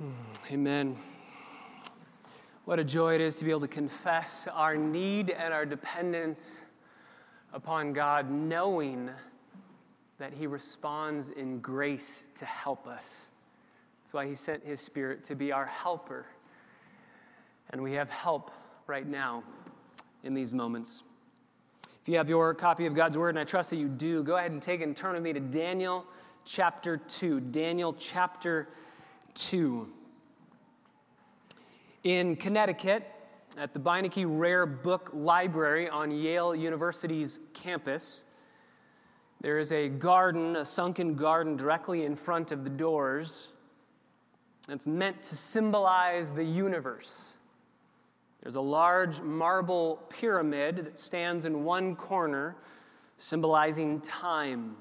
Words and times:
Hmm. 0.00 0.54
Amen. 0.54 0.96
What 2.64 2.78
a 2.78 2.84
joy 2.84 3.16
it 3.16 3.20
is 3.20 3.36
to 3.36 3.44
be 3.44 3.50
able 3.50 3.60
to 3.60 3.68
confess 3.68 4.48
our 4.50 4.74
need 4.74 5.28
and 5.28 5.52
our 5.52 5.66
dependence 5.66 6.62
upon 7.52 7.92
God, 7.92 8.30
knowing 8.30 9.10
that 10.16 10.32
He 10.32 10.46
responds 10.46 11.28
in 11.28 11.58
grace 11.58 12.22
to 12.36 12.46
help 12.46 12.86
us. 12.86 13.28
That's 14.00 14.14
why 14.14 14.26
He 14.26 14.34
sent 14.34 14.64
His 14.64 14.80
Spirit 14.80 15.22
to 15.24 15.34
be 15.34 15.52
our 15.52 15.66
helper. 15.66 16.24
And 17.68 17.82
we 17.82 17.92
have 17.92 18.08
help 18.08 18.50
right 18.86 19.06
now 19.06 19.44
in 20.24 20.32
these 20.32 20.54
moments. 20.54 21.02
If 22.00 22.08
you 22.08 22.16
have 22.16 22.30
your 22.30 22.54
copy 22.54 22.86
of 22.86 22.94
God's 22.94 23.18
Word, 23.18 23.28
and 23.28 23.38
I 23.38 23.44
trust 23.44 23.68
that 23.68 23.76
you 23.76 23.88
do, 23.88 24.22
go 24.22 24.38
ahead 24.38 24.52
and 24.52 24.62
take 24.62 24.80
it 24.80 24.84
and 24.84 24.96
turn 24.96 25.12
with 25.12 25.22
me 25.22 25.34
to 25.34 25.40
Daniel 25.40 26.06
chapter 26.46 26.96
2. 26.96 27.40
Daniel 27.40 27.92
chapter 27.92 28.64
2. 28.64 28.70
In 32.04 32.36
Connecticut, 32.36 33.04
at 33.56 33.72
the 33.72 33.80
Beinecke 33.80 34.24
Rare 34.26 34.64
Book 34.64 35.10
Library 35.12 35.88
on 35.88 36.10
Yale 36.10 36.54
University's 36.54 37.40
campus, 37.52 38.24
there 39.40 39.58
is 39.58 39.72
a 39.72 39.88
garden, 39.88 40.56
a 40.56 40.64
sunken 40.64 41.14
garden 41.14 41.56
directly 41.56 42.04
in 42.04 42.14
front 42.14 42.52
of 42.52 42.64
the 42.64 42.70
doors. 42.70 43.52
It's 44.68 44.86
meant 44.86 45.22
to 45.24 45.36
symbolize 45.36 46.30
the 46.30 46.44
universe. 46.44 47.38
There's 48.42 48.54
a 48.54 48.60
large 48.60 49.20
marble 49.20 50.02
pyramid 50.08 50.76
that 50.76 50.98
stands 50.98 51.44
in 51.44 51.64
one 51.64 51.96
corner, 51.96 52.56
symbolizing 53.18 54.00
time. 54.00 54.76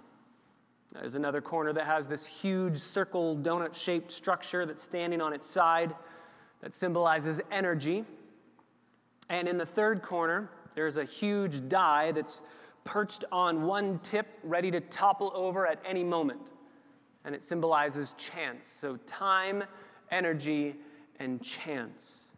There's 0.93 1.15
another 1.15 1.39
corner 1.39 1.71
that 1.73 1.85
has 1.85 2.07
this 2.07 2.25
huge 2.25 2.77
circle 2.77 3.37
donut 3.37 3.75
shaped 3.75 4.11
structure 4.11 4.65
that's 4.65 4.81
standing 4.81 5.21
on 5.21 5.33
its 5.33 5.45
side 5.45 5.93
that 6.61 6.73
symbolizes 6.73 7.39
energy. 7.51 8.03
And 9.29 9.47
in 9.47 9.57
the 9.57 9.65
third 9.65 10.01
corner, 10.01 10.49
there's 10.73 10.97
a 10.97 11.05
huge 11.05 11.69
die 11.69 12.11
that's 12.11 12.41
perched 12.85 13.23
on 13.31 13.63
one 13.63 13.99
tip, 13.99 14.27
ready 14.43 14.71
to 14.71 14.81
topple 14.81 15.31
over 15.35 15.67
at 15.67 15.79
any 15.85 16.03
moment. 16.03 16.49
And 17.23 17.35
it 17.35 17.43
symbolizes 17.43 18.15
chance. 18.17 18.65
So, 18.65 18.97
time, 19.05 19.63
energy, 20.09 20.75
and 21.19 21.41
chance. 21.43 22.31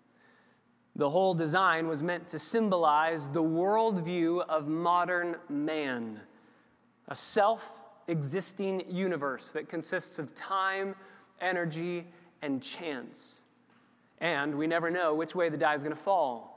The 0.97 1.09
whole 1.09 1.33
design 1.33 1.87
was 1.87 2.03
meant 2.03 2.27
to 2.29 2.39
symbolize 2.39 3.29
the 3.29 3.41
worldview 3.41 4.45
of 4.49 4.67
modern 4.67 5.37
man, 5.47 6.19
a 7.07 7.15
self 7.15 7.80
existing 8.07 8.83
universe 8.89 9.51
that 9.51 9.69
consists 9.69 10.19
of 10.19 10.33
time, 10.35 10.95
energy, 11.39 12.05
and 12.41 12.61
chance. 12.61 13.41
And 14.19 14.55
we 14.55 14.67
never 14.67 14.89
know 14.91 15.13
which 15.15 15.35
way 15.35 15.49
the 15.49 15.57
die 15.57 15.75
is 15.75 15.83
going 15.83 15.95
to 15.95 16.01
fall. 16.01 16.51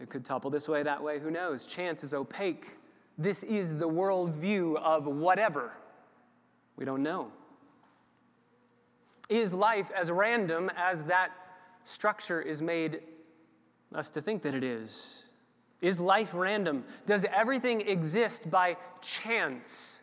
It 0.00 0.10
could 0.10 0.24
topple 0.24 0.50
this 0.50 0.68
way, 0.68 0.82
that 0.82 1.02
way, 1.02 1.18
who 1.18 1.30
knows? 1.30 1.66
Chance 1.66 2.04
is 2.04 2.12
opaque. 2.12 2.76
This 3.16 3.42
is 3.44 3.76
the 3.76 3.88
worldview 3.88 4.76
of 4.76 5.06
whatever. 5.06 5.72
We 6.76 6.84
don't 6.84 7.02
know. 7.02 7.32
Is 9.28 9.54
life 9.54 9.90
as 9.96 10.10
random 10.10 10.70
as 10.76 11.04
that 11.04 11.30
structure 11.84 12.42
is 12.42 12.60
made 12.60 13.00
us 13.94 14.10
to 14.10 14.20
think 14.20 14.42
that 14.42 14.54
it 14.54 14.62
is? 14.62 15.24
Is 15.80 16.00
life 16.00 16.30
random? 16.34 16.84
Does 17.06 17.24
everything 17.32 17.80
exist 17.82 18.50
by 18.50 18.76
chance 19.00 20.00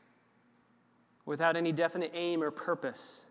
without 1.25 1.55
any 1.55 1.71
definite 1.71 2.11
aim 2.13 2.43
or 2.43 2.51
purpose? 2.51 3.25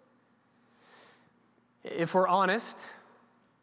If 1.84 2.14
we're 2.14 2.28
honest, 2.28 2.86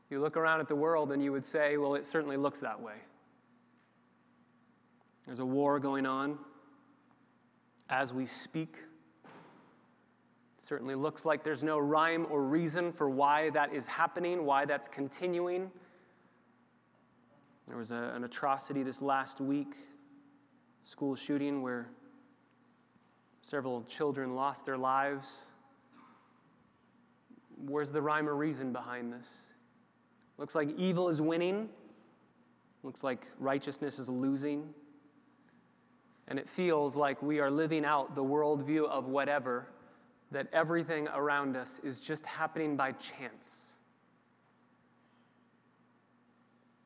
you 0.10 0.20
look 0.20 0.38
around 0.38 0.60
at 0.60 0.68
the 0.68 0.76
world 0.76 1.12
and 1.12 1.24
you 1.24 1.32
would 1.32 1.46
say, 1.46 1.78
well, 1.78 1.96
it 1.96 2.06
certainly 2.06 2.38
looks 2.38 2.60
that 2.60 2.80
way. 2.82 2.96
There's 5.26 5.40
a 5.40 5.46
war 5.46 5.80
going 5.80 6.06
on 6.06 6.38
as 7.89 8.14
we 8.14 8.26
speak. 8.26 8.76
It 9.23 10.64
certainly 10.64 10.95
looks 10.95 11.26
like 11.26 11.44
there's 11.44 11.64
no 11.64 11.78
rhyme 11.78 12.26
or 12.30 12.44
reason 12.44 12.92
for 12.92 13.10
why 13.10 13.52
that 13.52 13.73
is 13.73 13.86
happening, 13.86 14.45
why 14.45 14.66
that's 14.66 14.88
continuing. 14.88 15.70
There 17.68 17.78
was 17.78 17.92
a, 17.92 18.12
an 18.16 18.23
atrocity 18.23 18.82
this 18.82 19.02
last 19.02 19.39
week, 19.39 19.76
school 20.84 21.16
shooting, 21.16 21.62
where 21.62 21.92
several 23.42 23.83
children 23.83 24.36
lost 24.36 24.66
their 24.66 24.77
lives. 24.77 25.45
Where's 27.66 27.92
the 27.92 28.02
rhyme 28.02 28.27
or 28.27 28.36
reason 28.36 28.72
behind 28.72 29.11
this? 29.11 29.30
Looks 30.38 30.55
like 30.55 30.70
evil 30.77 31.10
is 31.10 31.22
winning. 31.22 31.70
Looks 32.83 33.04
like 33.04 33.27
righteousness 33.39 34.00
is 34.00 34.08
losing. 34.08 34.73
And 36.27 36.39
it 36.39 36.48
feels 36.48 36.95
like 36.95 37.22
we 37.22 37.39
are 37.39 37.52
living 37.52 37.83
out 37.83 38.16
the 38.16 38.23
worldview 38.23 38.88
of 38.88 39.08
whatever, 39.08 39.67
that 40.32 40.48
everything 40.54 41.08
around 41.10 41.58
us 41.58 41.80
is 41.83 42.00
just 42.00 42.26
happening 42.26 42.77
by 42.77 42.92
chance. 42.94 43.73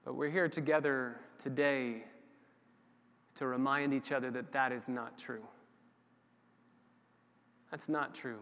But 0.06 0.16
we're 0.16 0.32
here 0.32 0.50
together 0.50 1.20
today 1.38 2.04
to 3.36 3.48
remind 3.48 3.94
each 3.94 4.12
other 4.12 4.32
that 4.32 4.52
that 4.54 4.72
is 4.72 4.90
not 4.90 5.18
true. 5.18 5.44
That's 7.74 7.90
not 7.90 8.14
true. 8.14 8.38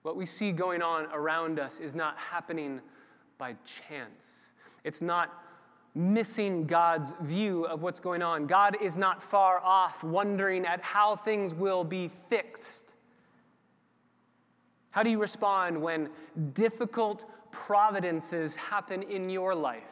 What 0.00 0.16
we 0.16 0.24
see 0.24 0.52
going 0.52 0.80
on 0.80 1.04
around 1.12 1.58
us 1.58 1.80
is 1.80 1.94
not 1.94 2.16
happening 2.16 2.80
by 3.36 3.56
chance. 3.86 4.52
It's 4.84 5.02
not 5.02 5.44
missing 5.94 6.64
God's 6.64 7.12
view 7.20 7.66
of 7.66 7.82
what's 7.82 8.00
going 8.00 8.22
on. 8.22 8.46
God 8.46 8.78
is 8.80 8.96
not 8.96 9.22
far 9.22 9.60
off, 9.62 10.02
wondering 10.02 10.64
at 10.64 10.80
how 10.80 11.14
things 11.14 11.52
will 11.52 11.84
be 11.84 12.10
fixed. 12.30 12.94
How 14.92 15.02
do 15.02 15.10
you 15.10 15.20
respond 15.20 15.78
when 15.78 16.08
difficult 16.54 17.26
providences 17.52 18.56
happen 18.56 19.02
in 19.02 19.28
your 19.28 19.54
life? 19.54 19.82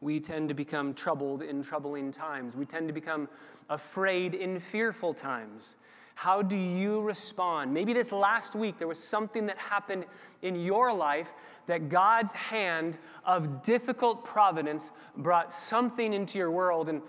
We 0.00 0.18
tend 0.18 0.48
to 0.48 0.56
become 0.56 0.92
troubled 0.92 1.42
in 1.42 1.62
troubling 1.62 2.10
times. 2.10 2.56
We 2.56 2.66
tend 2.66 2.88
to 2.88 2.92
become 2.92 3.28
afraid 3.70 4.34
in 4.34 4.58
fearful 4.58 5.14
times. 5.14 5.76
How 6.14 6.42
do 6.42 6.56
you 6.56 7.00
respond? 7.00 7.72
Maybe 7.72 7.92
this 7.92 8.12
last 8.12 8.54
week 8.54 8.78
there 8.78 8.88
was 8.88 8.98
something 8.98 9.46
that 9.46 9.58
happened 9.58 10.04
in 10.42 10.56
your 10.56 10.92
life 10.92 11.32
that 11.66 11.88
God's 11.88 12.32
hand 12.32 12.98
of 13.24 13.62
difficult 13.62 14.24
providence 14.24 14.90
brought 15.16 15.52
something 15.52 16.12
into 16.12 16.38
your 16.38 16.50
world 16.50 16.88
and, 16.88 17.02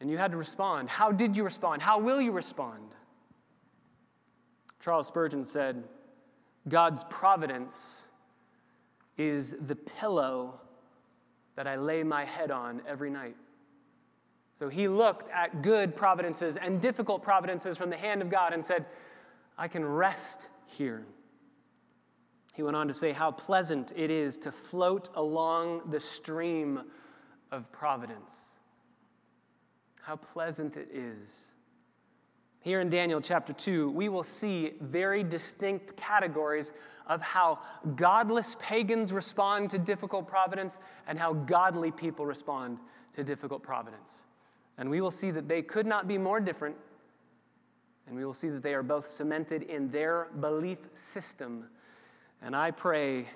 and 0.00 0.10
you 0.10 0.18
had 0.18 0.32
to 0.32 0.36
respond. 0.36 0.88
How 0.88 1.12
did 1.12 1.36
you 1.36 1.44
respond? 1.44 1.82
How 1.82 1.98
will 1.98 2.20
you 2.20 2.32
respond? 2.32 2.82
Charles 4.80 5.06
Spurgeon 5.06 5.44
said, 5.44 5.84
God's 6.68 7.04
providence 7.04 8.02
is 9.16 9.54
the 9.66 9.74
pillow 9.74 10.60
that 11.56 11.66
I 11.66 11.76
lay 11.76 12.02
my 12.02 12.24
head 12.24 12.50
on 12.50 12.82
every 12.86 13.10
night. 13.10 13.36
So 14.58 14.68
he 14.68 14.88
looked 14.88 15.28
at 15.28 15.62
good 15.62 15.94
providences 15.94 16.56
and 16.56 16.80
difficult 16.80 17.22
providences 17.22 17.78
from 17.78 17.90
the 17.90 17.96
hand 17.96 18.22
of 18.22 18.28
God 18.28 18.52
and 18.52 18.64
said, 18.64 18.86
I 19.56 19.68
can 19.68 19.84
rest 19.84 20.48
here. 20.66 21.06
He 22.54 22.64
went 22.64 22.74
on 22.74 22.88
to 22.88 22.94
say 22.94 23.12
how 23.12 23.30
pleasant 23.30 23.92
it 23.94 24.10
is 24.10 24.36
to 24.38 24.50
float 24.50 25.10
along 25.14 25.82
the 25.90 26.00
stream 26.00 26.80
of 27.52 27.70
providence. 27.70 28.56
How 30.02 30.16
pleasant 30.16 30.76
it 30.76 30.88
is. 30.92 31.52
Here 32.58 32.80
in 32.80 32.90
Daniel 32.90 33.20
chapter 33.20 33.52
2, 33.52 33.90
we 33.90 34.08
will 34.08 34.24
see 34.24 34.72
very 34.80 35.22
distinct 35.22 35.96
categories 35.96 36.72
of 37.06 37.22
how 37.22 37.60
godless 37.94 38.56
pagans 38.58 39.12
respond 39.12 39.70
to 39.70 39.78
difficult 39.78 40.26
providence 40.26 40.80
and 41.06 41.16
how 41.16 41.32
godly 41.32 41.92
people 41.92 42.26
respond 42.26 42.78
to 43.12 43.22
difficult 43.22 43.62
providence. 43.62 44.26
And 44.78 44.88
we 44.88 45.00
will 45.00 45.10
see 45.10 45.30
that 45.32 45.48
they 45.48 45.60
could 45.60 45.86
not 45.86 46.06
be 46.06 46.16
more 46.16 46.40
different, 46.40 46.76
and 48.06 48.16
we 48.16 48.24
will 48.24 48.32
see 48.32 48.48
that 48.48 48.62
they 48.62 48.74
are 48.74 48.82
both 48.82 49.08
cemented 49.08 49.64
in 49.64 49.90
their 49.90 50.28
belief 50.40 50.78
system. 50.94 51.64
And 52.40 52.54
I 52.54 52.70
pray, 52.70 53.28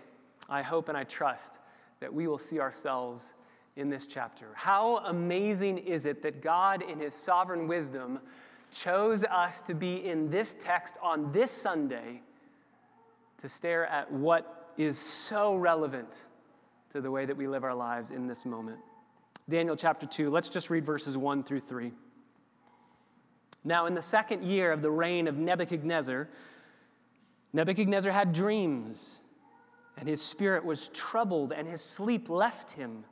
I 0.49 0.62
hope, 0.62 0.89
and 0.89 0.97
I 0.97 1.05
trust 1.05 1.59
that 2.00 2.12
we 2.12 2.29
will 2.29 2.39
see 2.39 2.61
ourselves 2.61 3.35
in 3.77 3.91
this 3.91 4.06
chapter. 4.06 4.49
How 4.55 4.99
amazing 4.99 5.79
is 5.79 6.06
it 6.06 6.23
that 6.23 6.43
God, 6.43 6.83
in 6.83 7.00
His 7.00 7.15
sovereign 7.15 7.67
wisdom, 7.67 8.21
chose 8.73 9.25
us 9.25 9.62
to 9.62 9.75
be 9.75 10.06
in 10.06 10.31
this 10.31 10.56
text 10.59 10.94
on 11.03 11.33
this 11.33 11.50
Sunday 11.50 12.23
to 13.39 13.49
stare 13.49 13.87
at 13.87 14.11
what 14.11 14.73
is 14.79 14.99
so 14.99 15.56
relevant 15.56 16.23
to 16.93 17.00
the 17.00 17.11
way 17.11 17.27
that 17.27 17.37
we 17.37 17.49
live 17.49 17.65
our 17.65 17.75
lives 17.75 18.11
in 18.11 18.27
this 18.27 18.47
moment. 18.47 18.79
Daniel 19.49 19.77
chapter 19.77 20.06
2, 20.06 20.31
let's 20.31 20.49
just 20.49 20.71
read 20.71 20.85
verses 20.85 21.17
1 21.17 21.43
through 21.43 21.61
3. 21.61 21.93
Now, 23.65 23.87
in 23.87 23.94
the 23.94 24.03
second 24.03 24.44
year 24.44 24.73
of 24.73 24.83
the 24.83 24.91
reign 24.91 25.29
of 25.29 25.37
Nebuchadnezzar, 25.37 26.29
Nebuchadnezzar 27.53 28.11
had 28.11 28.33
dreams, 28.33 29.23
and 29.97 30.09
his 30.09 30.23
spirit 30.23 30.65
was 30.65 30.89
troubled, 30.91 31.53
and 31.53 31.69
his 31.69 31.81
sleep 31.81 32.29
left 32.29 32.73
him. 32.73 33.05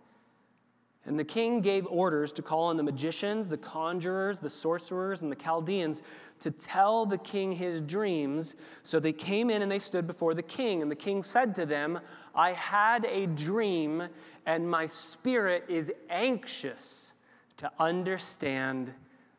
And 1.07 1.19
the 1.19 1.25
king 1.25 1.63
gave 1.63 1.87
orders 1.87 2.31
to 2.33 2.43
call 2.43 2.65
on 2.65 2.77
the 2.77 2.83
magicians, 2.83 3.49
the 3.49 3.57
conjurers, 3.57 4.39
the 4.39 4.51
sorcerers, 4.51 5.23
and 5.23 5.33
the 5.33 5.37
Chaldeans 5.37 6.03
to 6.41 6.51
tell 6.51 7.07
the 7.07 7.17
king 7.19 7.53
his 7.53 7.81
dreams. 7.81 8.55
So 8.83 9.01
they 9.01 9.13
came 9.13 9.49
in 9.49 9.63
and 9.63 9.71
they 9.71 9.79
stood 9.79 10.07
before 10.07 10.35
the 10.35 10.43
king. 10.43 10.83
And 10.83 10.91
the 10.91 10.97
king 10.97 11.23
said 11.23 11.55
to 11.55 11.65
them, 11.65 12.01
I 12.35 12.53
had 12.53 13.07
a 13.07 13.27
dream, 13.27 14.09
and 14.45 14.71
my 14.71 14.85
spirit 14.85 15.65
is 15.69 15.91
anxious 16.11 17.15
to 17.57 17.73
understand 17.79 18.93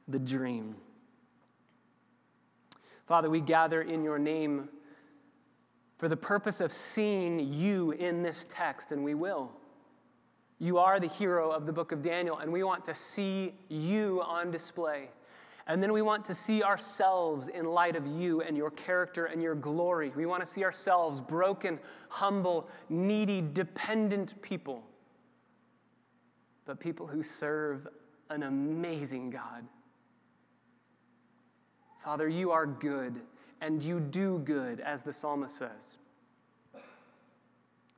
the 0.08 0.20
dream. 0.20 0.76
Father, 3.06 3.30
we 3.30 3.40
gather 3.40 3.84
in 3.84 4.04
your 4.04 4.18
name 4.18 4.68
for 6.00 6.10
the 6.10 6.18
purpose 6.18 6.60
of 6.60 6.74
seeing 6.74 7.54
you 7.54 7.92
in 7.92 8.24
this 8.24 8.48
text, 8.50 8.92
and 8.92 9.04
we 9.04 9.14
will. 9.14 9.52
You 10.62 10.78
are 10.78 11.00
the 11.00 11.08
hero 11.08 11.50
of 11.50 11.66
the 11.66 11.74
book 11.74 11.92
of 11.92 12.04
Daniel, 12.04 12.38
and 12.38 12.54
we 12.54 12.64
want 12.64 12.86
to 12.86 12.94
see 12.94 13.56
you 13.68 14.22
on 14.24 14.52
display. 14.52 15.10
And 15.66 15.82
then 15.82 15.92
we 15.92 16.04
want 16.04 16.24
to 16.26 16.36
see 16.36 16.62
ourselves 16.62 17.48
in 17.48 17.66
light 17.66 17.96
of 17.96 18.06
you 18.06 18.42
and 18.42 18.56
your 18.56 18.70
character 18.70 19.26
and 19.26 19.42
your 19.42 19.56
glory. 19.56 20.12
We 20.16 20.28
want 20.28 20.44
to 20.44 20.46
see 20.46 20.64
ourselves 20.64 21.20
broken, 21.20 21.80
humble, 22.10 22.70
needy, 22.90 23.42
dependent 23.42 24.40
people, 24.44 24.84
but 26.66 26.80
people 26.80 27.08
who 27.08 27.24
serve 27.24 27.88
an 28.30 28.44
amazing 28.44 29.32
God. 29.32 29.66
Father, 32.04 32.30
you 32.30 32.52
are 32.52 32.68
good, 32.68 33.20
and 33.62 33.82
you 33.82 34.00
do 34.00 34.38
good, 34.46 34.80
as 34.80 35.02
the 35.02 35.12
psalmist 35.12 35.56
says. 35.56 35.98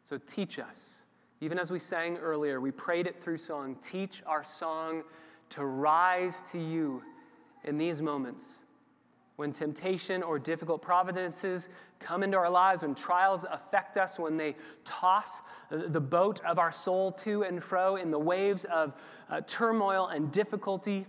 So 0.02 0.18
teach 0.26 0.60
us 0.60 1.03
even 1.44 1.60
as 1.60 1.72
we 1.72 1.80
sang 1.80 2.16
earlier, 2.20 2.62
we 2.62 2.72
prayed 2.72 3.06
it 3.06 3.22
through 3.22 3.38
song. 3.38 3.76
Teach 3.82 4.24
our 4.26 4.46
song 4.46 5.04
to 5.50 5.66
rise 5.66 6.42
to 6.54 6.58
you 6.58 7.04
in 7.66 7.78
these 7.78 8.02
moments 8.02 8.62
when 9.36 9.52
temptation 9.52 10.24
or 10.24 10.40
difficult 10.40 10.82
providences 10.82 11.68
come 12.00 12.24
into 12.24 12.38
our 12.38 12.50
lives, 12.50 12.82
when 12.82 12.96
trials 12.96 13.44
affect 13.52 13.98
us, 13.98 14.18
when 14.18 14.38
they 14.38 14.56
toss 14.86 15.42
the 15.70 16.00
boat 16.00 16.40
of 16.46 16.60
our 16.60 16.72
soul 16.72 17.12
to 17.12 17.44
and 17.44 17.62
fro 17.62 17.98
in 17.98 18.10
the 18.10 18.20
waves 18.20 18.64
of 18.66 18.94
uh, 19.30 19.42
turmoil 19.46 20.08
and 20.08 20.32
difficulty. 20.32 21.06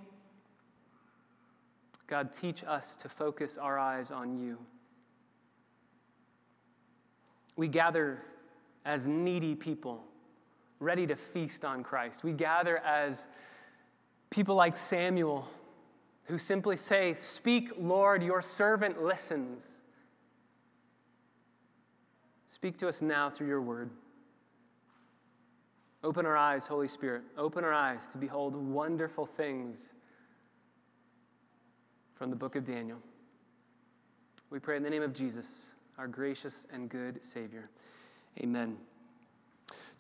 God, 2.09 2.33
teach 2.33 2.65
us 2.65 2.97
to 2.97 3.09
focus 3.09 3.57
our 3.57 3.79
eyes 3.79 4.11
on 4.11 4.37
you. 4.37 4.59
We 7.55 7.69
gather 7.69 8.21
as 8.85 9.07
needy 9.07 9.55
people 9.55 10.05
ready 10.85 11.07
to 11.07 11.17
feast 11.17 11.65
on 11.65 11.83
Christ. 11.83 12.23
We 12.23 12.33
gather 12.33 12.79
as 12.79 13.27
people 14.31 14.55
like 14.55 14.77
Samuel 14.77 15.49
who 16.25 16.39
simply 16.39 16.77
say, 16.77 17.15
Speak, 17.15 17.73
Lord, 17.79 18.23
your 18.23 18.43
servant 18.43 19.03
listens. 19.03 19.69
Speak 22.47 22.79
to 22.79 22.89
us 22.89 23.03
now 23.03 23.31
through 23.31 23.49
your 23.49 23.61
word. 23.61 23.91
Open 26.05 26.27
our 26.27 26.37
eyes, 26.37 26.67
Holy 26.67 26.89
Spirit. 26.89 27.23
Open 27.37 27.65
our 27.65 27.73
eyes 27.73 28.07
to 28.09 28.19
behold 28.19 28.55
wonderful 28.55 29.27
things 29.27 29.95
from 32.15 32.31
the 32.31 32.37
book 32.37 32.57
of 32.57 32.65
Daniel. 32.65 32.99
We 34.51 34.59
pray 34.59 34.77
in 34.77 34.83
the 34.83 34.91
name 34.91 35.03
of 35.03 35.15
Jesus, 35.15 35.73
our 35.99 36.07
gracious 36.07 36.67
and 36.73 36.89
good 36.89 37.25
Savior. 37.25 37.71
Amen 38.41 38.77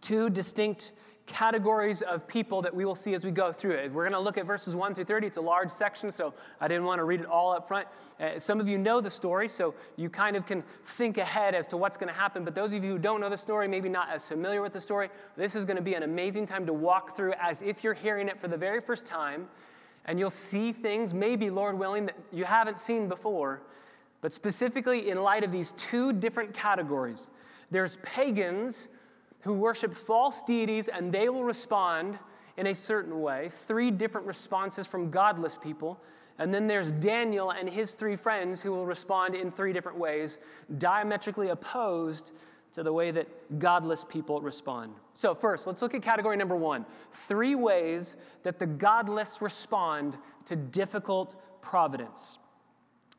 two 0.04 0.28
distinct 0.28 0.92
categories 1.26 2.02
of 2.02 2.28
people 2.28 2.60
that 2.60 2.74
we 2.74 2.84
will 2.84 2.94
see 2.94 3.14
as 3.14 3.24
we 3.24 3.30
go 3.30 3.50
through 3.50 3.72
it. 3.72 3.90
We're 3.90 4.02
going 4.02 4.12
to 4.12 4.20
look 4.20 4.36
at 4.36 4.44
verses 4.44 4.76
1 4.76 4.94
through 4.94 5.06
30. 5.06 5.26
It's 5.26 5.38
a 5.38 5.40
large 5.40 5.70
section, 5.70 6.12
so 6.12 6.34
I 6.60 6.68
didn't 6.68 6.84
want 6.84 6.98
to 6.98 7.04
read 7.04 7.20
it 7.20 7.26
all 7.26 7.52
up 7.52 7.66
front. 7.66 7.88
Uh, 8.20 8.38
some 8.38 8.60
of 8.60 8.68
you 8.68 8.76
know 8.76 9.00
the 9.00 9.10
story, 9.10 9.48
so 9.48 9.74
you 9.96 10.10
kind 10.10 10.36
of 10.36 10.44
can 10.44 10.62
think 10.84 11.16
ahead 11.16 11.54
as 11.54 11.66
to 11.68 11.78
what's 11.78 11.96
going 11.96 12.12
to 12.12 12.14
happen. 12.14 12.44
But 12.44 12.54
those 12.54 12.74
of 12.74 12.84
you 12.84 12.92
who 12.92 12.98
don't 12.98 13.22
know 13.22 13.30
the 13.30 13.38
story, 13.38 13.66
maybe 13.66 13.88
not 13.88 14.10
as 14.10 14.28
familiar 14.28 14.60
with 14.60 14.74
the 14.74 14.80
story, 14.80 15.08
this 15.34 15.56
is 15.56 15.64
going 15.64 15.78
to 15.78 15.82
be 15.82 15.94
an 15.94 16.02
amazing 16.02 16.46
time 16.46 16.66
to 16.66 16.74
walk 16.74 17.16
through 17.16 17.32
as 17.40 17.62
if 17.62 17.82
you're 17.82 17.94
hearing 17.94 18.28
it 18.28 18.38
for 18.38 18.48
the 18.48 18.58
very 18.58 18.82
first 18.82 19.06
time. 19.06 19.48
And 20.04 20.18
you'll 20.18 20.28
see 20.28 20.72
things, 20.72 21.14
maybe, 21.14 21.48
Lord 21.48 21.78
willing, 21.78 22.04
that 22.06 22.16
you 22.30 22.44
haven't 22.44 22.78
seen 22.78 23.08
before. 23.08 23.62
But 24.20 24.34
specifically 24.34 25.08
in 25.08 25.22
light 25.22 25.42
of 25.42 25.50
these 25.50 25.72
two 25.72 26.12
different 26.12 26.52
categories 26.52 27.30
there's 27.70 27.96
pagans 27.96 28.88
who 29.44 29.52
worship 29.52 29.94
false 29.94 30.42
deities 30.42 30.88
and 30.88 31.12
they 31.12 31.28
will 31.28 31.44
respond 31.44 32.18
in 32.56 32.66
a 32.66 32.74
certain 32.74 33.20
way. 33.20 33.50
Three 33.52 33.90
different 33.90 34.26
responses 34.26 34.86
from 34.86 35.10
godless 35.10 35.58
people. 35.58 36.00
And 36.38 36.52
then 36.52 36.66
there's 36.66 36.90
Daniel 36.92 37.50
and 37.50 37.68
his 37.68 37.94
three 37.94 38.16
friends 38.16 38.60
who 38.60 38.72
will 38.72 38.86
respond 38.86 39.34
in 39.34 39.52
three 39.52 39.72
different 39.72 39.98
ways, 39.98 40.38
diametrically 40.78 41.50
opposed 41.50 42.32
to 42.72 42.82
the 42.82 42.92
way 42.92 43.10
that 43.12 43.58
godless 43.58 44.04
people 44.04 44.40
respond. 44.40 44.94
So, 45.12 45.34
first, 45.34 45.66
let's 45.66 45.80
look 45.80 45.94
at 45.94 46.02
category 46.02 46.36
number 46.36 46.56
one 46.56 46.86
three 47.28 47.54
ways 47.54 48.16
that 48.42 48.58
the 48.58 48.66
godless 48.66 49.40
respond 49.40 50.16
to 50.46 50.56
difficult 50.56 51.36
providence. 51.62 52.38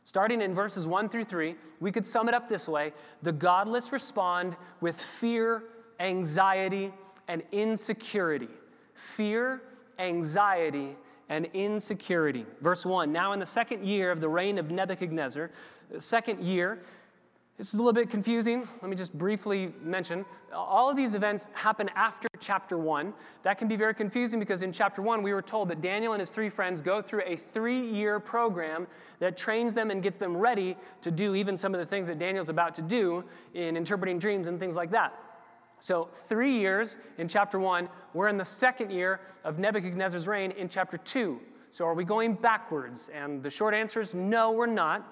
Starting 0.04 0.42
in 0.42 0.54
verses 0.54 0.86
1 0.86 1.10
through 1.10 1.24
3, 1.24 1.56
we 1.80 1.92
could 1.92 2.06
sum 2.06 2.28
it 2.28 2.36
up 2.36 2.48
this 2.48 2.68
way 2.68 2.94
The 3.24 3.32
godless 3.32 3.92
respond 3.92 4.56
with 4.82 5.00
fear 5.00 5.64
anxiety, 6.00 6.92
and 7.28 7.44
insecurity. 7.52 8.50
Fear, 8.94 9.62
anxiety, 10.00 10.96
and 11.30 11.48
insecurity. 11.54 12.46
Verse 12.62 12.86
1 12.86 13.12
Now, 13.12 13.34
in 13.34 13.40
the 13.40 13.46
second 13.46 13.86
year 13.86 14.12
of 14.12 14.22
the 14.22 14.30
reign 14.30 14.58
of 14.58 14.72
Nebuchadnezzar, 14.72 15.52
the 15.92 16.02
second 16.02 16.44
year, 16.44 16.80
this 17.58 17.74
is 17.74 17.76
a 17.76 17.78
little 17.78 17.94
bit 17.94 18.10
confusing. 18.10 18.68
Let 18.82 18.90
me 18.90 18.98
just 18.98 19.18
briefly 19.18 19.74
mention. 19.82 20.26
All 20.54 20.90
of 20.90 20.98
these 20.98 21.14
events 21.14 21.48
happen 21.54 21.90
after 21.96 22.28
chapter 22.42 22.78
1. 22.78 23.14
That 23.44 23.58
can 23.58 23.70
be 23.70 23.78
very 23.78 23.94
confusing 23.94 24.42
because 24.42 24.62
in 24.62 24.74
chapter 24.74 25.02
1, 25.02 25.24
we 25.24 25.34
were 25.34 25.42
told 25.42 25.70
that 25.70 25.80
Daniel 25.80 26.12
and 26.12 26.20
his 26.20 26.32
three 26.32 26.50
friends 26.50 26.82
go 26.82 27.02
through 27.02 27.22
a 27.26 27.38
three 27.38 27.80
year 27.80 28.20
program 28.20 28.88
that 29.20 29.38
trains 29.38 29.74
them 29.74 29.90
and 29.90 30.04
gets 30.04 30.18
them 30.18 30.36
ready 30.36 30.76
to 31.00 31.12
do 31.12 31.34
even 31.34 31.56
some 31.56 31.74
of 31.74 31.80
the 31.80 31.86
things 31.86 32.08
that 32.08 32.20
Daniel's 32.20 32.50
about 32.50 32.76
to 32.76 32.82
do 32.82 33.24
in 33.54 33.78
interpreting 33.78 34.20
dreams 34.20 34.48
and 34.48 34.60
things 34.60 34.76
like 34.76 34.92
that. 34.92 35.14
So, 35.80 36.10
three 36.14 36.58
years 36.58 36.98
in 37.18 37.28
chapter 37.28 37.60
one. 37.60 37.90
We're 38.14 38.28
in 38.30 38.38
the 38.38 38.46
second 38.46 38.92
year 38.92 39.20
of 39.44 39.60
Nebuchadnezzar's 39.60 40.28
reign 40.28 40.52
in 40.52 40.70
chapter 40.70 40.98
two. 40.98 41.40
So, 41.72 41.86
are 41.86 41.94
we 41.94 42.04
going 42.04 42.36
backwards? 42.36 43.10
And 43.14 43.44
the 43.44 43.50
short 43.50 43.74
answer 43.74 44.00
is 44.00 44.14
no, 44.14 44.52
we're 44.52 44.66
not. 44.66 45.06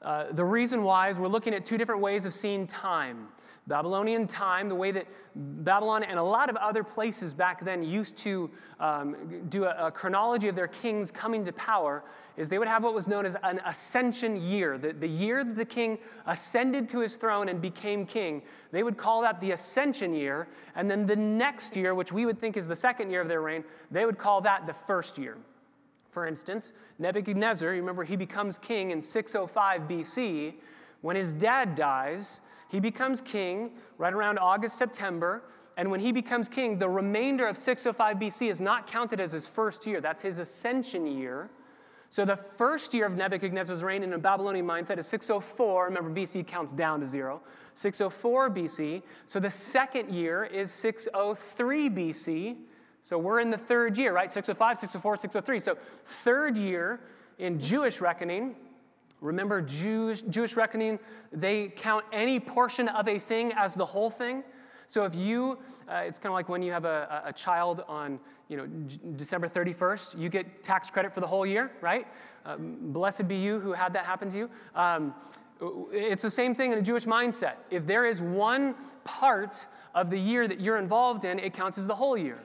Uh, 0.00 0.26
the 0.32 0.44
reason 0.44 0.82
why 0.82 1.08
is 1.08 1.18
we're 1.18 1.28
looking 1.28 1.54
at 1.54 1.66
two 1.66 1.76
different 1.76 2.00
ways 2.00 2.24
of 2.24 2.32
seeing 2.32 2.66
time. 2.66 3.28
Babylonian 3.68 4.26
time, 4.26 4.68
the 4.68 4.74
way 4.74 4.90
that 4.92 5.06
Babylon 5.34 6.02
and 6.02 6.18
a 6.18 6.22
lot 6.22 6.48
of 6.48 6.56
other 6.56 6.82
places 6.82 7.34
back 7.34 7.62
then 7.62 7.82
used 7.82 8.16
to 8.18 8.50
um, 8.80 9.44
do 9.50 9.64
a, 9.64 9.88
a, 9.88 9.92
chronology 9.92 10.48
of 10.48 10.56
their 10.56 10.68
kings 10.68 11.10
coming 11.10 11.44
to 11.44 11.52
power, 11.52 12.02
is 12.38 12.48
they 12.48 12.58
would 12.58 12.66
have 12.66 12.82
what 12.82 12.94
was 12.94 13.06
known 13.06 13.26
as 13.26 13.36
an 13.42 13.60
ascension 13.66 14.40
year. 14.40 14.78
The, 14.78 14.94
the 14.94 15.06
year 15.06 15.44
that 15.44 15.54
the 15.54 15.66
king 15.66 15.98
ascended 16.26 16.88
to 16.90 17.00
his 17.00 17.16
throne 17.16 17.50
and 17.50 17.60
became 17.60 18.06
king, 18.06 18.42
they 18.72 18.82
would 18.82 18.96
call 18.96 19.20
that 19.22 19.38
the 19.40 19.50
ascension 19.50 20.14
year. 20.14 20.48
And 20.74 20.90
then 20.90 21.06
the 21.06 21.16
next 21.16 21.76
year, 21.76 21.94
which 21.94 22.10
we 22.10 22.24
would 22.24 22.38
think 22.38 22.56
is 22.56 22.66
the 22.66 22.76
second 22.76 23.10
year 23.10 23.20
of 23.20 23.28
their 23.28 23.42
reign, 23.42 23.64
they 23.90 24.06
would 24.06 24.16
call 24.16 24.40
that 24.42 24.66
the 24.66 24.74
first 24.74 25.18
year. 25.18 25.36
For 26.18 26.26
instance, 26.26 26.72
Nebuchadnezzar, 26.98 27.72
you 27.72 27.80
remember 27.80 28.02
he 28.02 28.16
becomes 28.16 28.58
king 28.58 28.90
in 28.90 29.00
605 29.00 29.82
BC. 29.82 30.54
When 31.00 31.14
his 31.14 31.32
dad 31.32 31.76
dies, 31.76 32.40
he 32.68 32.80
becomes 32.80 33.20
king 33.20 33.70
right 33.98 34.12
around 34.12 34.36
August, 34.40 34.76
September. 34.76 35.44
And 35.76 35.92
when 35.92 36.00
he 36.00 36.10
becomes 36.10 36.48
king, 36.48 36.76
the 36.76 36.88
remainder 36.88 37.46
of 37.46 37.56
605 37.56 38.16
BC 38.16 38.50
is 38.50 38.60
not 38.60 38.88
counted 38.88 39.20
as 39.20 39.30
his 39.30 39.46
first 39.46 39.86
year. 39.86 40.00
That's 40.00 40.20
his 40.20 40.40
ascension 40.40 41.06
year. 41.06 41.50
So 42.10 42.24
the 42.24 42.36
first 42.36 42.92
year 42.92 43.06
of 43.06 43.12
Nebuchadnezzar's 43.12 43.84
reign 43.84 44.02
in 44.02 44.12
a 44.12 44.18
Babylonian 44.18 44.66
mindset 44.66 44.98
is 44.98 45.06
604. 45.06 45.84
Remember, 45.84 46.10
BC 46.10 46.48
counts 46.48 46.72
down 46.72 46.98
to 46.98 47.06
zero. 47.06 47.42
604 47.74 48.50
BC. 48.50 49.02
So 49.28 49.38
the 49.38 49.50
second 49.50 50.10
year 50.10 50.46
is 50.46 50.72
603 50.72 51.88
BC. 51.90 52.56
So 53.02 53.18
we're 53.18 53.40
in 53.40 53.50
the 53.50 53.58
third 53.58 53.96
year, 53.96 54.12
right? 54.12 54.30
605, 54.30 54.78
604, 54.78 55.16
603. 55.16 55.60
So 55.60 55.76
third 56.04 56.56
year 56.56 57.00
in 57.38 57.58
Jewish 57.58 58.00
reckoning 58.00 58.56
Remember, 59.20 59.60
Jewish, 59.60 60.22
Jewish 60.22 60.56
reckoning, 60.56 60.98
they 61.32 61.68
count 61.68 62.04
any 62.12 62.38
portion 62.38 62.88
of 62.88 63.08
a 63.08 63.18
thing 63.18 63.52
as 63.56 63.74
the 63.74 63.84
whole 63.84 64.10
thing. 64.10 64.44
So 64.86 65.04
if 65.04 65.14
you, 65.14 65.58
uh, 65.88 66.02
it's 66.06 66.18
kind 66.18 66.30
of 66.30 66.34
like 66.34 66.48
when 66.48 66.62
you 66.62 66.72
have 66.72 66.84
a, 66.84 67.22
a 67.26 67.32
child 67.32 67.84
on, 67.88 68.18
you 68.48 68.56
know, 68.56 68.66
J- 68.86 68.98
December 69.16 69.48
31st, 69.48 70.18
you 70.18 70.28
get 70.28 70.62
tax 70.62 70.88
credit 70.88 71.12
for 71.12 71.20
the 71.20 71.26
whole 71.26 71.44
year, 71.44 71.72
right? 71.80 72.06
Um, 72.46 72.76
blessed 72.92 73.28
be 73.28 73.36
you 73.36 73.60
who 73.60 73.72
had 73.72 73.92
that 73.92 74.06
happen 74.06 74.30
to 74.30 74.38
you. 74.38 74.50
Um, 74.74 75.14
It's 75.90 76.22
the 76.22 76.30
same 76.30 76.54
thing 76.54 76.72
in 76.72 76.78
a 76.78 76.82
Jewish 76.82 77.04
mindset. 77.04 77.56
If 77.70 77.86
there 77.86 78.06
is 78.06 78.22
one 78.22 78.76
part 79.04 79.66
of 79.94 80.08
the 80.08 80.18
year 80.18 80.46
that 80.46 80.60
you're 80.60 80.78
involved 80.78 81.24
in, 81.24 81.38
it 81.40 81.52
counts 81.52 81.76
as 81.76 81.86
the 81.86 81.96
whole 81.96 82.16
year. 82.16 82.38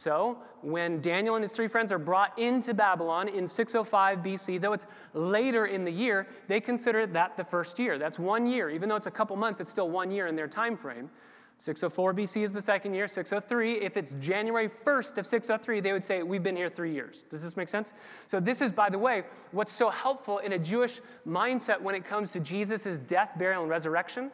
So, 0.00 0.38
when 0.62 1.02
Daniel 1.02 1.34
and 1.34 1.42
his 1.42 1.52
three 1.52 1.68
friends 1.68 1.92
are 1.92 1.98
brought 1.98 2.38
into 2.38 2.72
Babylon 2.72 3.28
in 3.28 3.46
605 3.46 4.20
BC, 4.20 4.58
though 4.58 4.72
it's 4.72 4.86
later 5.12 5.66
in 5.66 5.84
the 5.84 5.90
year, 5.90 6.26
they 6.48 6.58
consider 6.58 7.06
that 7.08 7.36
the 7.36 7.44
first 7.44 7.78
year. 7.78 7.98
That's 7.98 8.18
one 8.18 8.46
year. 8.46 8.70
Even 8.70 8.88
though 8.88 8.96
it's 8.96 9.08
a 9.08 9.10
couple 9.10 9.36
months, 9.36 9.60
it's 9.60 9.70
still 9.70 9.90
one 9.90 10.10
year 10.10 10.26
in 10.26 10.36
their 10.36 10.48
time 10.48 10.74
frame. 10.74 11.10
604 11.58 12.14
BC 12.14 12.44
is 12.44 12.54
the 12.54 12.62
second 12.62 12.94
year. 12.94 13.06
603, 13.06 13.82
if 13.82 13.98
it's 13.98 14.14
January 14.14 14.70
1st 14.86 15.18
of 15.18 15.26
603, 15.26 15.80
they 15.80 15.92
would 15.92 16.02
say, 16.02 16.22
We've 16.22 16.42
been 16.42 16.56
here 16.56 16.70
three 16.70 16.94
years. 16.94 17.26
Does 17.28 17.42
this 17.42 17.54
make 17.54 17.68
sense? 17.68 17.92
So, 18.26 18.40
this 18.40 18.62
is, 18.62 18.72
by 18.72 18.88
the 18.88 18.98
way, 18.98 19.24
what's 19.52 19.70
so 19.70 19.90
helpful 19.90 20.38
in 20.38 20.54
a 20.54 20.58
Jewish 20.58 21.02
mindset 21.28 21.78
when 21.78 21.94
it 21.94 22.06
comes 22.06 22.32
to 22.32 22.40
Jesus' 22.40 22.98
death, 23.06 23.32
burial, 23.36 23.60
and 23.60 23.70
resurrection. 23.70 24.30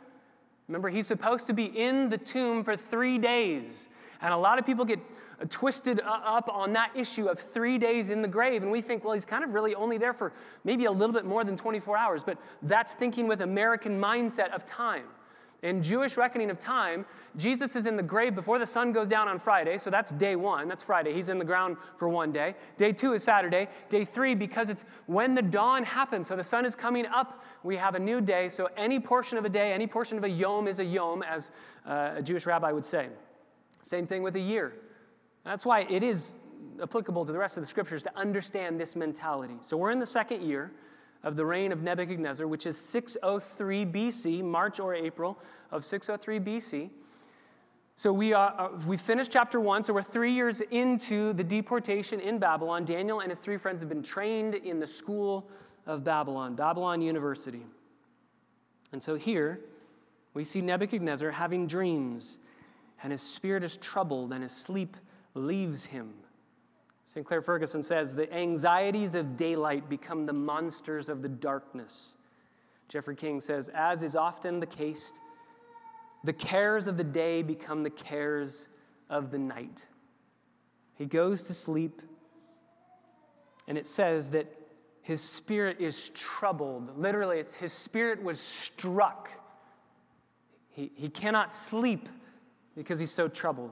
Remember, 0.69 0.91
he's 0.91 1.09
supposed 1.09 1.49
to 1.49 1.53
be 1.53 1.65
in 1.65 2.09
the 2.09 2.19
tomb 2.19 2.63
for 2.63 2.77
three 2.77 3.19
days. 3.19 3.89
And 4.21 4.33
a 4.33 4.37
lot 4.37 4.59
of 4.59 4.67
people 4.67 4.85
get 4.85 5.01
twisted 5.51 6.01
up 6.05 6.49
on 6.49 6.73
that 6.73 6.91
issue 6.95 7.27
of 7.27 7.39
three 7.39 7.79
days 7.79 8.11
in 8.11 8.23
the 8.23 8.29
grave. 8.29 8.63
And 8.63 8.73
we 8.73 8.81
think, 8.81 9.05
well, 9.05 9.15
he's 9.15 9.25
kind 9.25 9.45
of 9.45 9.53
really 9.55 9.75
only 9.75 9.99
there 9.99 10.15
for 10.15 10.33
maybe 10.65 10.87
a 10.87 10.93
little 10.93 11.13
bit 11.13 11.25
more 11.25 11.45
than 11.45 11.57
24 11.57 11.97
hours. 11.97 12.25
But 12.25 12.39
that's 12.63 12.95
thinking 12.95 13.29
with 13.29 13.43
American 13.43 14.01
mindset 14.01 14.53
of 14.53 14.65
time. 14.65 15.05
In 15.63 15.83
Jewish 15.83 16.17
reckoning 16.17 16.51
of 16.51 16.59
time, 16.59 17.07
Jesus 17.37 17.77
is 17.77 17.87
in 17.87 17.97
the 17.97 18.03
grave 18.03 18.35
before 18.35 18.59
the 18.59 18.67
sun 18.67 18.93
goes 18.93 19.09
down 19.09 19.27
on 19.27 19.39
Friday, 19.39 19.79
so 19.79 19.91
that's 19.91 20.13
day 20.13 20.37
one. 20.37 20.69
That's 20.69 20.83
Friday. 20.83 21.15
He's 21.15 21.29
in 21.29 21.39
the 21.39 21.45
ground 21.45 21.77
for 21.97 22.09
one 22.09 22.31
day. 22.31 22.55
Day 22.77 22.93
two 22.93 23.15
is 23.15 23.25
Saturday. 23.25 23.69
Day 23.89 24.05
three, 24.05 24.35
because 24.35 24.69
it's 24.69 24.85
when 25.07 25.35
the 25.35 25.43
dawn 25.43 25.83
happens, 25.83 26.29
so 26.29 26.37
the 26.37 26.45
sun 26.45 26.67
is 26.67 26.75
coming 26.75 27.07
up, 27.07 27.43
we 27.63 27.77
have 27.77 27.95
a 27.95 27.99
new 27.99 28.21
day. 28.21 28.49
So 28.51 28.69
any 28.77 29.01
portion 29.01 29.39
of 29.39 29.45
a 29.45 29.49
day, 29.49 29.73
any 29.73 29.87
portion 29.87 30.19
of 30.19 30.25
a 30.25 30.29
yom 30.29 30.69
is 30.69 30.79
a 30.79 30.85
yom, 30.85 31.23
as 31.23 31.51
uh, 31.87 32.13
a 32.17 32.23
Jewish 32.23 32.45
rabbi 32.45 32.71
would 32.71 32.87
say. 32.87 33.09
Same 33.87 34.05
thing 34.05 34.25
with 34.25 34.35
a 34.35 34.41
year. 34.41 34.73
That's 35.45 35.65
why 35.65 35.83
it 35.83 36.03
is 36.03 36.35
applicable 36.83 37.25
to 37.25 37.33
the 37.33 37.39
rest 37.39 37.57
of 37.57 37.63
the 37.63 37.69
scriptures 37.69 38.03
to 38.03 38.19
understand 38.19 38.81
this 38.81 38.97
mentality. 38.97 39.55
So 39.63 39.77
we're 39.77 39.93
in 39.93 40.01
the 40.01 40.07
second 40.07 40.43
year 40.43 40.73
of 41.23 41.37
the 41.37 41.47
reign 41.47 41.71
of 41.71 41.83
Nebuchadnezzar, 41.83 42.49
which 42.49 42.67
is 42.67 42.77
603 42.77 43.87
BC, 43.87 44.43
March 44.43 44.81
or 44.81 44.93
April 44.93 45.39
of 45.71 45.85
603 45.85 46.41
BC. 46.41 46.91
So 47.95 48.13
we, 48.13 48.33
are, 48.33 48.55
uh, 48.59 48.69
we 48.89 48.97
finished 48.97 49.31
chapter 49.31 49.61
one, 49.61 49.85
so 49.85 49.95
we're 49.95 50.03
three 50.03 50.33
years 50.33 50.61
into 50.73 51.33
the 51.35 51.45
deportation 51.45 52.19
in 52.19 52.41
Babylon. 52.41 52.85
Daniel 52.85 53.21
and 53.21 53.31
his 53.31 53.39
three 53.39 53.57
friends 53.57 53.79
have 53.79 53.89
been 53.89 54.03
trained 54.03 54.57
in 54.57 54.81
the 54.81 54.87
school 54.87 55.49
of 55.87 56.03
Babylon, 56.03 56.57
Babylon 56.57 57.01
University. 57.01 57.65
And 58.91 59.01
so 59.01 59.15
here 59.15 59.61
we 60.35 60.43
see 60.43 60.61
Nebuchadnezzar 60.61 61.31
having 61.31 61.69
dreams, 61.69 62.39
and 63.07 63.13
his 63.13 63.23
spirit 63.23 63.63
is 63.63 63.77
troubled, 63.77 64.33
and 64.33 64.43
his 64.43 64.51
sleep 64.51 64.97
leaves 65.35 65.87
him. 65.87 66.13
Sinclair 67.05 67.41
Ferguson 67.41 67.81
says 67.81 68.17
the 68.17 68.35
anxieties 68.35 69.15
of 69.15 69.37
daylight 69.37 69.89
become 69.89 70.27
the 70.27 70.33
monsters 70.33 71.09
of 71.09 71.23
the 71.23 71.29
darkness. 71.29 72.17
Jeffrey 72.89 73.15
King 73.15 73.39
says, 73.39 73.69
as 73.69 74.03
is 74.03 74.17
often 74.17 74.59
the 74.59 74.67
case, 74.67 75.13
the 76.25 76.33
cares 76.33 76.89
of 76.89 76.97
the 76.97 77.05
day 77.05 77.45
become 77.45 77.85
the 77.85 77.91
cares 77.91 78.67
of 79.09 79.31
the 79.31 79.39
night. 79.39 79.85
He 80.97 81.07
goes 81.07 81.43
to 81.43 81.55
sleep, 81.55 82.03
and 83.69 83.79
it 83.79 83.87
says 83.87 84.31
that 84.31 84.53
his 85.03 85.23
spirit 85.23 85.81
is 85.81 86.11
troubled. 86.11 86.99
Literally, 86.99 87.39
it's 87.39 87.55
his 87.55 87.73
spirit 87.73 88.21
was 88.21 88.41
struck. 88.41 89.31
He, 90.71 90.91
he 90.97 91.09
cannot 91.09 91.53
sleep 91.53 92.09
because 92.77 92.99
he's 92.99 93.11
so 93.11 93.27
troubled. 93.27 93.71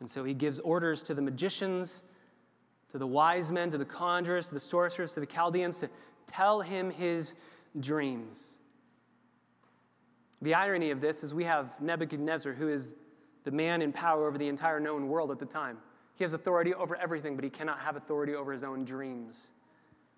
And 0.00 0.08
so 0.08 0.24
he 0.24 0.34
gives 0.34 0.58
orders 0.60 1.02
to 1.04 1.14
the 1.14 1.22
magicians, 1.22 2.04
to 2.90 2.98
the 2.98 3.06
wise 3.06 3.50
men, 3.50 3.70
to 3.70 3.78
the 3.78 3.84
conjurers, 3.84 4.48
to 4.48 4.54
the 4.54 4.60
sorcerers, 4.60 5.12
to 5.14 5.20
the 5.20 5.26
Chaldeans 5.26 5.78
to 5.80 5.90
tell 6.26 6.60
him 6.60 6.90
his 6.90 7.34
dreams. 7.80 8.48
The 10.42 10.54
irony 10.54 10.90
of 10.90 11.00
this 11.00 11.24
is 11.24 11.34
we 11.34 11.44
have 11.44 11.80
Nebuchadnezzar, 11.80 12.52
who 12.52 12.68
is 12.68 12.94
the 13.44 13.50
man 13.50 13.80
in 13.80 13.92
power 13.92 14.26
over 14.26 14.38
the 14.38 14.48
entire 14.48 14.78
known 14.78 15.08
world 15.08 15.30
at 15.30 15.38
the 15.38 15.46
time. 15.46 15.78
He 16.14 16.24
has 16.24 16.32
authority 16.32 16.74
over 16.74 16.96
everything, 16.96 17.36
but 17.36 17.44
he 17.44 17.50
cannot 17.50 17.78
have 17.80 17.96
authority 17.96 18.34
over 18.34 18.52
his 18.52 18.64
own 18.64 18.84
dreams. 18.84 19.48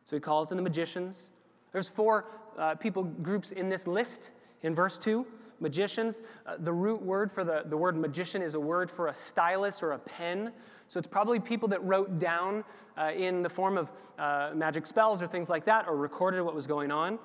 So 0.04 0.16
he 0.16 0.20
calls 0.20 0.50
in 0.50 0.56
the 0.56 0.62
magicians. 0.62 1.30
There's 1.72 1.88
four 1.88 2.26
uh, 2.56 2.74
people 2.74 3.04
groups 3.04 3.52
in 3.52 3.68
this 3.68 3.86
list 3.86 4.32
in 4.62 4.74
verse 4.74 4.98
2 4.98 5.26
magicians. 5.60 6.20
Uh, 6.46 6.56
the 6.58 6.72
root 6.72 7.02
word 7.02 7.30
for 7.30 7.44
the, 7.44 7.62
the 7.66 7.76
word 7.76 7.96
magician 7.96 8.42
is 8.42 8.54
a 8.54 8.60
word 8.60 8.90
for 8.90 9.08
a 9.08 9.14
stylus 9.14 9.82
or 9.82 9.92
a 9.92 9.98
pen. 9.98 10.52
So 10.88 10.98
it's 10.98 11.06
probably 11.06 11.40
people 11.40 11.68
that 11.68 11.82
wrote 11.84 12.18
down 12.18 12.64
uh, 12.96 13.12
in 13.12 13.42
the 13.42 13.48
form 13.50 13.76
of 13.76 13.90
uh, 14.18 14.50
magic 14.54 14.86
spells 14.86 15.20
or 15.20 15.26
things 15.26 15.48
like 15.50 15.64
that, 15.66 15.86
or 15.86 15.96
recorded 15.96 16.42
what 16.42 16.54
was 16.54 16.66
going 16.66 16.90
on. 16.90 17.18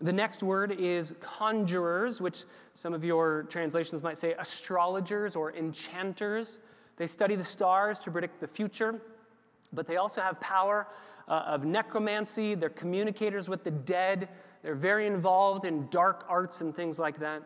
The 0.00 0.12
next 0.12 0.42
word 0.42 0.72
is 0.72 1.14
conjurers, 1.20 2.20
which 2.20 2.44
some 2.74 2.92
of 2.92 3.02
your 3.02 3.44
translations 3.44 4.02
might 4.02 4.18
say 4.18 4.34
astrologers 4.38 5.34
or 5.34 5.54
enchanters. 5.54 6.58
They 6.96 7.06
study 7.06 7.34
the 7.34 7.44
stars 7.44 7.98
to 8.00 8.10
predict 8.10 8.40
the 8.40 8.46
future, 8.46 9.00
but 9.72 9.86
they 9.86 9.96
also 9.96 10.20
have 10.20 10.38
power 10.40 10.88
uh, 11.28 11.44
of 11.46 11.64
necromancy. 11.64 12.54
They're 12.54 12.68
communicators 12.68 13.48
with 13.48 13.64
the 13.64 13.70
dead. 13.70 14.28
They're 14.62 14.74
very 14.74 15.06
involved 15.06 15.64
in 15.64 15.88
dark 15.88 16.26
arts 16.28 16.60
and 16.60 16.74
things 16.74 16.98
like 16.98 17.18
that. 17.20 17.42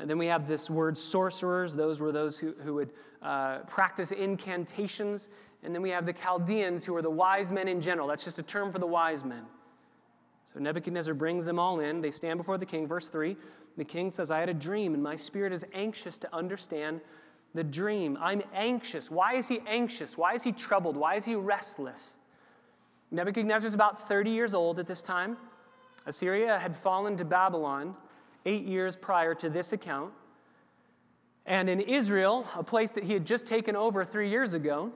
And 0.00 0.08
then 0.08 0.18
we 0.18 0.26
have 0.26 0.46
this 0.46 0.70
word 0.70 0.96
sorcerers. 0.96 1.74
Those 1.74 2.00
were 2.00 2.12
those 2.12 2.38
who, 2.38 2.54
who 2.62 2.74
would 2.74 2.90
uh, 3.22 3.58
practice 3.60 4.12
incantations. 4.12 5.28
And 5.62 5.74
then 5.74 5.82
we 5.82 5.90
have 5.90 6.06
the 6.06 6.12
Chaldeans, 6.12 6.84
who 6.84 6.94
are 6.94 7.02
the 7.02 7.10
wise 7.10 7.50
men 7.50 7.68
in 7.68 7.80
general. 7.80 8.06
That's 8.06 8.24
just 8.24 8.38
a 8.38 8.42
term 8.42 8.70
for 8.70 8.78
the 8.78 8.86
wise 8.86 9.24
men. 9.24 9.44
So 10.44 10.60
Nebuchadnezzar 10.60 11.14
brings 11.14 11.44
them 11.44 11.58
all 11.58 11.80
in. 11.80 12.00
They 12.00 12.10
stand 12.10 12.38
before 12.38 12.58
the 12.58 12.66
king. 12.66 12.86
Verse 12.86 13.10
3 13.10 13.36
the 13.78 13.84
king 13.84 14.10
says, 14.10 14.32
I 14.32 14.40
had 14.40 14.48
a 14.48 14.54
dream, 14.54 14.92
and 14.92 15.02
my 15.02 15.14
spirit 15.14 15.52
is 15.52 15.64
anxious 15.72 16.18
to 16.18 16.34
understand 16.34 17.00
the 17.54 17.62
dream. 17.62 18.18
I'm 18.20 18.42
anxious. 18.52 19.08
Why 19.08 19.36
is 19.36 19.46
he 19.46 19.60
anxious? 19.68 20.18
Why 20.18 20.34
is 20.34 20.42
he 20.42 20.50
troubled? 20.50 20.96
Why 20.96 21.14
is 21.14 21.24
he 21.24 21.36
restless? 21.36 22.16
Nebuchadnezzar 23.12 23.68
is 23.68 23.74
about 23.74 24.08
30 24.08 24.30
years 24.30 24.52
old 24.52 24.80
at 24.80 24.86
this 24.88 25.00
time. 25.00 25.36
Assyria 26.06 26.58
had 26.58 26.76
fallen 26.76 27.16
to 27.18 27.24
Babylon 27.24 27.94
eight 28.48 28.64
years 28.64 28.96
prior 28.96 29.34
to 29.34 29.50
this 29.50 29.72
account. 29.72 30.12
And 31.44 31.68
in 31.68 31.80
Israel, 31.80 32.46
a 32.56 32.64
place 32.64 32.90
that 32.92 33.04
he 33.04 33.12
had 33.12 33.26
just 33.26 33.46
taken 33.46 33.76
over 33.76 34.04
three 34.04 34.30
years 34.30 34.54
ago, 34.54 34.90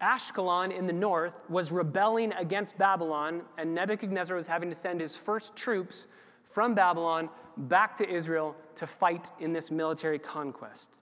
Ashkelon 0.00 0.76
in 0.76 0.86
the 0.86 0.92
north 0.92 1.34
was 1.48 1.70
rebelling 1.70 2.32
against 2.32 2.78
Babylon, 2.78 3.42
and 3.58 3.74
Nebuchadnezzar 3.74 4.36
was 4.36 4.46
having 4.46 4.68
to 4.70 4.74
send 4.74 5.00
his 5.00 5.16
first 5.16 5.54
troops 5.54 6.06
from 6.50 6.74
Babylon 6.74 7.28
back 7.56 7.94
to 7.96 8.08
Israel 8.08 8.54
to 8.76 8.86
fight 8.86 9.30
in 9.40 9.52
this 9.52 9.70
military 9.70 10.18
conquest. 10.18 10.98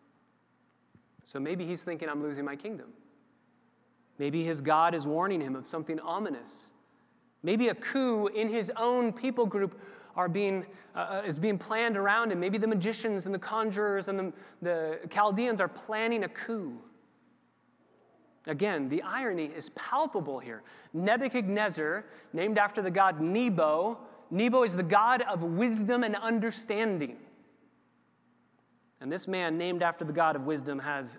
So 1.23 1.39
maybe 1.39 1.67
he's 1.67 1.85
thinking, 1.85 2.09
I'm 2.09 2.23
losing 2.23 2.45
my 2.45 2.57
kingdom. 2.57 2.89
Maybe 4.19 4.43
his 4.43 4.61
God 4.61 4.95
is 4.95 5.07
warning 5.07 5.41
him 5.41 5.57
of 5.57 5.67
something 5.67 6.01
ominous. 6.01 6.73
Maybe 7.43 7.69
a 7.69 7.75
coup 7.75 8.29
in 8.29 8.49
his 8.49 8.73
own 8.77 9.13
people 9.13 9.47
group 9.47 9.79
are 10.17 10.29
being, 10.29 10.65
uh, 10.95 10.99
uh, 10.99 11.23
is 11.27 11.39
being 11.39 11.59
planned 11.59 11.97
around 11.97 12.33
him. 12.33 12.41
Maybe 12.41 12.59
the 12.59 12.67
magicians 12.67 13.27
and 13.27 13.35
the 13.35 13.39
conjurers 13.39 14.09
and 14.09 14.19
the, 14.19 14.33
the 14.63 14.99
Chaldeans 15.11 15.61
are 15.61 15.69
planning 15.69 16.25
a 16.25 16.29
coup. 16.29 16.79
Again, 18.47 18.89
the 18.89 19.03
irony 19.03 19.51
is 19.57 19.71
palpable 19.71 20.39
here. 20.39 20.63
Nebuchadnezzar, 20.95 22.05
named 22.33 22.59
after 22.59 22.81
the 22.81 22.91
god 22.91 23.21
Nebo, 23.21 23.99
Nebo 24.31 24.63
is 24.63 24.75
the 24.75 24.83
god 24.83 25.23
of 25.23 25.43
wisdom 25.43 26.03
and 26.03 26.17
understanding. 26.17 27.17
And 29.01 29.13
this 29.13 29.29
man, 29.29 29.59
named 29.59 29.83
after 29.83 30.05
the 30.05 30.13
god 30.13 30.37
of 30.37 30.47
wisdom, 30.47 30.79
has 30.79 31.19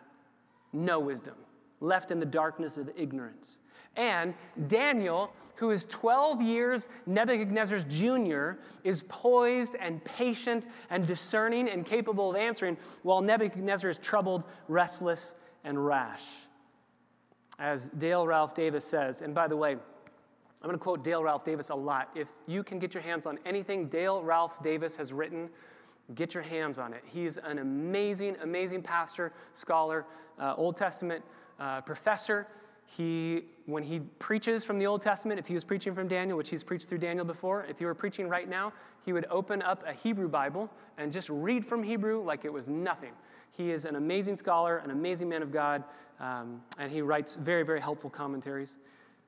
no 0.74 1.00
wisdom, 1.00 1.36
left 1.80 2.12
in 2.12 2.20
the 2.20 2.26
darkness 2.26 2.78
of 2.78 2.90
ignorance. 2.96 3.60
And 3.96 4.36
Daniel, 4.68 5.34
who 5.56 5.72
is 5.72 5.84
12 5.86 6.42
years 6.42 6.88
Nebuchadnezzar's 7.08 7.84
junior, 7.86 8.60
is 8.84 9.04
poised 9.08 9.76
and 9.80 10.04
patient 10.06 10.68
and 10.92 11.06
discerning 11.06 11.68
and 11.68 11.86
capable 11.86 12.30
of 12.30 12.36
answering, 12.36 12.78
while 13.02 13.22
Nebuchadnezzar 13.22 13.90
is 13.90 13.98
troubled, 13.98 14.44
restless, 14.68 15.34
and 15.64 15.84
rash. 15.84 16.24
As 17.60 17.90
Dale 17.90 18.28
Ralph 18.28 18.54
Davis 18.54 18.86
says, 18.86 19.22
and 19.22 19.34
by 19.34 19.48
the 19.48 19.58
way, 19.58 19.72
I'm 19.72 20.70
going 20.70 20.78
to 20.78 20.84
quote 20.84 21.04
Dale 21.04 21.24
Ralph 21.24 21.44
Davis 21.44 21.70
a 21.70 21.76
lot. 21.76 22.10
If 22.16 22.28
you 22.46 22.64
can 22.64 22.78
get 22.78 22.94
your 22.94 23.04
hands 23.04 23.26
on 23.26 23.40
anything 23.46 23.88
Dale 23.88 24.24
Ralph 24.24 24.62
Davis 24.62 24.96
has 24.98 25.12
written, 25.12 25.50
get 26.14 26.34
your 26.36 26.44
hands 26.44 26.78
on 26.78 26.94
it. 26.94 27.04
He's 27.06 27.38
an 27.38 27.58
amazing, 27.60 28.38
amazing 28.44 28.84
pastor, 28.84 29.34
scholar, 29.54 30.06
uh, 30.40 30.54
Old 30.56 30.76
Testament 30.76 31.24
uh, 31.60 31.82
professor 31.82 32.48
he, 32.88 33.44
when 33.66 33.84
he 33.84 34.00
preaches 34.00 34.64
from 34.64 34.80
the 34.80 34.88
Old 34.88 35.02
Testament, 35.02 35.40
if 35.40 35.46
he 35.46 35.54
was 35.54 35.66
preaching 35.66 35.94
from 35.94 36.08
Daniel, 36.08 36.38
which 36.38 36.50
he's 36.50 36.64
preached 36.64 36.88
through 36.88 37.00
Daniel 37.00 37.26
before, 37.26 37.66
if 37.70 37.80
he 37.80 37.86
were 37.86 37.94
preaching 37.94 38.30
right 38.30 38.48
now, 38.48 38.72
he 39.06 39.12
would 39.12 39.26
open 39.30 39.62
up 39.62 39.84
a 39.86 39.92
Hebrew 39.92 40.30
Bible 40.30 40.70
and 40.98 41.12
just 41.12 41.30
read 41.30 41.66
from 41.66 41.84
Hebrew 41.84 42.24
like 42.24 42.46
it 42.46 42.52
was 42.52 42.70
nothing. 42.70 43.12
He 43.52 43.72
is 43.72 43.86
an 43.86 43.98
amazing 43.98 44.38
scholar, 44.38 44.78
an 44.78 44.92
amazing 44.92 45.28
man 45.28 45.42
of 45.42 45.52
God, 45.52 45.84
um, 46.20 46.62
and 46.80 46.92
he 46.92 47.02
writes 47.02 47.36
very, 47.36 47.64
very 47.64 47.82
helpful 47.82 48.10
commentaries. 48.10 48.78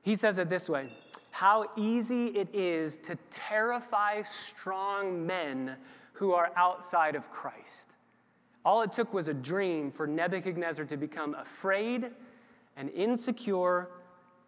He 0.02 0.14
says 0.14 0.38
it 0.38 0.48
this 0.48 0.68
way 0.68 0.88
How 1.30 1.66
easy 1.76 2.28
it 2.28 2.48
is 2.54 2.96
to 2.98 3.16
terrify 3.30 4.22
strong 4.22 5.26
men 5.26 5.76
who 6.12 6.32
are 6.32 6.50
outside 6.56 7.14
of 7.14 7.30
Christ. 7.30 7.89
All 8.64 8.82
it 8.82 8.92
took 8.92 9.12
was 9.14 9.28
a 9.28 9.34
dream 9.34 9.90
for 9.90 10.06
Nebuchadnezzar 10.06 10.84
to 10.86 10.96
become 10.96 11.34
afraid 11.34 12.10
and 12.76 12.90
insecure 12.90 13.88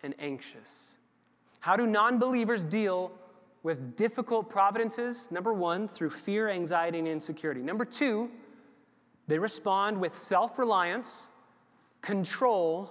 and 0.02 0.14
anxious. 0.19 0.92
How 1.61 1.76
do 1.76 1.87
non 1.87 2.19
believers 2.19 2.64
deal 2.64 3.12
with 3.62 3.97
difficult 3.97 4.50
providences? 4.50 5.31
Number 5.31 5.52
one, 5.52 5.88
through 5.88 6.11
fear, 6.11 6.49
anxiety, 6.49 6.99
and 6.99 7.09
insecurity. 7.09 7.62
Number 7.62 7.85
two, 7.85 8.31
they 9.28 9.38
respond 9.38 10.00
with 10.00 10.16
self 10.16 10.59
reliance, 10.59 11.28
control, 12.00 12.90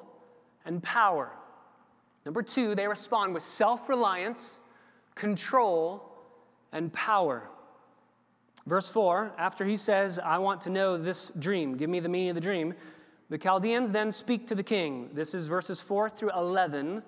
and 0.65 0.81
power. 0.81 1.31
Number 2.25 2.41
two, 2.41 2.75
they 2.75 2.87
respond 2.87 3.33
with 3.33 3.43
self 3.43 3.89
reliance, 3.89 4.61
control, 5.15 6.09
and 6.71 6.91
power. 6.93 7.49
Verse 8.67 8.87
4, 8.87 9.33
after 9.37 9.65
he 9.65 9.75
says, 9.75 10.19
I 10.19 10.37
want 10.37 10.61
to 10.61 10.69
know 10.69 10.97
this 10.97 11.31
dream, 11.39 11.77
give 11.77 11.89
me 11.89 11.99
the 11.99 12.09
meaning 12.09 12.29
of 12.29 12.35
the 12.35 12.41
dream, 12.41 12.73
the 13.29 13.37
Chaldeans 13.37 13.91
then 13.91 14.11
speak 14.11 14.45
to 14.47 14.55
the 14.55 14.63
king. 14.63 15.09
This 15.13 15.33
is 15.33 15.47
verses 15.47 15.79
4 15.79 16.09
through 16.09 16.31
11. 16.31 17.01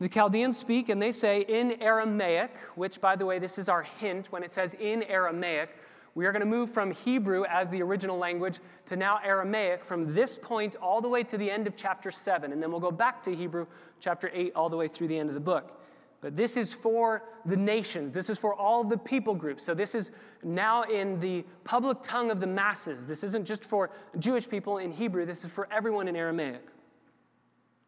The 0.00 0.08
Chaldeans 0.08 0.56
speak 0.56 0.88
and 0.88 1.00
they 1.00 1.12
say 1.12 1.42
in 1.42 1.80
Aramaic, 1.80 2.56
which, 2.74 3.00
by 3.00 3.16
the 3.16 3.26
way, 3.26 3.38
this 3.38 3.58
is 3.58 3.68
our 3.68 3.82
hint 3.82 4.32
when 4.32 4.42
it 4.42 4.50
says 4.50 4.74
in 4.74 5.02
Aramaic. 5.04 5.76
We 6.14 6.24
are 6.24 6.32
going 6.32 6.40
to 6.40 6.46
move 6.46 6.70
from 6.70 6.90
Hebrew 6.90 7.44
as 7.44 7.70
the 7.70 7.82
original 7.82 8.16
language 8.16 8.58
to 8.86 8.96
now 8.96 9.20
Aramaic 9.22 9.84
from 9.84 10.14
this 10.14 10.38
point 10.38 10.74
all 10.76 11.02
the 11.02 11.08
way 11.08 11.22
to 11.24 11.36
the 11.36 11.50
end 11.50 11.66
of 11.66 11.76
chapter 11.76 12.10
7. 12.10 12.52
And 12.52 12.62
then 12.62 12.70
we'll 12.70 12.80
go 12.80 12.90
back 12.90 13.22
to 13.24 13.34
Hebrew 13.34 13.66
chapter 14.00 14.30
8 14.32 14.52
all 14.56 14.70
the 14.70 14.76
way 14.76 14.88
through 14.88 15.08
the 15.08 15.18
end 15.18 15.28
of 15.28 15.34
the 15.34 15.40
book. 15.40 15.80
But 16.20 16.36
this 16.36 16.56
is 16.56 16.72
for 16.72 17.22
the 17.44 17.56
nations. 17.56 18.12
This 18.12 18.30
is 18.30 18.38
for 18.38 18.54
all 18.54 18.82
the 18.82 18.96
people 18.96 19.34
groups. 19.34 19.62
So 19.62 19.74
this 19.74 19.94
is 19.94 20.12
now 20.42 20.84
in 20.84 21.20
the 21.20 21.44
public 21.64 21.98
tongue 22.02 22.30
of 22.30 22.40
the 22.40 22.46
masses. 22.46 23.06
This 23.06 23.22
isn't 23.22 23.44
just 23.44 23.64
for 23.64 23.90
Jewish 24.18 24.48
people 24.48 24.78
in 24.78 24.90
Hebrew, 24.90 25.26
this 25.26 25.44
is 25.44 25.50
for 25.50 25.68
everyone 25.70 26.08
in 26.08 26.16
Aramaic. 26.16 26.62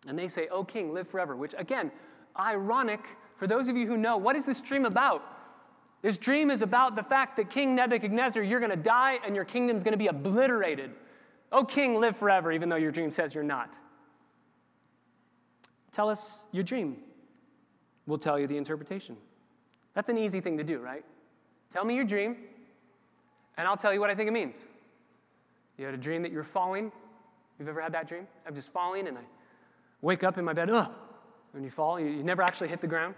And 0.06 0.18
they 0.18 0.28
say, 0.28 0.48
O 0.48 0.62
king, 0.62 0.92
live 0.92 1.08
forever, 1.08 1.36
which 1.36 1.54
again, 1.58 1.90
ironic 2.38 3.00
for 3.36 3.46
those 3.46 3.68
of 3.68 3.76
you 3.76 3.86
who 3.86 3.96
know 3.96 4.16
what 4.16 4.36
is 4.36 4.44
this 4.44 4.60
dream 4.60 4.84
about? 4.84 5.22
This 6.02 6.18
dream 6.18 6.50
is 6.50 6.62
about 6.62 6.96
the 6.96 7.02
fact 7.02 7.36
that 7.36 7.50
King 7.50 7.74
Nebuchadnezzar, 7.74 8.42
you're 8.42 8.60
going 8.60 8.70
to 8.70 8.76
die 8.76 9.18
and 9.24 9.34
your 9.34 9.44
kingdom's 9.44 9.82
going 9.82 9.92
to 9.92 9.98
be 9.98 10.06
obliterated. 10.06 10.92
Oh, 11.50 11.64
king, 11.64 11.98
live 11.98 12.16
forever, 12.16 12.52
even 12.52 12.68
though 12.68 12.76
your 12.76 12.92
dream 12.92 13.10
says 13.10 13.34
you're 13.34 13.42
not. 13.42 13.76
Tell 15.90 16.08
us 16.08 16.44
your 16.52 16.62
dream. 16.62 16.98
We'll 18.08 18.18
tell 18.18 18.38
you 18.38 18.46
the 18.46 18.56
interpretation. 18.56 19.16
That's 19.92 20.08
an 20.08 20.16
easy 20.16 20.40
thing 20.40 20.56
to 20.56 20.64
do, 20.64 20.78
right? 20.78 21.04
Tell 21.70 21.84
me 21.84 21.94
your 21.94 22.04
dream, 22.04 22.36
and 23.58 23.68
I'll 23.68 23.76
tell 23.76 23.92
you 23.92 24.00
what 24.00 24.08
I 24.08 24.14
think 24.14 24.28
it 24.28 24.32
means. 24.32 24.64
You 25.76 25.84
had 25.84 25.92
a 25.92 25.98
dream 25.98 26.22
that 26.22 26.32
you're 26.32 26.42
falling. 26.42 26.90
You've 27.58 27.68
ever 27.68 27.82
had 27.82 27.92
that 27.92 28.08
dream? 28.08 28.26
I'm 28.46 28.54
just 28.54 28.72
falling, 28.72 29.08
and 29.08 29.18
I 29.18 29.20
wake 30.00 30.24
up 30.24 30.38
in 30.38 30.44
my 30.46 30.54
bed, 30.54 30.70
ugh, 30.70 30.90
and 31.52 31.62
you 31.62 31.70
fall. 31.70 32.00
You, 32.00 32.06
you 32.06 32.22
never 32.22 32.40
actually 32.40 32.68
hit 32.68 32.80
the 32.80 32.86
ground. 32.86 33.14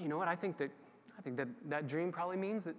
You 0.00 0.08
know 0.08 0.16
what? 0.16 0.28
I 0.28 0.36
think 0.36 0.56
that 0.58 0.70
I 1.18 1.20
think 1.20 1.36
that 1.36 1.48
that 1.68 1.88
dream 1.88 2.10
probably 2.10 2.36
means 2.36 2.64
that 2.64 2.76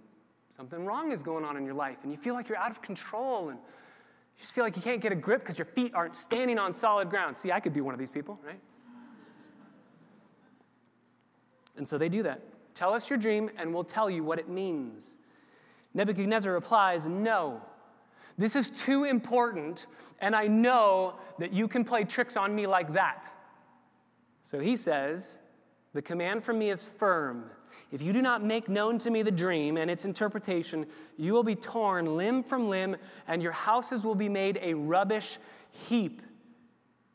something 0.56 0.84
wrong 0.84 1.12
is 1.12 1.22
going 1.22 1.44
on 1.44 1.56
in 1.56 1.64
your 1.64 1.74
life 1.74 1.98
and 2.02 2.10
you 2.10 2.16
feel 2.16 2.32
like 2.32 2.48
you're 2.48 2.58
out 2.58 2.70
of 2.70 2.80
control 2.80 3.50
and 3.50 3.58
you 3.58 4.40
just 4.40 4.54
feel 4.54 4.64
like 4.64 4.76
you 4.76 4.82
can't 4.82 5.02
get 5.02 5.12
a 5.12 5.14
grip 5.14 5.40
because 5.40 5.58
your 5.58 5.66
feet 5.66 5.92
aren't 5.94 6.16
standing 6.16 6.58
on 6.58 6.72
solid 6.72 7.10
ground. 7.10 7.36
See, 7.36 7.52
I 7.52 7.60
could 7.60 7.74
be 7.74 7.82
one 7.82 7.92
of 7.92 8.00
these 8.00 8.10
people, 8.10 8.40
right? 8.42 8.58
And 11.80 11.88
so 11.88 11.96
they 11.96 12.10
do 12.10 12.22
that. 12.24 12.42
Tell 12.74 12.92
us 12.92 13.08
your 13.08 13.18
dream 13.18 13.50
and 13.56 13.72
we'll 13.72 13.84
tell 13.84 14.10
you 14.10 14.22
what 14.22 14.38
it 14.38 14.50
means. 14.50 15.16
Nebuchadnezzar 15.94 16.52
replies, 16.52 17.06
No. 17.06 17.62
This 18.36 18.54
is 18.54 18.68
too 18.68 19.04
important, 19.04 19.86
and 20.20 20.36
I 20.36 20.46
know 20.46 21.14
that 21.38 21.54
you 21.54 21.66
can 21.68 21.86
play 21.86 22.04
tricks 22.04 22.36
on 22.36 22.54
me 22.54 22.66
like 22.66 22.92
that. 22.92 23.28
So 24.42 24.60
he 24.60 24.76
says, 24.76 25.38
The 25.94 26.02
command 26.02 26.44
from 26.44 26.58
me 26.58 26.68
is 26.68 26.86
firm. 26.86 27.50
If 27.90 28.02
you 28.02 28.12
do 28.12 28.20
not 28.20 28.44
make 28.44 28.68
known 28.68 28.98
to 28.98 29.10
me 29.10 29.22
the 29.22 29.30
dream 29.30 29.78
and 29.78 29.90
its 29.90 30.04
interpretation, 30.04 30.84
you 31.16 31.32
will 31.32 31.42
be 31.42 31.54
torn 31.54 32.18
limb 32.18 32.42
from 32.42 32.68
limb, 32.68 32.94
and 33.26 33.42
your 33.42 33.52
houses 33.52 34.04
will 34.04 34.14
be 34.14 34.28
made 34.28 34.58
a 34.60 34.74
rubbish 34.74 35.38
heap. 35.88 36.20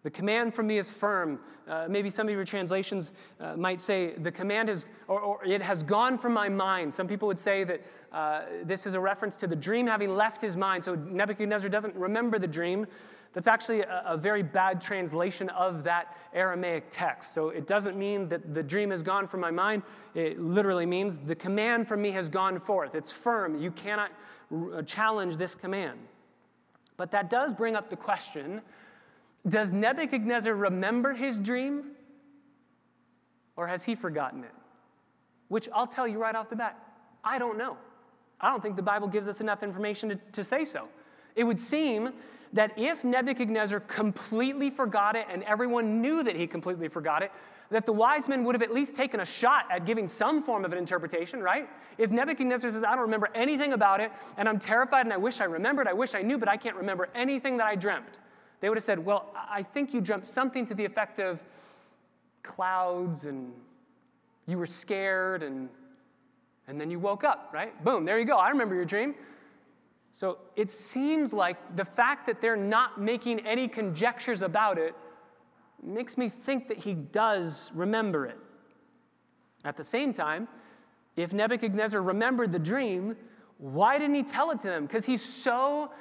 The 0.06 0.12
command 0.12 0.54
from 0.54 0.68
me 0.68 0.78
is 0.78 0.94
firm. 0.94 1.40
Uh, 1.68 1.88
maybe 1.90 2.12
some 2.12 2.28
of 2.28 2.34
your 2.36 2.46
translations 2.46 3.12
uh, 3.40 3.58
might 3.58 3.82
say, 3.82 4.14
the 4.14 4.32
command 4.32 4.70
is, 4.70 4.86
or, 5.08 5.20
or, 5.20 5.44
it 5.44 5.64
has 5.64 5.82
gone 5.82 6.20
from 6.20 6.32
my 6.32 6.48
mind. 6.48 6.94
Some 6.94 7.08
people 7.08 7.28
would 7.28 7.40
say 7.40 7.64
that 7.64 7.82
uh, 8.14 8.42
this 8.66 8.86
is 8.86 8.94
a 8.94 9.00
reference 9.00 9.36
to 9.38 9.48
the 9.48 9.56
dream 9.56 9.88
having 9.88 10.16
left 10.16 10.44
his 10.44 10.56
mind. 10.56 10.84
So 10.84 10.94
Nebuchadnezzar 10.94 11.70
doesn't 11.70 11.96
remember 11.96 12.38
the 12.38 12.46
dream. 12.46 12.86
That's 13.34 13.48
actually 13.48 13.82
a, 13.82 14.04
a 14.06 14.16
very 14.16 14.44
bad 14.44 14.80
translation 14.80 15.50
of 15.50 15.84
that 15.86 16.16
Aramaic 16.36 16.86
text. 16.92 17.34
So 17.34 17.50
it 17.50 17.66
doesn't 17.66 17.98
mean 17.98 18.30
that 18.30 18.54
the 18.54 18.62
dream 18.62 18.92
has 18.92 19.02
gone 19.02 19.28
from 19.28 19.40
my 19.40 19.50
mind. 19.50 19.82
It 20.14 20.40
literally 20.40 20.86
means 20.86 21.18
the 21.18 21.34
command 21.34 21.88
from 21.88 22.04
me 22.04 22.12
has 22.12 22.30
gone 22.30 22.60
forth. 22.60 22.94
It's 22.94 23.12
firm. 23.12 23.60
You 23.60 23.72
cannot 23.72 24.12
r- 24.52 24.76
uh, 24.76 24.82
challenge 24.84 25.38
this 25.38 25.56
command. 25.56 25.98
But 26.96 27.10
that 27.10 27.32
does 27.32 27.56
bring 27.56 27.76
up 27.76 27.90
the 27.90 27.98
question 27.98 28.62
does 29.48 29.72
Nebuchadnezzar 29.72 30.54
remember 30.54 31.14
his 31.14 31.38
dream? 31.40 31.92
Or 33.56 33.68
has 33.68 33.84
he 33.84 33.96
forgotten 33.96 34.44
it? 34.44 34.52
Which 35.48 35.70
I'll 35.74 35.88
tell 35.88 36.08
you 36.08 36.20
right 36.20 36.36
off 36.36 36.50
the 36.50 36.56
bat, 36.56 36.78
I 37.24 37.38
don't 37.38 37.58
know. 37.58 37.78
I 38.42 38.50
don't 38.50 38.62
think 38.62 38.76
the 38.76 38.82
Bible 38.82 39.08
gives 39.08 39.28
us 39.28 39.42
enough 39.42 39.64
information 39.64 40.10
to, 40.10 40.16
to 40.34 40.44
say 40.44 40.66
so. 40.66 40.88
It 41.36 41.44
would 41.44 41.60
seem 41.60 42.14
that 42.54 42.72
if 42.78 43.04
Nebuchadnezzar 43.04 43.82
completely 43.82 44.70
forgot 44.70 45.16
it 45.16 45.28
and 45.30 45.44
everyone 45.44 46.02
knew 46.02 46.24
that 46.24 46.36
he 46.36 46.48
completely 46.48 46.88
forgot 46.88 47.22
it, 47.22 47.32
that 47.70 47.86
the 47.86 47.92
wise 47.92 48.30
men 48.30 48.44
would 48.44 48.56
have 48.56 48.62
at 48.62 48.74
least 48.74 48.96
taken 48.96 49.20
a 49.20 49.26
shot 49.26 49.66
at 49.72 49.86
giving 49.86 50.08
some 50.08 50.42
form 50.42 50.64
of 50.64 50.72
an 50.72 50.78
interpretation, 50.78 51.42
right? 51.42 51.68
If 51.98 52.12
Nebuchadnezzar 52.12 52.70
says, 52.70 52.84
I 52.84 52.92
don't 52.92 53.02
remember 53.02 53.30
anything 53.36 53.74
about 53.74 54.00
it, 54.00 54.12
and 54.38 54.48
I'm 54.48 54.60
terrified 54.60 55.06
and 55.06 55.14
I 55.14 55.18
wish 55.18 55.42
I 55.42 55.46
remembered, 55.46 55.88
I 55.88 55.94
wish 55.94 56.16
I 56.16 56.22
knew, 56.22 56.38
but 56.38 56.48
I 56.48 56.58
can't 56.58 56.76
remember 56.76 57.10
anything 57.16 57.58
that 57.58 57.68
I 57.68 57.76
dreamt, 57.76 58.20
they 58.66 58.70
would 58.70 58.80
have 58.80 58.84
said, 58.84 59.06
Well, 59.06 59.28
I 59.36 59.62
think 59.62 59.94
you 59.94 60.02
dreamt 60.02 60.26
something 60.26 60.66
to 60.66 60.74
the 60.74 60.86
effect 60.86 61.20
of 61.20 61.44
clouds 62.42 63.26
and 63.26 63.54
you 64.48 64.58
were 64.58 64.66
scared 64.66 65.44
and, 65.44 65.70
and 66.68 66.82
then 66.82 66.90
you 66.90 66.98
woke 66.98 67.24
up, 67.24 67.52
right? 67.54 67.84
Boom, 67.84 68.06
there 68.06 68.18
you 68.18 68.26
go. 68.26 68.38
I 68.38 68.50
remember 68.50 68.74
your 68.74 68.84
dream. 68.84 69.14
So 70.10 70.40
it 70.56 70.72
seems 70.72 71.32
like 71.32 71.76
the 71.76 71.86
fact 71.86 72.26
that 72.26 72.42
they're 72.42 72.56
not 72.56 73.00
making 73.00 73.46
any 73.46 73.68
conjectures 73.68 74.42
about 74.42 74.80
it 74.80 74.96
makes 75.84 76.18
me 76.18 76.28
think 76.28 76.68
that 76.70 76.80
he 76.80 76.96
does 76.96 77.72
remember 77.76 78.26
it. 78.26 78.40
At 79.64 79.78
the 79.78 79.84
same 79.84 80.12
time, 80.12 80.48
if 81.16 81.34
Nebuchadnezzar 81.34 82.02
remembered 82.02 82.52
the 82.52 82.58
dream, 82.58 83.16
why 83.60 84.00
didn't 84.00 84.16
he 84.16 84.24
tell 84.24 84.50
it 84.50 84.60
to 84.62 84.70
them? 84.70 84.88
Because 84.88 85.06
he's 85.06 85.22
so 85.22 85.92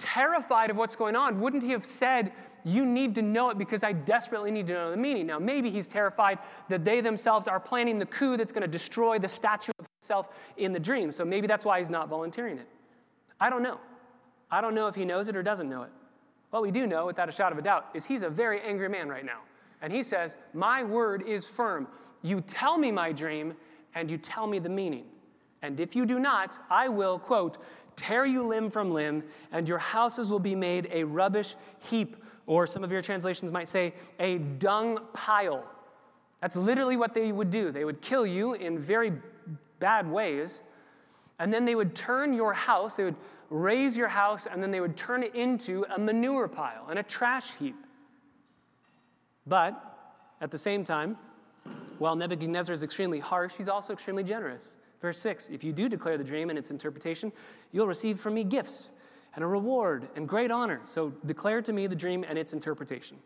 terrified 0.00 0.70
of 0.70 0.76
what's 0.76 0.96
going 0.96 1.14
on, 1.14 1.40
wouldn't 1.40 1.62
he 1.62 1.70
have 1.70 1.84
said, 1.84 2.32
You 2.64 2.84
need 2.84 3.14
to 3.14 3.22
know 3.22 3.50
it 3.50 3.58
because 3.58 3.84
I 3.84 3.92
desperately 3.92 4.50
need 4.50 4.66
to 4.68 4.72
know 4.72 4.90
the 4.90 4.96
meaning? 4.96 5.26
Now, 5.26 5.38
maybe 5.38 5.70
he's 5.70 5.86
terrified 5.86 6.38
that 6.68 6.84
they 6.84 7.00
themselves 7.00 7.46
are 7.46 7.60
planning 7.60 7.98
the 7.98 8.06
coup 8.06 8.36
that's 8.36 8.50
going 8.50 8.62
to 8.62 8.68
destroy 8.68 9.18
the 9.18 9.28
statue 9.28 9.72
of 9.78 9.86
himself 10.00 10.30
in 10.56 10.72
the 10.72 10.80
dream. 10.80 11.12
So 11.12 11.24
maybe 11.24 11.46
that's 11.46 11.64
why 11.64 11.78
he's 11.78 11.90
not 11.90 12.08
volunteering 12.08 12.58
it. 12.58 12.66
I 13.40 13.50
don't 13.50 13.62
know. 13.62 13.78
I 14.50 14.60
don't 14.60 14.74
know 14.74 14.88
if 14.88 14.94
he 14.94 15.04
knows 15.04 15.28
it 15.28 15.36
or 15.36 15.42
doesn't 15.42 15.68
know 15.68 15.82
it. 15.82 15.90
What 16.50 16.62
we 16.62 16.70
do 16.70 16.86
know, 16.86 17.06
without 17.06 17.28
a 17.28 17.32
shadow 17.32 17.52
of 17.52 17.58
a 17.58 17.62
doubt, 17.62 17.90
is 17.94 18.04
he's 18.04 18.22
a 18.22 18.30
very 18.30 18.60
angry 18.62 18.88
man 18.88 19.08
right 19.08 19.24
now. 19.24 19.40
And 19.82 19.92
he 19.92 20.02
says, 20.02 20.36
My 20.52 20.82
word 20.82 21.22
is 21.26 21.46
firm. 21.46 21.86
You 22.22 22.40
tell 22.42 22.76
me 22.76 22.90
my 22.90 23.12
dream, 23.12 23.54
and 23.94 24.10
you 24.10 24.18
tell 24.18 24.46
me 24.46 24.58
the 24.58 24.68
meaning. 24.68 25.04
And 25.62 25.78
if 25.78 25.94
you 25.94 26.06
do 26.06 26.18
not, 26.18 26.58
I 26.70 26.88
will, 26.88 27.18
quote, 27.18 27.58
tear 28.00 28.24
you 28.24 28.42
limb 28.42 28.70
from 28.70 28.90
limb, 28.90 29.22
and 29.52 29.68
your 29.68 29.78
houses 29.78 30.30
will 30.30 30.38
be 30.38 30.54
made 30.54 30.88
a 30.90 31.04
rubbish 31.04 31.54
heap, 31.90 32.16
or 32.46 32.66
some 32.66 32.82
of 32.82 32.90
your 32.90 33.02
translations 33.02 33.52
might 33.52 33.68
say, 33.68 33.92
a 34.18 34.38
dung 34.38 34.98
pile. 35.12 35.62
That's 36.40 36.56
literally 36.56 36.96
what 36.96 37.12
they 37.12 37.30
would 37.30 37.50
do. 37.50 37.70
They 37.70 37.84
would 37.84 38.00
kill 38.00 38.26
you 38.26 38.54
in 38.54 38.78
very 38.78 39.12
bad 39.78 40.10
ways, 40.10 40.62
and 41.38 41.52
then 41.52 41.66
they 41.66 41.74
would 41.74 41.94
turn 41.94 42.32
your 42.32 42.54
house, 42.54 42.94
they 42.94 43.04
would 43.04 43.16
raze 43.50 43.96
your 43.96 44.08
house, 44.08 44.46
and 44.50 44.62
then 44.62 44.70
they 44.70 44.80
would 44.80 44.96
turn 44.96 45.22
it 45.22 45.34
into 45.34 45.84
a 45.94 45.98
manure 45.98 46.48
pile 46.48 46.86
and 46.88 46.98
a 46.98 47.02
trash 47.02 47.52
heap. 47.58 47.76
But 49.46 49.78
at 50.40 50.50
the 50.50 50.58
same 50.58 50.84
time, 50.84 51.18
while 51.98 52.16
Nebuchadnezzar 52.16 52.74
is 52.74 52.82
extremely 52.82 53.20
harsh, 53.20 53.52
he's 53.58 53.68
also 53.68 53.92
extremely 53.92 54.24
generous. 54.24 54.76
Verse 55.00 55.18
6 55.18 55.48
If 55.48 55.64
you 55.64 55.72
do 55.72 55.88
declare 55.88 56.18
the 56.18 56.24
dream 56.24 56.50
and 56.50 56.58
its 56.58 56.70
interpretation, 56.70 57.32
you'll 57.72 57.86
receive 57.86 58.20
from 58.20 58.34
me 58.34 58.44
gifts 58.44 58.92
and 59.34 59.44
a 59.44 59.46
reward 59.46 60.08
and 60.16 60.28
great 60.28 60.50
honor. 60.50 60.80
So 60.84 61.12
declare 61.26 61.62
to 61.62 61.72
me 61.72 61.86
the 61.86 61.94
dream 61.94 62.24
and 62.28 62.38
its 62.38 62.52
interpretation. 62.52 63.16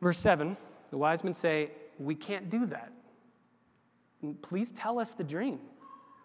Verse 0.00 0.18
7 0.18 0.56
The 0.90 0.98
wise 0.98 1.24
men 1.24 1.34
say, 1.34 1.70
We 1.98 2.14
can't 2.14 2.50
do 2.50 2.66
that. 2.66 2.92
Please 4.42 4.72
tell 4.72 4.98
us 4.98 5.14
the 5.14 5.24
dream. 5.24 5.60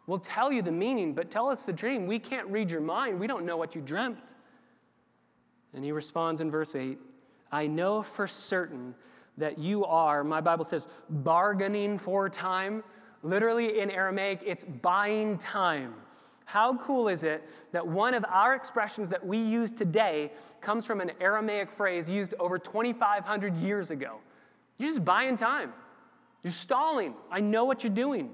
We'll 0.07 0.19
tell 0.19 0.51
you 0.51 0.61
the 0.61 0.71
meaning, 0.71 1.13
but 1.13 1.29
tell 1.29 1.47
us 1.47 1.63
the 1.63 1.73
dream. 1.73 2.07
We 2.07 2.19
can't 2.19 2.47
read 2.47 2.71
your 2.71 2.81
mind. 2.81 3.19
We 3.19 3.27
don't 3.27 3.45
know 3.45 3.57
what 3.57 3.75
you 3.75 3.81
dreamt. 3.81 4.33
And 5.73 5.85
he 5.85 5.91
responds 5.91 6.41
in 6.41 6.51
verse 6.51 6.75
8 6.75 6.97
I 7.51 7.67
know 7.67 8.01
for 8.01 8.27
certain 8.27 8.95
that 9.37 9.57
you 9.57 9.85
are, 9.85 10.23
my 10.23 10.41
Bible 10.41 10.65
says, 10.65 10.87
bargaining 11.09 11.97
for 11.97 12.29
time. 12.29 12.83
Literally 13.23 13.79
in 13.79 13.91
Aramaic, 13.91 14.41
it's 14.45 14.63
buying 14.63 15.37
time. 15.37 15.93
How 16.45 16.75
cool 16.77 17.07
is 17.07 17.23
it 17.23 17.47
that 17.71 17.87
one 17.87 18.13
of 18.13 18.25
our 18.27 18.55
expressions 18.55 19.07
that 19.09 19.25
we 19.25 19.37
use 19.37 19.71
today 19.71 20.31
comes 20.59 20.85
from 20.85 20.99
an 20.99 21.11
Aramaic 21.21 21.71
phrase 21.71 22.09
used 22.09 22.33
over 22.39 22.59
2,500 22.59 23.55
years 23.57 23.91
ago? 23.91 24.17
You're 24.77 24.89
just 24.89 25.05
buying 25.05 25.37
time. 25.37 25.71
You're 26.43 26.51
stalling. 26.51 27.13
I 27.31 27.39
know 27.39 27.65
what 27.65 27.83
you're 27.83 27.93
doing. 27.93 28.31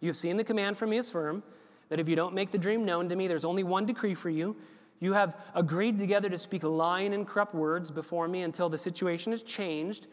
You 0.00 0.08
have 0.08 0.16
seen 0.16 0.36
the 0.36 0.44
command 0.44 0.76
from 0.76 0.90
me 0.90 0.98
is 0.98 1.10
firm 1.10 1.42
that 1.88 1.98
if 1.98 2.08
you 2.08 2.16
don't 2.16 2.34
make 2.34 2.50
the 2.50 2.58
dream 2.58 2.84
known 2.84 3.08
to 3.08 3.16
me, 3.16 3.26
there's 3.26 3.44
only 3.44 3.64
one 3.64 3.84
decree 3.86 4.14
for 4.14 4.30
you. 4.30 4.56
You 5.00 5.14
have 5.14 5.36
agreed 5.54 5.98
together 5.98 6.28
to 6.28 6.38
speak 6.38 6.62
lying 6.62 7.14
and 7.14 7.26
corrupt 7.26 7.54
words 7.54 7.90
before 7.90 8.28
me 8.28 8.42
until 8.42 8.68
the 8.68 8.78
situation 8.78 9.32
is 9.32 9.42
changed. 9.42 10.06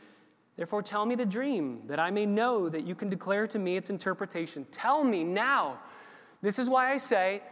Therefore, 0.57 0.81
tell 0.81 1.05
me 1.05 1.13
the 1.13 1.25
dream, 1.25 1.81
that 1.87 1.99
I 1.99 2.09
may 2.09 2.25
know 2.25 2.67
that 2.67 2.85
you 2.85 2.95
can 2.95 3.09
declare 3.09 3.45
to 3.47 3.59
me 3.59 3.77
its 3.77 3.91
interpretation. 3.91 4.65
Tell 4.71 5.03
me 5.03 5.23
now. 5.23 5.79
This 6.41 6.57
is 6.57 6.67
why 6.67 6.91
I 6.91 6.97
say, 6.97 7.43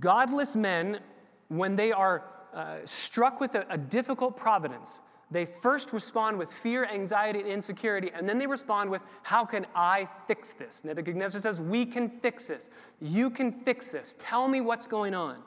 godless 0.00 0.56
men, 0.56 1.00
when 1.48 1.76
they 1.76 1.92
are 1.92 2.24
uh, 2.54 2.76
struck 2.84 3.40
with 3.40 3.54
a, 3.54 3.66
a 3.68 3.76
difficult 3.76 4.38
providence, 4.38 5.00
they 5.30 5.46
first 5.46 5.92
respond 5.92 6.38
with 6.38 6.50
fear, 6.50 6.86
anxiety, 6.86 7.40
and 7.40 7.48
insecurity, 7.48 8.10
and 8.14 8.28
then 8.28 8.38
they 8.38 8.46
respond 8.46 8.90
with, 8.90 9.02
How 9.22 9.44
can 9.44 9.66
I 9.74 10.08
fix 10.26 10.54
this? 10.54 10.84
Nebuchadnezzar 10.84 11.40
says, 11.40 11.60
We 11.60 11.84
can 11.86 12.08
fix 12.08 12.46
this. 12.46 12.70
You 13.00 13.30
can 13.30 13.52
fix 13.52 13.90
this. 13.90 14.14
Tell 14.18 14.48
me 14.48 14.60
what's 14.60 14.86
going 14.86 15.14
on. 15.14 15.38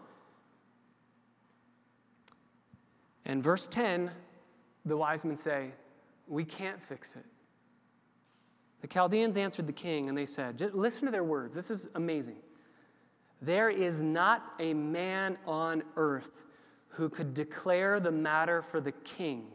And 3.26 3.44
verse 3.44 3.68
10, 3.68 4.12
the 4.86 4.98
wise 4.98 5.26
men 5.26 5.38
say, 5.38 5.72
We 6.28 6.46
can't 6.46 6.82
fix 6.82 7.16
it. 7.16 7.26
The 8.82 8.88
Chaldeans 8.88 9.38
answered 9.38 9.68
the 9.68 9.74
king 9.74 10.10
and 10.10 10.18
they 10.18 10.26
said, 10.26 10.62
Listen 10.74 11.06
to 11.06 11.12
their 11.12 11.24
words. 11.24 11.56
This 11.56 11.72
is 11.72 11.88
amazing. 11.96 12.38
There 13.42 13.70
is 13.70 14.02
not 14.02 14.54
a 14.60 14.74
man 14.74 15.38
on 15.46 15.84
earth 15.98 16.44
who 16.90 17.10
could 17.10 17.34
declare 17.34 18.00
the 18.00 18.12
matter 18.12 18.62
for 18.62 18.80
the 18.80 18.92
king 18.92 19.48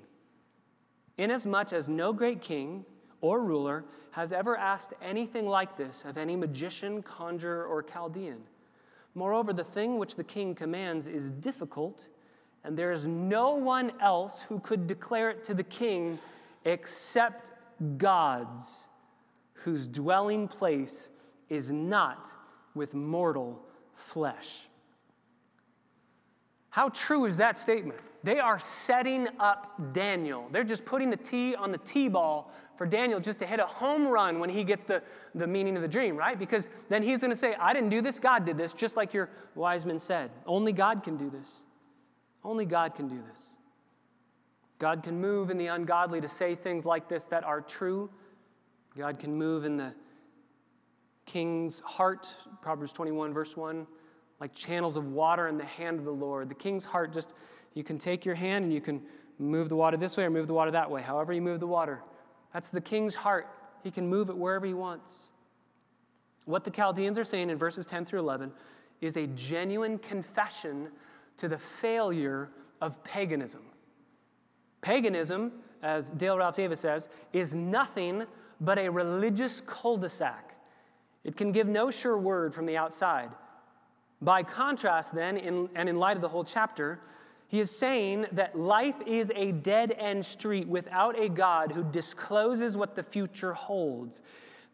inasmuch 1.21 1.73
as 1.75 1.87
no 1.89 2.13
great 2.13 2.41
king 2.41 2.85
or 3.21 3.43
ruler 3.43 3.85
has 4.13 4.33
ever 4.33 4.57
asked 4.57 4.95
anything 5.03 5.47
like 5.47 5.77
this 5.77 6.05
of 6.05 6.17
any 6.17 6.35
magician, 6.35 7.03
conjurer, 7.03 7.67
or 7.67 7.83
Chaldean. 7.83 8.39
Moreover, 9.15 9.53
the 9.53 9.65
thing 9.65 9.99
which 9.99 10.15
the 10.15 10.25
king 10.25 10.55
commands 10.55 11.07
is 11.07 11.31
difficult, 11.31 12.09
and 12.65 12.77
there 12.77 12.91
is 12.91 13.07
no 13.07 13.55
one 13.55 13.93
else 14.01 14.43
who 14.43 14.59
could 14.61 14.87
declare 14.87 15.31
it 15.31 15.45
to 15.45 15.55
the 15.55 15.63
king 15.63 16.19
except 16.65 17.53
gods, 17.97 18.87
whose 19.53 19.87
dwelling 19.87 20.49
place 20.49 21.11
is 21.49 21.71
not 21.71 22.29
with 22.75 22.95
mortal 22.95 23.61
flesh. 23.95 24.67
How 26.71 26.89
true 26.91 27.25
is 27.25 27.37
that 27.39 27.59
statement? 27.59 27.99
They 28.23 28.39
are 28.39 28.59
setting 28.59 29.27
up 29.39 29.93
Daniel. 29.93 30.49
They're 30.53 30.63
just 30.65 30.85
putting 30.85 31.11
the 31.11 31.17
T 31.17 31.55
on 31.55 31.73
the 31.73 31.79
T 31.79 32.09
ball 32.09 32.53
for 32.77 32.87
Daniel 32.87 33.19
just 33.19 33.39
to 33.41 33.47
hit 33.47 33.61
a 33.61 33.67
home 33.67 34.07
run 34.07 34.39
when 34.39 34.49
he 34.49 34.63
gets 34.63 34.85
the, 34.85 35.03
the 35.35 35.47
meaning 35.47 35.77
of 35.77 35.83
the 35.83 35.89
dream, 35.89 36.17
right? 36.17 36.39
Because 36.39 36.69
then 36.89 37.03
he's 37.03 37.21
going 37.21 37.31
to 37.31 37.37
say, 37.37 37.55
I 37.55 37.73
didn't 37.73 37.91
do 37.91 38.01
this, 38.01 38.19
God 38.19 38.45
did 38.45 38.57
this, 38.57 38.73
just 38.73 38.97
like 38.97 39.13
your 39.13 39.29
wise 39.55 39.85
men 39.85 39.99
said. 39.99 40.31
Only 40.47 40.73
God 40.73 41.03
can 41.03 41.17
do 41.17 41.29
this. 41.29 41.61
Only 42.45 42.65
God 42.65 42.95
can 42.95 43.09
do 43.09 43.21
this. 43.29 43.55
God 44.81 45.03
can 45.03 45.21
move 45.21 45.51
in 45.51 45.59
the 45.59 45.67
ungodly 45.67 46.21
to 46.23 46.29
say 46.29 46.57
things 46.57 46.85
like 46.85 47.07
this 47.07 47.27
that 47.27 47.45
are 47.45 47.61
true. 47.61 48.11
God 48.99 49.19
can 49.19 49.37
move 49.37 49.65
in 49.65 49.77
the 49.77 49.93
king's 51.27 51.81
heart, 51.81 52.35
Proverbs 52.63 52.93
21, 52.93 53.33
verse 53.33 53.57
1, 53.57 53.87
like 54.41 54.55
channels 54.55 54.97
of 54.97 55.13
water 55.13 55.49
in 55.49 55.59
the 55.59 55.65
hand 55.65 55.99
of 55.99 56.07
the 56.07 56.11
Lord. 56.11 56.49
The 56.49 56.55
king's 56.55 56.87
heart 56.87 57.13
just 57.13 57.29
you 57.75 57.85
can 57.85 57.99
take 57.99 58.25
your 58.25 58.35
hand 58.35 58.65
and 58.65 58.73
you 58.73 58.81
can 58.81 59.03
move 59.39 59.69
the 59.69 59.77
water 59.77 59.99
this 59.99 60.17
way 60.17 60.25
or 60.25 60.31
move 60.31 60.47
the 60.47 60.55
water 60.55 60.71
that 60.71 60.91
way, 60.91 61.03
however 61.03 61.35
you 61.35 61.43
move 61.43 61.61
the 61.61 61.67
water. 61.67 62.03
That's 62.55 62.69
the 62.69 62.81
king's 62.81 63.15
heart. 63.15 63.49
He 63.85 63.91
can 63.91 64.09
move 64.09 64.31
it 64.31 64.37
wherever 64.37 64.67
he 64.67 64.75
wants. 64.75 65.29
What 66.47 66.65
the 66.65 66.71
Chaldeans 66.71 67.19
are 67.19 67.25
saying 67.25 67.51
in 67.51 67.59
verses 67.59 67.85
10 67.85 68.07
through 68.07 68.21
11 68.21 68.51
is 69.03 69.19
a 69.19 69.27
genuine 69.29 69.99
confession 69.99 70.89
to 71.37 71.49
the 71.49 71.59
failure 71.59 72.51
of 72.81 73.05
paganism. 73.05 73.63
Paganism, 74.83 75.53
as 75.83 76.11
Dale 76.11 76.39
Ralph 76.39 76.57
Davis 76.57 76.81
says, 76.81 77.09
is 77.33 77.55
nothing 77.55 78.25
but 78.61 78.79
a 78.79 78.89
religious 78.89 79.63
cul 79.63 79.97
de 79.97 80.09
sac. 80.09 80.55
It 81.25 81.37
can 81.37 81.53
give 81.53 81.67
no 81.67 81.91
sure 81.91 82.17
word 82.17 82.55
from 82.55 82.67
the 82.67 82.77
outside. 82.77 83.31
By 84.23 84.43
contrast, 84.43 85.15
then, 85.15 85.37
in, 85.37 85.69
and 85.75 85.89
in 85.89 85.99
light 85.99 86.17
of 86.17 86.23
the 86.23 86.29
whole 86.29 86.45
chapter, 86.45 87.01
he 87.49 87.59
is 87.59 87.71
saying 87.71 88.27
that 88.33 88.59
life 88.59 88.95
is 89.07 89.33
a 89.35 89.53
dead 89.53 89.93
end 89.99 90.25
street 90.25 90.69
without 90.69 91.19
a 91.19 91.29
God 91.29 91.73
who 91.73 91.83
discloses 91.83 92.77
what 92.77 92.95
the 92.95 93.03
future 93.03 93.55
holds. 93.55 94.23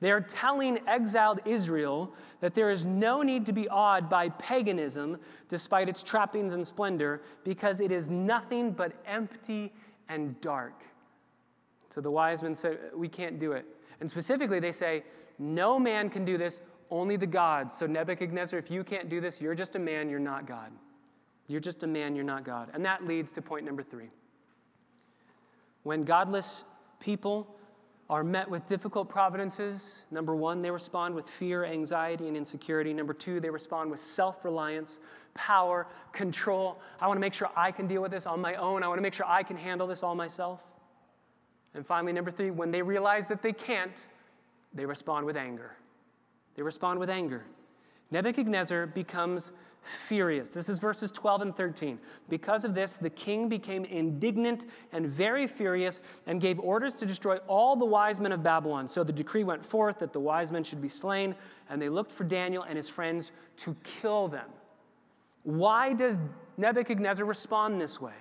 They 0.01 0.11
are 0.11 0.21
telling 0.21 0.79
exiled 0.87 1.41
Israel 1.47 2.13
that 2.41 2.53
there 2.53 2.71
is 2.71 2.85
no 2.85 3.23
need 3.23 3.47
to 3.47 3.53
be 3.53 3.67
awed 3.69 4.11
by 4.11 4.29
paganism 4.29 5.19
despite 5.49 5.89
its 5.89 6.03
trappings 6.03 6.53
and 6.53 6.67
splendor 6.67 7.23
because 7.45 7.81
it 7.81 7.91
is 7.91 8.11
nothing 8.11 8.73
but 8.73 8.93
empty 9.07 9.73
and 10.09 10.41
dark. 10.41 10.83
So 11.89 12.01
the 12.01 12.11
wise 12.11 12.43
men 12.43 12.55
said, 12.55 12.79
We 12.95 13.09
can't 13.09 13.39
do 13.39 13.53
it. 13.53 13.67
And 14.01 14.11
specifically, 14.11 14.61
they 14.61 14.73
say, 14.73 15.05
No 15.39 15.79
man 15.79 16.11
can 16.11 16.25
do 16.25 16.37
this, 16.37 16.61
only 16.91 17.17
the 17.17 17.27
gods. 17.27 17.75
So, 17.75 17.87
Nebuchadnezzar, 17.87 18.59
if 18.59 18.71
you 18.71 18.85
can't 18.85 19.09
do 19.09 19.21
this, 19.21 19.41
you're 19.41 19.55
just 19.55 19.77
a 19.77 19.79
man, 19.79 20.09
you're 20.09 20.19
not 20.19 20.47
God. 20.47 20.71
You're 21.49 21.61
just 21.61 21.83
a 21.83 21.87
man, 21.87 22.15
you're 22.15 22.25
not 22.25 22.45
God. 22.45 22.71
And 22.75 22.85
that 22.85 23.07
leads 23.07 23.33
to 23.33 23.43
point 23.43 23.65
number 23.65 23.83
three. 23.83 24.11
When 25.85 26.05
godless 26.05 26.65
people 27.01 27.56
are 28.09 28.23
met 28.23 28.49
with 28.49 28.65
difficult 28.67 29.09
providences, 29.09 30.03
number 30.13 30.37
one, 30.37 30.63
they 30.63 30.71
respond 30.71 31.15
with 31.15 31.29
fear, 31.29 31.65
anxiety, 31.65 32.29
and 32.29 32.37
insecurity. 32.37 32.93
Number 32.93 33.13
two, 33.13 33.41
they 33.41 33.51
respond 33.51 33.91
with 33.91 33.99
self 33.99 34.45
reliance, 34.45 35.01
power, 35.35 35.89
control. 36.13 36.81
I 37.01 37.09
want 37.09 37.17
to 37.17 37.21
make 37.21 37.35
sure 37.35 37.51
I 37.57 37.73
can 37.73 37.89
deal 37.89 38.03
with 38.03 38.13
this 38.13 38.27
on 38.27 38.41
my 38.41 38.55
own. 38.55 38.85
I 38.85 38.89
want 38.89 38.99
to 38.99 39.03
make 39.03 39.15
sure 39.15 39.27
I 39.27 39.43
can 39.43 39.57
handle 39.57 39.89
this 39.89 40.05
all 40.05 40.15
myself. 40.15 40.61
And 41.75 41.85
finally, 41.85 42.13
number 42.13 42.31
three, 42.31 42.51
when 42.51 42.71
they 42.71 42.81
realize 42.81 43.27
that 43.27 43.43
they 43.43 43.53
can't, 43.53 44.07
they 44.73 44.87
respond 44.87 45.27
with 45.27 45.37
anger. 45.37 45.73
They 46.55 46.63
respond 46.63 47.01
with 47.01 47.11
anger. 47.11 47.45
Nebuchadnezzar 48.11 48.87
becomes 48.87 49.53
furious. 49.83 50.51
This 50.51 50.69
is 50.69 50.79
verses 50.79 51.11
12 51.13 51.43
and 51.43 51.57
13. 51.57 51.99
Because 52.29 52.65
of 52.65 52.75
this, 52.75 52.97
the 52.97 53.11
king 53.11 53.49
became 53.49 53.85
indignant 53.85 54.67
and 54.93 55.07
very 55.07 55.47
furious 55.47 56.01
and 56.27 56.41
gave 56.41 56.59
orders 56.61 56.97
to 56.97 57.07
destroy 57.07 57.37
all 57.47 57.77
the 57.77 57.85
wise 57.85 58.21
men 58.21 58.33
of 58.33 58.43
Babylon. 58.43 58.89
So 58.89 59.05
the 59.05 59.13
decree 59.13 59.45
went 59.45 59.65
forth 59.65 59.99
that 59.99 60.13
the 60.13 60.21
wise 60.21 60.51
men 60.51 60.65
should 60.65 60.83
be 60.83 60.89
slain, 60.89 61.35
and 61.71 61.81
they 61.81 61.89
looked 61.89 62.13
for 62.13 62.25
Daniel 62.25 62.65
and 62.65 62.77
his 62.77 62.89
friends 62.89 63.33
to 63.59 63.77
kill 63.85 64.29
them. 64.29 64.49
Why 65.45 65.93
does 65.93 66.19
Nebuchadnezzar 66.57 67.25
respond 67.25 67.81
this 67.81 68.01
way? 68.01 68.15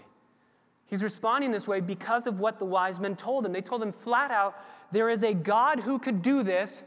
He's 0.88 1.02
responding 1.02 1.52
this 1.52 1.68
way 1.68 1.80
because 1.80 2.28
of 2.28 2.40
what 2.40 2.60
the 2.60 2.66
wise 2.66 3.00
men 3.00 3.16
told 3.16 3.46
him. 3.46 3.52
They 3.52 3.62
told 3.62 3.82
him 3.82 3.92
flat 3.92 4.30
out, 4.30 4.56
there 4.92 5.10
is 5.10 5.24
a 5.24 5.34
God 5.34 5.80
who 5.80 5.98
could 5.98 6.22
do 6.22 6.44
this, 6.44 6.84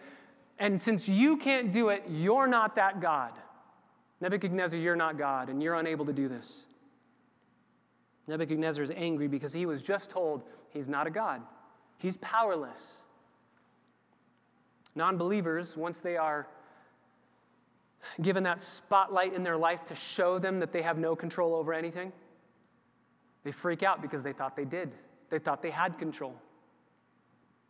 and 0.59 0.81
since 0.81 1.09
you 1.09 1.37
can't 1.37 1.73
do 1.73 1.91
it, 1.91 2.05
you're 2.09 2.47
not 2.47 2.77
that 2.77 3.01
God. 3.01 3.33
Nebuchadnezzar, 4.21 4.79
you're 4.79 4.97
not 4.97 5.17
God, 5.17 5.49
and 5.49 5.63
you're 5.63 5.77
unable 5.77 6.05
to 6.07 6.13
do 6.13 6.29
this. 6.29 6.67
Nebuchadnezzar 8.27 8.83
is 8.83 8.91
angry 8.95 9.29
because 9.29 9.53
he 9.53 9.67
was 9.67 9.81
just 9.81 10.11
told 10.11 10.43
he's 10.71 10.89
not 10.89 11.07
a 11.07 11.11
God, 11.11 11.43
he's 11.99 12.17
powerless. 12.19 13.03
Non 14.95 15.17
believers, 15.17 15.77
once 15.77 16.01
they 16.01 16.17
are 16.17 16.49
given 18.21 18.43
that 18.43 18.61
spotlight 18.61 19.33
in 19.33 19.43
their 19.43 19.57
life 19.57 19.85
to 19.85 19.95
show 19.95 20.39
them 20.39 20.59
that 20.59 20.73
they 20.73 20.83
have 20.83 20.99
no 20.99 21.15
control 21.15 21.55
over 21.55 21.73
anything, 21.73 22.13
They 23.45 23.53
freak 23.53 23.83
out 23.83 24.03
because 24.03 24.23
they 24.23 24.33
thought 24.33 24.57
they 24.57 24.65
did, 24.65 24.93
they 25.31 25.39
thought 25.39 25.63
they 25.63 25.71
had 25.71 25.99
control. 25.99 26.35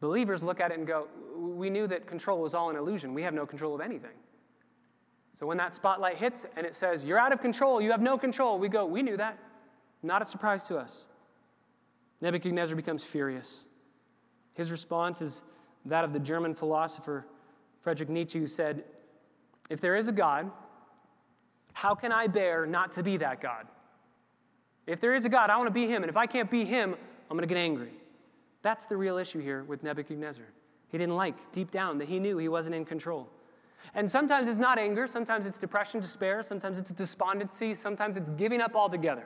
Believers 0.00 0.42
look 0.42 0.60
at 0.60 0.70
it 0.70 0.78
and 0.78 0.86
go, 0.86 1.08
We 1.36 1.70
knew 1.70 1.86
that 1.86 2.06
control 2.06 2.40
was 2.40 2.54
all 2.54 2.70
an 2.70 2.76
illusion. 2.76 3.14
We 3.14 3.22
have 3.22 3.34
no 3.34 3.46
control 3.46 3.74
of 3.74 3.80
anything. 3.80 4.16
So 5.32 5.46
when 5.46 5.56
that 5.58 5.74
spotlight 5.74 6.16
hits 6.16 6.46
and 6.56 6.66
it 6.66 6.74
says, 6.74 7.04
You're 7.04 7.18
out 7.18 7.32
of 7.32 7.40
control, 7.40 7.80
you 7.80 7.90
have 7.90 8.02
no 8.02 8.18
control, 8.18 8.58
we 8.58 8.68
go, 8.68 8.86
We 8.86 9.02
knew 9.02 9.16
that. 9.16 9.38
Not 10.02 10.22
a 10.22 10.24
surprise 10.24 10.64
to 10.64 10.78
us. 10.78 11.08
Nebuchadnezzar 12.20 12.76
becomes 12.76 13.04
furious. 13.04 13.66
His 14.54 14.70
response 14.70 15.22
is 15.22 15.42
that 15.84 16.04
of 16.04 16.12
the 16.12 16.18
German 16.18 16.54
philosopher 16.54 17.26
Friedrich 17.80 18.08
Nietzsche, 18.08 18.38
who 18.38 18.46
said, 18.46 18.84
If 19.70 19.80
there 19.80 19.96
is 19.96 20.08
a 20.08 20.12
God, 20.12 20.50
how 21.72 21.94
can 21.94 22.12
I 22.12 22.26
bear 22.26 22.66
not 22.66 22.92
to 22.92 23.02
be 23.02 23.16
that 23.18 23.40
God? 23.40 23.66
If 24.86 25.00
there 25.00 25.14
is 25.14 25.24
a 25.24 25.28
God, 25.28 25.50
I 25.50 25.56
want 25.56 25.68
to 25.68 25.72
be 25.72 25.86
him. 25.86 26.02
And 26.02 26.10
if 26.10 26.16
I 26.16 26.26
can't 26.26 26.50
be 26.50 26.64
him, 26.64 26.94
I'm 27.30 27.36
going 27.36 27.46
to 27.48 27.54
get 27.54 27.60
angry. 27.60 27.92
That's 28.62 28.86
the 28.86 28.96
real 28.96 29.18
issue 29.18 29.40
here 29.40 29.64
with 29.64 29.82
Nebuchadnezzar. 29.82 30.46
He 30.90 30.98
didn't 30.98 31.16
like, 31.16 31.52
deep 31.52 31.70
down, 31.70 31.98
that 31.98 32.08
he 32.08 32.18
knew 32.18 32.38
he 32.38 32.48
wasn't 32.48 32.74
in 32.74 32.84
control. 32.84 33.28
And 33.94 34.10
sometimes 34.10 34.48
it's 34.48 34.58
not 34.58 34.78
anger, 34.78 35.06
sometimes 35.06 35.46
it's 35.46 35.58
depression, 35.58 36.00
despair, 36.00 36.42
sometimes 36.42 36.78
it's 36.78 36.90
despondency, 36.90 37.74
sometimes 37.74 38.16
it's 38.16 38.30
giving 38.30 38.60
up 38.60 38.74
altogether. 38.74 39.24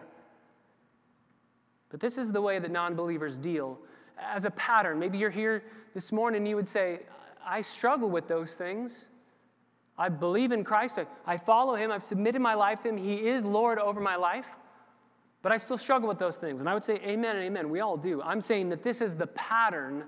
But 1.89 2.01
this 2.01 2.19
is 2.19 2.33
the 2.33 2.41
way 2.41 2.59
that 2.59 2.71
non 2.71 2.95
believers 2.95 3.39
deal 3.39 3.79
as 4.19 4.45
a 4.45 4.51
pattern. 4.51 4.99
Maybe 4.99 5.19
you're 5.19 5.31
here 5.31 5.63
this 5.95 6.13
morning 6.13 6.39
and 6.39 6.49
you 6.49 6.57
would 6.57 6.69
say, 6.69 7.01
I 7.45 7.63
struggle 7.63 8.09
with 8.09 8.29
those 8.29 8.55
things. 8.55 9.07
I 9.99 10.09
believe 10.09 10.53
in 10.53 10.65
Christ. 10.65 10.99
I 11.27 11.37
follow 11.37 11.75
him. 11.75 11.91
I've 11.91 12.03
submitted 12.03 12.41
my 12.41 12.55
life 12.55 12.81
to 12.81 12.89
him. 12.89 12.97
He 12.97 13.29
is 13.29 13.45
Lord 13.45 13.79
over 13.79 14.01
my 14.01 14.17
life. 14.17 14.47
But 15.43 15.51
I 15.51 15.57
still 15.57 15.77
struggle 15.77 16.09
with 16.09 16.19
those 16.19 16.37
things. 16.37 16.61
And 16.61 16.71
I 16.71 16.75
would 16.75 16.85
say, 16.85 16.95
Amen 17.05 17.37
and 17.37 17.45
amen. 17.45 17.69
We 17.69 17.81
all 17.81 17.97
do. 17.97 18.23
I'm 18.23 18.41
saying 18.41 18.69
that 18.71 18.83
this 18.83 19.01
is 19.01 19.17
the 19.17 19.27
pattern, 19.29 20.05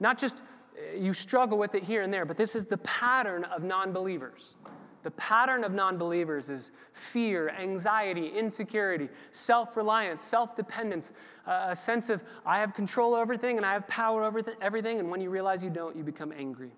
not 0.00 0.18
just 0.18 0.42
uh, 0.76 0.96
you 0.96 1.12
struggle 1.12 1.58
with 1.58 1.74
it 1.74 1.82
here 1.82 2.02
and 2.02 2.12
there, 2.12 2.24
but 2.24 2.36
this 2.36 2.56
is 2.56 2.64
the 2.64 2.78
pattern 2.78 3.44
of 3.44 3.62
non 3.62 3.92
believers. 3.92 4.56
The 5.02 5.10
pattern 5.12 5.62
of 5.62 5.72
non 5.72 5.98
believers 5.98 6.48
is 6.48 6.70
fear, 6.92 7.50
anxiety, 7.50 8.28
insecurity, 8.28 9.08
self 9.30 9.76
reliance, 9.76 10.22
self 10.22 10.56
dependence, 10.56 11.12
a 11.46 11.76
sense 11.76 12.08
of 12.10 12.24
I 12.44 12.58
have 12.58 12.74
control 12.74 13.12
over 13.12 13.22
everything 13.22 13.58
and 13.58 13.66
I 13.66 13.74
have 13.74 13.86
power 13.88 14.24
over 14.24 14.42
everything. 14.60 15.00
And 15.00 15.10
when 15.10 15.20
you 15.20 15.30
realize 15.30 15.62
you 15.62 15.70
don't, 15.70 15.96
you 15.96 16.02
become 16.02 16.32
angry. 16.36 16.72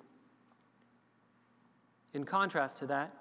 In 2.12 2.25
contrast 2.25 2.77
to 2.79 2.87
that, 2.88 3.14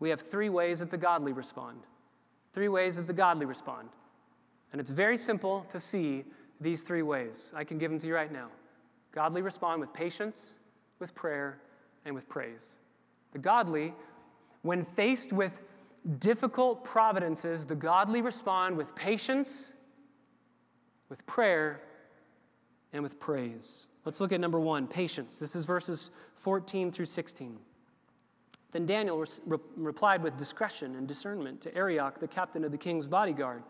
we 0.00 0.10
have 0.10 0.20
three 0.20 0.48
ways 0.48 0.80
that 0.80 0.90
the 0.90 0.98
godly 0.98 1.32
respond. 1.32 1.78
Three 2.52 2.68
ways 2.68 2.96
that 2.96 3.06
the 3.06 3.12
godly 3.12 3.46
respond. 3.46 3.88
And 4.72 4.80
it's 4.80 4.90
very 4.90 5.16
simple 5.16 5.66
to 5.70 5.80
see 5.80 6.24
these 6.60 6.82
three 6.82 7.02
ways. 7.02 7.52
I 7.54 7.64
can 7.64 7.78
give 7.78 7.90
them 7.90 8.00
to 8.00 8.06
you 8.06 8.14
right 8.14 8.32
now. 8.32 8.48
Godly 9.12 9.42
respond 9.42 9.80
with 9.80 9.92
patience, 9.92 10.54
with 10.98 11.14
prayer, 11.14 11.58
and 12.04 12.14
with 12.14 12.28
praise. 12.28 12.76
The 13.32 13.38
godly, 13.38 13.94
when 14.62 14.84
faced 14.84 15.32
with 15.32 15.60
difficult 16.18 16.84
providences, 16.84 17.64
the 17.64 17.74
godly 17.74 18.22
respond 18.22 18.76
with 18.76 18.94
patience, 18.94 19.72
with 21.08 21.24
prayer, 21.26 21.80
and 22.92 23.02
with 23.02 23.18
praise. 23.20 23.90
Let's 24.04 24.20
look 24.20 24.32
at 24.32 24.40
number 24.40 24.58
one 24.58 24.86
patience. 24.86 25.38
This 25.38 25.54
is 25.54 25.64
verses 25.64 26.10
14 26.36 26.90
through 26.90 27.06
16. 27.06 27.58
Then 28.72 28.86
Daniel 28.86 29.18
re- 29.18 29.58
replied 29.76 30.22
with 30.22 30.36
discretion 30.36 30.94
and 30.96 31.06
discernment 31.06 31.60
to 31.62 31.74
Arioch, 31.74 32.20
the 32.20 32.28
captain 32.28 32.64
of 32.64 32.70
the 32.70 32.78
king's 32.78 33.06
bodyguard. 33.06 33.62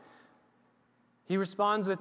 He 1.26 1.36
responds 1.36 1.88
with 1.88 1.98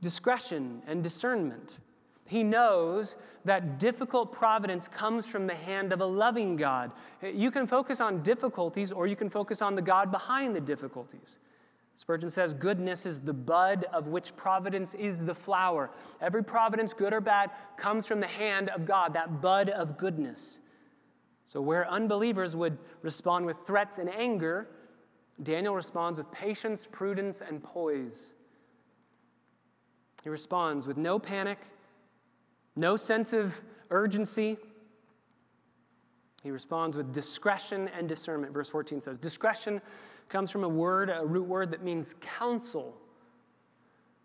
discretion 0.00 0.82
and 0.86 1.02
discernment. 1.02 1.80
He 2.26 2.42
knows 2.42 3.16
that 3.44 3.78
difficult 3.78 4.32
providence 4.32 4.88
comes 4.88 5.26
from 5.26 5.46
the 5.46 5.54
hand 5.54 5.92
of 5.92 6.00
a 6.00 6.06
loving 6.06 6.56
God. 6.56 6.90
You 7.22 7.50
can 7.50 7.66
focus 7.66 8.00
on 8.00 8.22
difficulties 8.22 8.92
or 8.92 9.06
you 9.06 9.16
can 9.16 9.28
focus 9.28 9.60
on 9.60 9.74
the 9.74 9.82
God 9.82 10.10
behind 10.10 10.56
the 10.56 10.60
difficulties. 10.60 11.38
Spurgeon 11.96 12.30
says, 12.30 12.54
Goodness 12.54 13.06
is 13.06 13.20
the 13.20 13.32
bud 13.32 13.84
of 13.92 14.08
which 14.08 14.34
providence 14.36 14.94
is 14.94 15.24
the 15.24 15.34
flower. 15.34 15.90
Every 16.20 16.42
providence, 16.42 16.92
good 16.92 17.12
or 17.12 17.20
bad, 17.20 17.50
comes 17.76 18.06
from 18.06 18.20
the 18.20 18.26
hand 18.26 18.70
of 18.70 18.84
God, 18.84 19.12
that 19.14 19.40
bud 19.40 19.68
of 19.68 19.96
goodness. 19.98 20.58
So, 21.44 21.60
where 21.60 21.88
unbelievers 21.88 22.56
would 22.56 22.78
respond 23.02 23.46
with 23.46 23.58
threats 23.66 23.98
and 23.98 24.08
anger, 24.12 24.68
Daniel 25.42 25.74
responds 25.74 26.18
with 26.18 26.30
patience, 26.32 26.88
prudence, 26.90 27.40
and 27.40 27.62
poise. 27.62 28.34
He 30.22 30.30
responds 30.30 30.86
with 30.86 30.96
no 30.96 31.18
panic 31.18 31.58
no 32.76 32.96
sense 32.96 33.32
of 33.32 33.60
urgency. 33.90 34.56
He 36.42 36.50
responds 36.50 36.96
with 36.96 37.12
discretion 37.12 37.88
and 37.96 38.08
discernment. 38.08 38.52
Verse 38.52 38.68
14 38.68 39.00
says, 39.00 39.16
Discretion 39.16 39.80
comes 40.28 40.50
from 40.50 40.64
a 40.64 40.68
word, 40.68 41.10
a 41.10 41.24
root 41.24 41.46
word 41.46 41.70
that 41.70 41.82
means 41.82 42.14
counsel. 42.20 42.96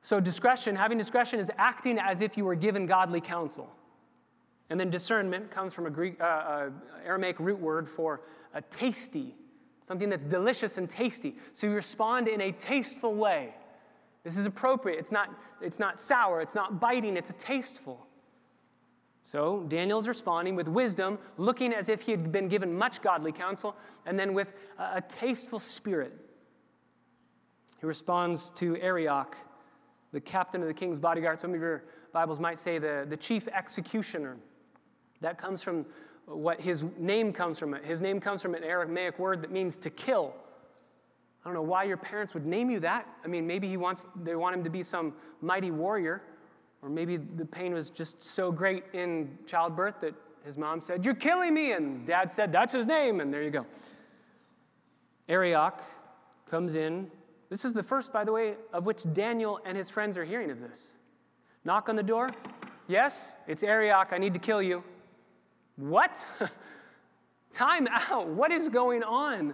So, 0.01 0.19
discretion, 0.19 0.75
having 0.75 0.97
discretion, 0.97 1.39
is 1.39 1.51
acting 1.57 1.99
as 1.99 2.21
if 2.21 2.37
you 2.37 2.45
were 2.45 2.55
given 2.55 2.85
godly 2.85 3.21
counsel. 3.21 3.69
And 4.69 4.79
then 4.79 4.89
discernment 4.89 5.49
comes 5.49 5.73
from 5.73 5.87
a 5.87 5.89
Greek, 5.89 6.21
uh, 6.21 6.23
uh, 6.23 6.69
Aramaic 7.05 7.39
root 7.39 7.59
word 7.59 7.89
for 7.89 8.21
a 8.53 8.61
tasty, 8.61 9.35
something 9.87 10.09
that's 10.09 10.25
delicious 10.25 10.77
and 10.77 10.89
tasty. 10.89 11.35
So 11.53 11.67
you 11.67 11.73
respond 11.73 12.27
in 12.27 12.41
a 12.41 12.51
tasteful 12.51 13.15
way. 13.15 13.55
This 14.23 14.37
is 14.37 14.45
appropriate. 14.45 14.99
It's 14.99 15.11
not, 15.11 15.29
it's 15.61 15.79
not 15.79 15.99
sour, 15.99 16.41
it's 16.41 16.55
not 16.55 16.79
biting, 16.79 17.17
it's 17.17 17.29
a 17.29 17.33
tasteful. 17.33 18.05
So 19.21 19.65
Daniel's 19.67 20.07
responding 20.07 20.55
with 20.55 20.67
wisdom, 20.67 21.19
looking 21.37 21.73
as 21.73 21.89
if 21.89 22.01
he 22.01 22.11
had 22.11 22.31
been 22.31 22.47
given 22.47 22.77
much 22.77 23.01
godly 23.01 23.31
counsel, 23.31 23.75
and 24.05 24.19
then 24.19 24.33
with 24.33 24.53
a, 24.77 24.97
a 24.97 25.01
tasteful 25.01 25.59
spirit. 25.59 26.13
He 27.79 27.85
responds 27.85 28.49
to 28.51 28.75
Arioch, 28.77 29.35
the 30.11 30.19
captain 30.19 30.61
of 30.61 30.67
the 30.67 30.73
king's 30.73 30.99
bodyguard. 30.99 31.39
Some 31.39 31.53
of 31.53 31.59
your 31.59 31.83
Bibles 32.11 32.39
might 32.39 32.59
say 32.59 32.77
the, 32.77 33.05
the 33.09 33.17
chief 33.17 33.47
executioner. 33.47 34.37
That 35.21 35.37
comes 35.37 35.61
from 35.61 35.85
what 36.25 36.61
his 36.61 36.83
name 36.97 37.33
comes 37.33 37.59
from. 37.59 37.73
His 37.83 38.01
name 38.01 38.19
comes 38.19 38.41
from 38.41 38.55
an 38.55 38.63
Aramaic 38.63 39.17
word 39.19 39.41
that 39.41 39.51
means 39.51 39.77
to 39.77 39.89
kill. 39.89 40.33
I 41.43 41.47
don't 41.47 41.53
know 41.53 41.61
why 41.61 41.83
your 41.83 41.97
parents 41.97 42.33
would 42.33 42.45
name 42.45 42.69
you 42.69 42.79
that. 42.81 43.07
I 43.23 43.27
mean, 43.27 43.47
maybe 43.47 43.67
he 43.67 43.77
wants, 43.77 44.05
they 44.23 44.35
want 44.35 44.55
him 44.55 44.63
to 44.63 44.69
be 44.69 44.83
some 44.83 45.13
mighty 45.41 45.71
warrior. 45.71 46.21
Or 46.81 46.89
maybe 46.89 47.17
the 47.17 47.45
pain 47.45 47.73
was 47.73 47.89
just 47.89 48.23
so 48.23 48.51
great 48.51 48.83
in 48.93 49.37
childbirth 49.45 49.95
that 50.01 50.13
his 50.45 50.57
mom 50.57 50.79
said, 50.79 51.03
You're 51.03 51.15
killing 51.15 51.53
me. 51.53 51.73
And 51.73 52.05
dad 52.05 52.31
said, 52.31 52.51
That's 52.51 52.73
his 52.73 52.87
name. 52.87 53.19
And 53.19 53.33
there 53.33 53.43
you 53.43 53.51
go. 53.51 53.65
Arioch 55.27 55.81
comes 56.45 56.75
in. 56.75 57.09
This 57.49 57.65
is 57.65 57.73
the 57.73 57.83
first, 57.83 58.13
by 58.13 58.23
the 58.23 58.31
way, 58.31 58.55
of 58.73 58.85
which 58.85 59.03
Daniel 59.13 59.59
and 59.65 59.77
his 59.77 59.89
friends 59.89 60.17
are 60.17 60.23
hearing 60.23 60.51
of 60.51 60.59
this. 60.59 60.93
Knock 61.65 61.89
on 61.89 61.95
the 61.95 62.03
door. 62.03 62.29
Yes, 62.87 63.35
it's 63.47 63.63
Arioch. 63.63 64.09
I 64.11 64.17
need 64.17 64.33
to 64.33 64.39
kill 64.39 64.61
you. 64.61 64.83
What? 65.79 66.25
Time 67.53 67.87
out. 67.89 68.27
What 68.27 68.51
is 68.51 68.67
going 68.67 69.01
on? 69.01 69.53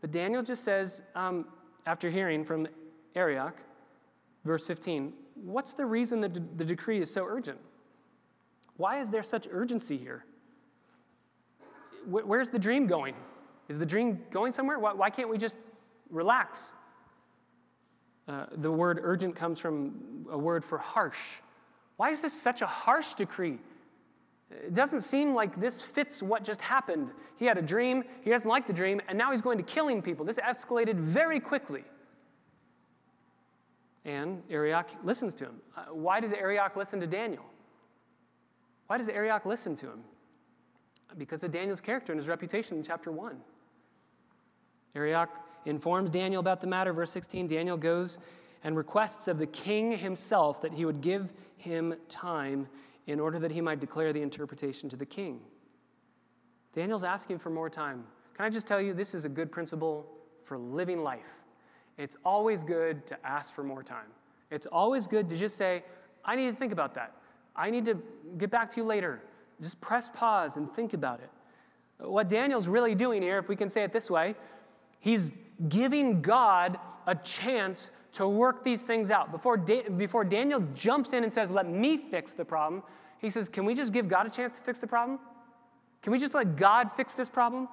But 0.00 0.10
Daniel 0.10 0.42
just 0.42 0.64
says, 0.64 1.02
um, 1.14 1.46
after 1.86 2.10
hearing 2.10 2.44
from 2.44 2.66
Arioch, 3.14 3.56
verse 4.44 4.66
15, 4.66 5.12
what's 5.34 5.74
the 5.74 5.84
reason 5.84 6.20
that 6.22 6.56
the 6.56 6.64
decree 6.64 7.00
is 7.00 7.12
so 7.12 7.24
urgent? 7.24 7.58
Why 8.78 9.00
is 9.00 9.10
there 9.10 9.22
such 9.22 9.46
urgency 9.50 9.98
here? 9.98 10.24
Where's 12.08 12.50
the 12.50 12.58
dream 12.58 12.86
going? 12.86 13.14
Is 13.68 13.78
the 13.78 13.86
dream 13.86 14.18
going 14.32 14.50
somewhere? 14.50 14.78
Why 14.78 15.10
can't 15.10 15.28
we 15.28 15.38
just 15.38 15.56
relax? 16.10 16.72
Uh, 18.26 18.46
the 18.56 18.72
word 18.72 18.98
urgent 19.02 19.36
comes 19.36 19.60
from 19.60 20.26
a 20.30 20.38
word 20.38 20.64
for 20.64 20.78
harsh. 20.78 21.18
Why 21.96 22.10
is 22.10 22.22
this 22.22 22.32
such 22.32 22.62
a 22.62 22.66
harsh 22.66 23.14
decree? 23.14 23.58
It 24.66 24.74
doesn't 24.74 25.00
seem 25.00 25.34
like 25.34 25.60
this 25.60 25.82
fits 25.82 26.22
what 26.22 26.44
just 26.44 26.60
happened. 26.60 27.10
He 27.36 27.46
had 27.46 27.58
a 27.58 27.62
dream, 27.62 28.04
he 28.22 28.30
doesn't 28.30 28.48
like 28.48 28.66
the 28.66 28.72
dream, 28.72 29.00
and 29.08 29.16
now 29.16 29.32
he's 29.32 29.42
going 29.42 29.58
to 29.58 29.64
killing 29.64 30.02
people. 30.02 30.24
This 30.24 30.38
escalated 30.38 30.96
very 30.96 31.40
quickly. 31.40 31.84
And 34.04 34.42
Arioch 34.50 34.88
listens 35.04 35.34
to 35.36 35.44
him. 35.44 35.60
Uh, 35.76 35.84
why 35.92 36.20
does 36.20 36.32
Arioch 36.32 36.76
listen 36.76 37.00
to 37.00 37.06
Daniel? 37.06 37.44
Why 38.88 38.98
does 38.98 39.08
Arioch 39.08 39.46
listen 39.46 39.76
to 39.76 39.86
him? 39.86 40.00
Because 41.16 41.42
of 41.44 41.52
Daniel's 41.52 41.80
character 41.80 42.12
and 42.12 42.18
his 42.18 42.28
reputation 42.28 42.76
in 42.76 42.82
chapter 42.82 43.12
1. 43.12 43.36
Arioch 44.94 45.30
informs 45.66 46.10
Daniel 46.10 46.40
about 46.40 46.60
the 46.60 46.66
matter. 46.66 46.92
Verse 46.92 47.12
16 47.12 47.46
Daniel 47.46 47.76
goes 47.76 48.18
and 48.64 48.76
requests 48.76 49.28
of 49.28 49.38
the 49.38 49.46
king 49.46 49.96
himself 49.96 50.60
that 50.62 50.72
he 50.72 50.84
would 50.84 51.00
give 51.00 51.30
him 51.56 51.94
time 52.08 52.66
in 53.06 53.20
order 53.20 53.38
that 53.38 53.50
he 53.50 53.60
might 53.60 53.80
declare 53.80 54.12
the 54.12 54.22
interpretation 54.22 54.88
to 54.88 54.96
the 54.96 55.06
king. 55.06 55.40
Daniel's 56.72 57.04
asking 57.04 57.38
for 57.38 57.50
more 57.50 57.68
time. 57.68 58.04
Can 58.34 58.46
I 58.46 58.50
just 58.50 58.66
tell 58.66 58.80
you, 58.80 58.94
this 58.94 59.14
is 59.14 59.24
a 59.24 59.28
good 59.28 59.52
principle 59.52 60.06
for 60.44 60.58
living 60.58 61.02
life. 61.02 61.26
it's 61.98 62.16
always 62.24 62.64
good 62.64 63.06
to 63.06 63.26
ask 63.26 63.54
for 63.54 63.62
more 63.62 63.82
time. 63.82 64.06
It's 64.50 64.66
always 64.66 65.06
good 65.06 65.28
to 65.28 65.36
just 65.36 65.56
say, 65.56 65.84
I 66.24 66.36
need 66.36 66.50
to 66.50 66.56
think 66.56 66.72
about 66.72 66.94
that. 66.94 67.14
I 67.54 67.70
need 67.70 67.84
to 67.84 68.02
get 68.38 68.50
back 68.50 68.70
to 68.72 68.76
you 68.78 68.84
later. 68.84 69.22
Just 69.60 69.80
press 69.80 70.08
pause 70.08 70.56
and 70.56 70.72
think 70.74 70.94
about 70.94 71.20
it. 71.20 71.30
What 72.06 72.28
Daniel's 72.28 72.66
really 72.66 72.94
doing 72.94 73.22
here, 73.22 73.38
if 73.38 73.48
we 73.48 73.56
can 73.56 73.68
say 73.68 73.84
it 73.84 73.92
this 73.92 74.10
way, 74.10 74.34
he's 74.98 75.32
giving 75.68 76.22
God 76.22 76.78
a 77.06 77.14
chance 77.14 77.90
to 78.12 78.28
work 78.28 78.62
these 78.62 78.82
things 78.82 79.10
out. 79.10 79.32
Before, 79.32 79.56
da- 79.56 79.88
before 79.88 80.24
Daniel 80.24 80.60
jumps 80.74 81.12
in 81.12 81.24
and 81.24 81.32
says, 81.32 81.50
Let 81.50 81.68
me 81.68 81.96
fix 81.96 82.34
the 82.34 82.44
problem, 82.44 82.82
he 83.18 83.30
says, 83.30 83.48
Can 83.48 83.64
we 83.64 83.74
just 83.74 83.92
give 83.92 84.08
God 84.08 84.26
a 84.26 84.30
chance 84.30 84.56
to 84.56 84.62
fix 84.62 84.78
the 84.78 84.86
problem? 84.86 85.18
Can 86.02 86.12
we 86.12 86.18
just 86.18 86.34
let 86.34 86.56
God 86.56 86.92
fix 86.92 87.14
this 87.14 87.28
problem? 87.28 87.68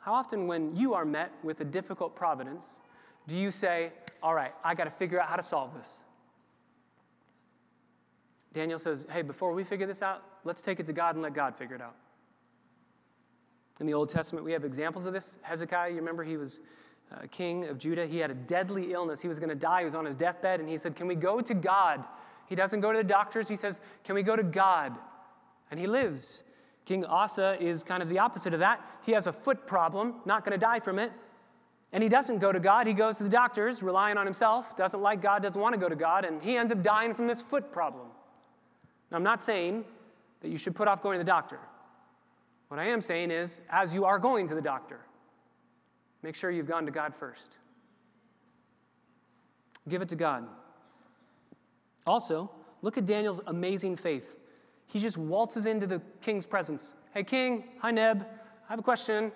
How 0.00 0.14
often, 0.14 0.46
when 0.46 0.74
you 0.74 0.94
are 0.94 1.04
met 1.04 1.32
with 1.42 1.60
a 1.60 1.64
difficult 1.64 2.16
providence, 2.16 2.66
do 3.26 3.36
you 3.36 3.50
say, 3.50 3.92
All 4.22 4.34
right, 4.34 4.54
I 4.64 4.74
got 4.74 4.84
to 4.84 4.90
figure 4.90 5.20
out 5.20 5.28
how 5.28 5.36
to 5.36 5.42
solve 5.42 5.74
this? 5.74 5.98
Daniel 8.54 8.78
says, 8.78 9.04
Hey, 9.10 9.22
before 9.22 9.52
we 9.52 9.64
figure 9.64 9.86
this 9.86 10.00
out, 10.00 10.22
let's 10.44 10.62
take 10.62 10.80
it 10.80 10.86
to 10.86 10.92
God 10.92 11.14
and 11.14 11.22
let 11.22 11.34
God 11.34 11.54
figure 11.56 11.76
it 11.76 11.82
out. 11.82 11.96
In 13.80 13.86
the 13.86 13.94
Old 13.94 14.08
Testament, 14.08 14.44
we 14.44 14.52
have 14.52 14.64
examples 14.64 15.06
of 15.06 15.12
this. 15.12 15.36
Hezekiah, 15.42 15.90
you 15.90 15.96
remember 15.96 16.24
he 16.24 16.36
was 16.36 16.60
uh, 17.12 17.26
king 17.30 17.64
of 17.66 17.78
Judah. 17.78 18.06
He 18.06 18.18
had 18.18 18.30
a 18.30 18.34
deadly 18.34 18.92
illness. 18.92 19.20
He 19.20 19.28
was 19.28 19.38
going 19.38 19.48
to 19.48 19.54
die. 19.54 19.80
He 19.80 19.84
was 19.84 19.94
on 19.94 20.04
his 20.04 20.14
deathbed, 20.14 20.60
and 20.60 20.68
he 20.68 20.76
said, 20.78 20.96
Can 20.96 21.06
we 21.06 21.14
go 21.14 21.40
to 21.40 21.54
God? 21.54 22.04
He 22.46 22.54
doesn't 22.54 22.80
go 22.80 22.92
to 22.92 22.98
the 22.98 23.04
doctors. 23.04 23.48
He 23.48 23.56
says, 23.56 23.80
Can 24.04 24.14
we 24.14 24.22
go 24.22 24.36
to 24.36 24.42
God? 24.42 24.96
And 25.70 25.78
he 25.78 25.86
lives. 25.86 26.44
King 26.84 27.04
Asa 27.04 27.58
is 27.60 27.84
kind 27.84 28.02
of 28.02 28.08
the 28.08 28.18
opposite 28.18 28.54
of 28.54 28.60
that. 28.60 28.80
He 29.04 29.12
has 29.12 29.26
a 29.26 29.32
foot 29.32 29.66
problem, 29.66 30.14
not 30.24 30.44
going 30.44 30.58
to 30.58 30.64
die 30.64 30.80
from 30.80 30.98
it. 30.98 31.12
And 31.92 32.02
he 32.02 32.08
doesn't 32.08 32.38
go 32.38 32.52
to 32.52 32.60
God. 32.60 32.86
He 32.86 32.92
goes 32.92 33.18
to 33.18 33.24
the 33.24 33.30
doctors, 33.30 33.82
relying 33.82 34.16
on 34.16 34.26
himself, 34.26 34.76
doesn't 34.76 35.00
like 35.00 35.22
God, 35.22 35.42
doesn't 35.42 35.60
want 35.60 35.74
to 35.74 35.80
go 35.80 35.88
to 35.88 35.96
God, 35.96 36.24
and 36.24 36.42
he 36.42 36.56
ends 36.56 36.72
up 36.72 36.82
dying 36.82 37.14
from 37.14 37.26
this 37.26 37.40
foot 37.40 37.72
problem. 37.72 38.08
Now, 39.10 39.16
I'm 39.16 39.22
not 39.22 39.42
saying 39.42 39.84
that 40.40 40.48
you 40.48 40.58
should 40.58 40.74
put 40.74 40.88
off 40.88 41.02
going 41.02 41.18
to 41.18 41.24
the 41.24 41.30
doctor. 41.30 41.58
What 42.68 42.78
I 42.78 42.84
am 42.84 43.00
saying 43.00 43.30
is, 43.30 43.62
as 43.70 43.94
you 43.94 44.04
are 44.04 44.18
going 44.18 44.46
to 44.48 44.54
the 44.54 44.60
doctor, 44.60 45.00
make 46.22 46.34
sure 46.34 46.50
you've 46.50 46.66
gone 46.66 46.86
to 46.86 46.92
God 46.92 47.14
first. 47.14 47.56
Give 49.88 50.02
it 50.02 50.08
to 50.10 50.16
God. 50.16 50.46
Also, 52.06 52.50
look 52.82 52.98
at 52.98 53.06
Daniel's 53.06 53.40
amazing 53.46 53.96
faith. 53.96 54.36
He 54.86 54.98
just 54.98 55.16
waltzes 55.16 55.66
into 55.66 55.86
the 55.86 56.00
king's 56.20 56.46
presence. 56.46 56.94
Hey, 57.12 57.22
king, 57.22 57.64
hi, 57.78 57.90
Neb. 57.90 58.22
I 58.22 58.72
have 58.72 58.78
a 58.78 58.82
question. 58.82 59.32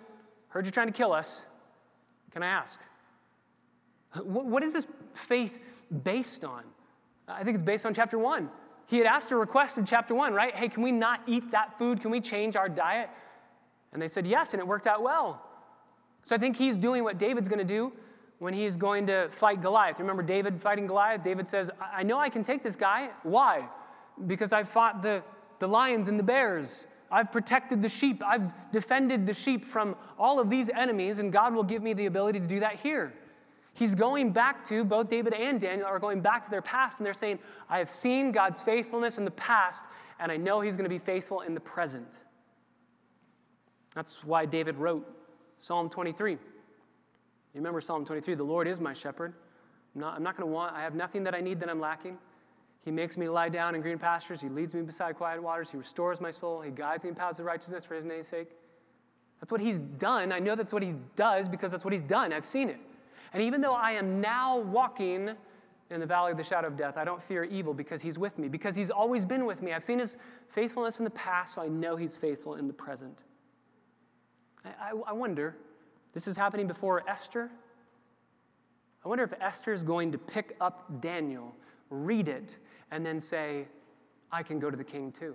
Heard 0.48 0.64
you're 0.64 0.72
trying 0.72 0.88
to 0.88 0.92
kill 0.92 1.12
us. 1.12 1.44
Can 2.32 2.42
I 2.42 2.46
ask? 2.46 2.80
What 4.22 4.62
is 4.62 4.72
this 4.72 4.86
faith 5.14 5.58
based 6.02 6.44
on? 6.44 6.64
I 7.28 7.44
think 7.44 7.54
it's 7.54 7.64
based 7.64 7.86
on 7.86 7.94
chapter 7.94 8.18
one. 8.18 8.50
He 8.86 8.98
had 8.98 9.06
asked 9.06 9.30
a 9.30 9.36
request 9.36 9.78
in 9.78 9.86
chapter 9.86 10.14
one, 10.14 10.34
right? 10.34 10.54
Hey, 10.54 10.68
can 10.68 10.82
we 10.82 10.92
not 10.92 11.20
eat 11.26 11.50
that 11.52 11.78
food? 11.78 12.00
Can 12.00 12.10
we 12.10 12.20
change 12.20 12.56
our 12.56 12.68
diet? 12.68 13.08
And 13.92 14.02
they 14.02 14.08
said 14.08 14.26
yes, 14.26 14.52
and 14.52 14.60
it 14.60 14.66
worked 14.66 14.86
out 14.86 15.02
well. 15.02 15.46
So 16.24 16.34
I 16.36 16.38
think 16.38 16.56
he's 16.56 16.76
doing 16.76 17.04
what 17.04 17.18
David's 17.18 17.48
going 17.48 17.58
to 17.58 17.64
do 17.64 17.92
when 18.38 18.54
he's 18.54 18.76
going 18.76 19.06
to 19.06 19.28
fight 19.30 19.62
Goliath. 19.62 19.98
Remember 19.98 20.22
David 20.22 20.60
fighting 20.60 20.86
Goliath? 20.86 21.22
David 21.22 21.48
says, 21.48 21.70
I 21.80 22.02
know 22.02 22.18
I 22.18 22.28
can 22.28 22.42
take 22.42 22.62
this 22.62 22.76
guy. 22.76 23.10
Why? 23.22 23.68
Because 24.26 24.52
I 24.52 24.64
fought 24.64 25.02
the, 25.02 25.22
the 25.58 25.68
lions 25.68 26.08
and 26.08 26.18
the 26.18 26.24
bears. 26.24 26.86
I've 27.10 27.30
protected 27.30 27.82
the 27.82 27.88
sheep. 27.88 28.22
I've 28.24 28.50
defended 28.72 29.26
the 29.26 29.34
sheep 29.34 29.64
from 29.64 29.96
all 30.18 30.40
of 30.40 30.48
these 30.48 30.70
enemies, 30.70 31.18
and 31.18 31.32
God 31.32 31.54
will 31.54 31.62
give 31.62 31.82
me 31.82 31.92
the 31.92 32.06
ability 32.06 32.40
to 32.40 32.46
do 32.46 32.60
that 32.60 32.76
here. 32.76 33.12
He's 33.74 33.94
going 33.94 34.32
back 34.32 34.64
to, 34.66 34.84
both 34.84 35.08
David 35.08 35.34
and 35.34 35.60
Daniel 35.60 35.86
are 35.86 35.98
going 35.98 36.20
back 36.20 36.44
to 36.44 36.50
their 36.50 36.62
past, 36.62 36.98
and 36.98 37.06
they're 37.06 37.14
saying, 37.14 37.38
I 37.68 37.78
have 37.78 37.90
seen 37.90 38.32
God's 38.32 38.60
faithfulness 38.60 39.18
in 39.18 39.24
the 39.24 39.30
past, 39.30 39.84
and 40.18 40.32
I 40.32 40.36
know 40.36 40.60
He's 40.60 40.74
going 40.74 40.84
to 40.84 40.90
be 40.90 40.98
faithful 40.98 41.40
in 41.40 41.54
the 41.54 41.60
present. 41.60 42.24
That's 43.94 44.24
why 44.24 44.46
David 44.46 44.76
wrote 44.76 45.06
Psalm 45.62 45.88
23. 45.88 46.32
You 46.32 46.38
remember 47.54 47.80
Psalm 47.80 48.04
23 48.04 48.34
the 48.34 48.42
Lord 48.42 48.66
is 48.66 48.80
my 48.80 48.92
shepherd. 48.92 49.32
I'm 49.94 50.00
not, 50.00 50.16
I'm 50.16 50.22
not 50.24 50.36
going 50.36 50.48
to 50.48 50.52
want, 50.52 50.74
I 50.74 50.82
have 50.82 50.96
nothing 50.96 51.22
that 51.22 51.36
I 51.36 51.40
need 51.40 51.60
that 51.60 51.70
I'm 51.70 51.78
lacking. 51.78 52.18
He 52.84 52.90
makes 52.90 53.16
me 53.16 53.28
lie 53.28 53.48
down 53.48 53.76
in 53.76 53.80
green 53.80 53.96
pastures. 53.96 54.40
He 54.40 54.48
leads 54.48 54.74
me 54.74 54.82
beside 54.82 55.14
quiet 55.14 55.40
waters. 55.40 55.70
He 55.70 55.76
restores 55.76 56.20
my 56.20 56.32
soul. 56.32 56.62
He 56.62 56.72
guides 56.72 57.04
me 57.04 57.10
in 57.10 57.14
paths 57.14 57.38
of 57.38 57.44
righteousness 57.44 57.84
for 57.84 57.94
his 57.94 58.04
name's 58.04 58.26
sake. 58.26 58.48
That's 59.40 59.52
what 59.52 59.60
he's 59.60 59.78
done. 59.78 60.32
I 60.32 60.40
know 60.40 60.56
that's 60.56 60.72
what 60.72 60.82
he 60.82 60.94
does 61.14 61.46
because 61.46 61.70
that's 61.70 61.84
what 61.84 61.92
he's 61.92 62.02
done. 62.02 62.32
I've 62.32 62.44
seen 62.44 62.68
it. 62.68 62.80
And 63.32 63.40
even 63.40 63.60
though 63.60 63.74
I 63.74 63.92
am 63.92 64.20
now 64.20 64.58
walking 64.58 65.30
in 65.90 66.00
the 66.00 66.06
valley 66.06 66.32
of 66.32 66.38
the 66.38 66.44
shadow 66.44 66.66
of 66.66 66.76
death, 66.76 66.96
I 66.96 67.04
don't 67.04 67.22
fear 67.22 67.44
evil 67.44 67.72
because 67.72 68.02
he's 68.02 68.18
with 68.18 68.36
me, 68.36 68.48
because 68.48 68.74
he's 68.74 68.90
always 68.90 69.24
been 69.24 69.46
with 69.46 69.62
me. 69.62 69.72
I've 69.72 69.84
seen 69.84 70.00
his 70.00 70.16
faithfulness 70.48 70.98
in 70.98 71.04
the 71.04 71.10
past, 71.10 71.54
so 71.54 71.62
I 71.62 71.68
know 71.68 71.94
he's 71.94 72.16
faithful 72.16 72.56
in 72.56 72.66
the 72.66 72.72
present. 72.72 73.22
I, 74.64 74.92
I 75.06 75.12
wonder, 75.12 75.56
this 76.12 76.26
is 76.26 76.36
happening 76.36 76.66
before 76.66 77.08
Esther. 77.08 77.50
I 79.04 79.08
wonder 79.08 79.24
if 79.24 79.32
Esther 79.40 79.72
is 79.72 79.82
going 79.82 80.12
to 80.12 80.18
pick 80.18 80.56
up 80.60 81.00
Daniel, 81.00 81.54
read 81.90 82.28
it, 82.28 82.58
and 82.90 83.04
then 83.04 83.18
say, 83.18 83.66
I 84.30 84.42
can 84.42 84.58
go 84.58 84.70
to 84.70 84.76
the 84.76 84.84
king 84.84 85.12
too. 85.12 85.34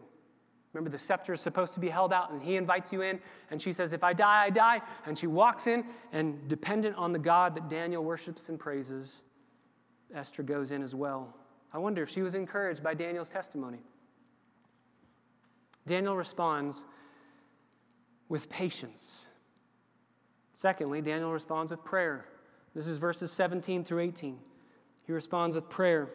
Remember, 0.73 0.89
the 0.89 0.99
scepter 0.99 1.33
is 1.33 1.41
supposed 1.41 1.73
to 1.73 1.79
be 1.79 1.89
held 1.89 2.13
out, 2.13 2.31
and 2.31 2.41
he 2.41 2.55
invites 2.55 2.91
you 2.91 3.01
in, 3.01 3.19
and 3.51 3.61
she 3.61 3.71
says, 3.71 3.93
If 3.93 4.03
I 4.03 4.13
die, 4.13 4.43
I 4.45 4.49
die. 4.49 4.81
And 5.05 5.17
she 5.17 5.27
walks 5.27 5.65
in, 5.65 5.83
and 6.11 6.47
dependent 6.47 6.95
on 6.97 7.13
the 7.13 7.19
God 7.19 7.55
that 7.55 7.69
Daniel 7.69 8.03
worships 8.03 8.49
and 8.49 8.59
praises, 8.59 9.23
Esther 10.13 10.43
goes 10.43 10.71
in 10.71 10.83
as 10.83 10.93
well. 10.93 11.33
I 11.73 11.77
wonder 11.79 12.03
if 12.03 12.09
she 12.09 12.21
was 12.21 12.33
encouraged 12.33 12.83
by 12.83 12.93
Daniel's 12.93 13.29
testimony. 13.29 13.79
Daniel 15.85 16.15
responds 16.15 16.85
with 18.29 18.49
patience. 18.49 19.27
Secondly, 20.53 21.01
Daniel 21.01 21.31
responds 21.31 21.71
with 21.71 21.83
prayer. 21.83 22.25
This 22.73 22.87
is 22.87 22.97
verses 22.97 23.31
17 23.31 23.83
through 23.83 23.99
18. 23.99 24.37
He 25.03 25.13
responds 25.13 25.55
with 25.55 25.69
prayer. 25.69 26.09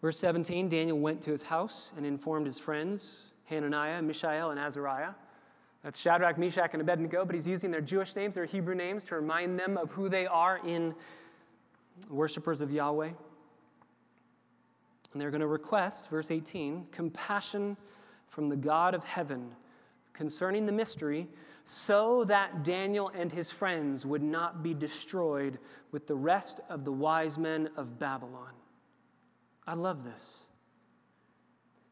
Verse 0.00 0.18
17 0.18 0.68
Daniel 0.68 0.98
went 0.98 1.20
to 1.22 1.30
his 1.30 1.42
house 1.42 1.92
and 1.96 2.06
informed 2.06 2.46
his 2.46 2.58
friends, 2.58 3.32
Hananiah, 3.44 4.00
Mishael, 4.02 4.50
and 4.50 4.60
Azariah. 4.60 5.12
That's 5.82 6.00
Shadrach, 6.00 6.38
Meshach, 6.38 6.70
and 6.72 6.80
Abednego, 6.80 7.24
but 7.24 7.34
he's 7.34 7.46
using 7.46 7.70
their 7.70 7.80
Jewish 7.80 8.16
names, 8.16 8.34
their 8.34 8.44
Hebrew 8.44 8.74
names, 8.74 9.04
to 9.04 9.14
remind 9.14 9.58
them 9.58 9.76
of 9.76 9.90
who 9.92 10.08
they 10.08 10.26
are 10.26 10.58
in 10.66 10.94
worshipers 12.10 12.60
of 12.60 12.72
Yahweh. 12.72 13.10
And 15.12 15.20
they're 15.20 15.30
going 15.30 15.40
to 15.40 15.46
request, 15.46 16.10
verse 16.10 16.30
18, 16.30 16.88
compassion 16.90 17.76
from 18.28 18.48
the 18.48 18.56
God 18.56 18.94
of 18.94 19.04
heaven 19.04 19.50
concerning 20.12 20.66
the 20.66 20.72
mystery, 20.72 21.28
so 21.64 22.24
that 22.24 22.62
Daniel 22.62 23.10
and 23.14 23.30
his 23.30 23.50
friends 23.50 24.06
would 24.06 24.22
not 24.22 24.62
be 24.62 24.72
destroyed 24.72 25.58
with 25.92 26.06
the 26.06 26.14
rest 26.14 26.60
of 26.68 26.84
the 26.84 26.92
wise 26.92 27.38
men 27.38 27.68
of 27.76 27.98
Babylon. 27.98 28.52
I 29.66 29.74
love 29.74 30.04
this. 30.04 30.46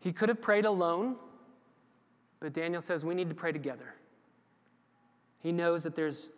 He 0.01 0.13
could 0.13 0.29
have 0.29 0.41
prayed 0.41 0.65
alone, 0.65 1.17
but 2.41 2.53
Daniel 2.53 2.81
says 2.81 3.05
we 3.05 3.15
need 3.15 3.29
to 3.31 3.35
pray 3.35 3.53
together. 3.53 3.95
He 5.41 5.51
knows 5.51 5.83
that 5.83 5.95
there's 5.95 6.31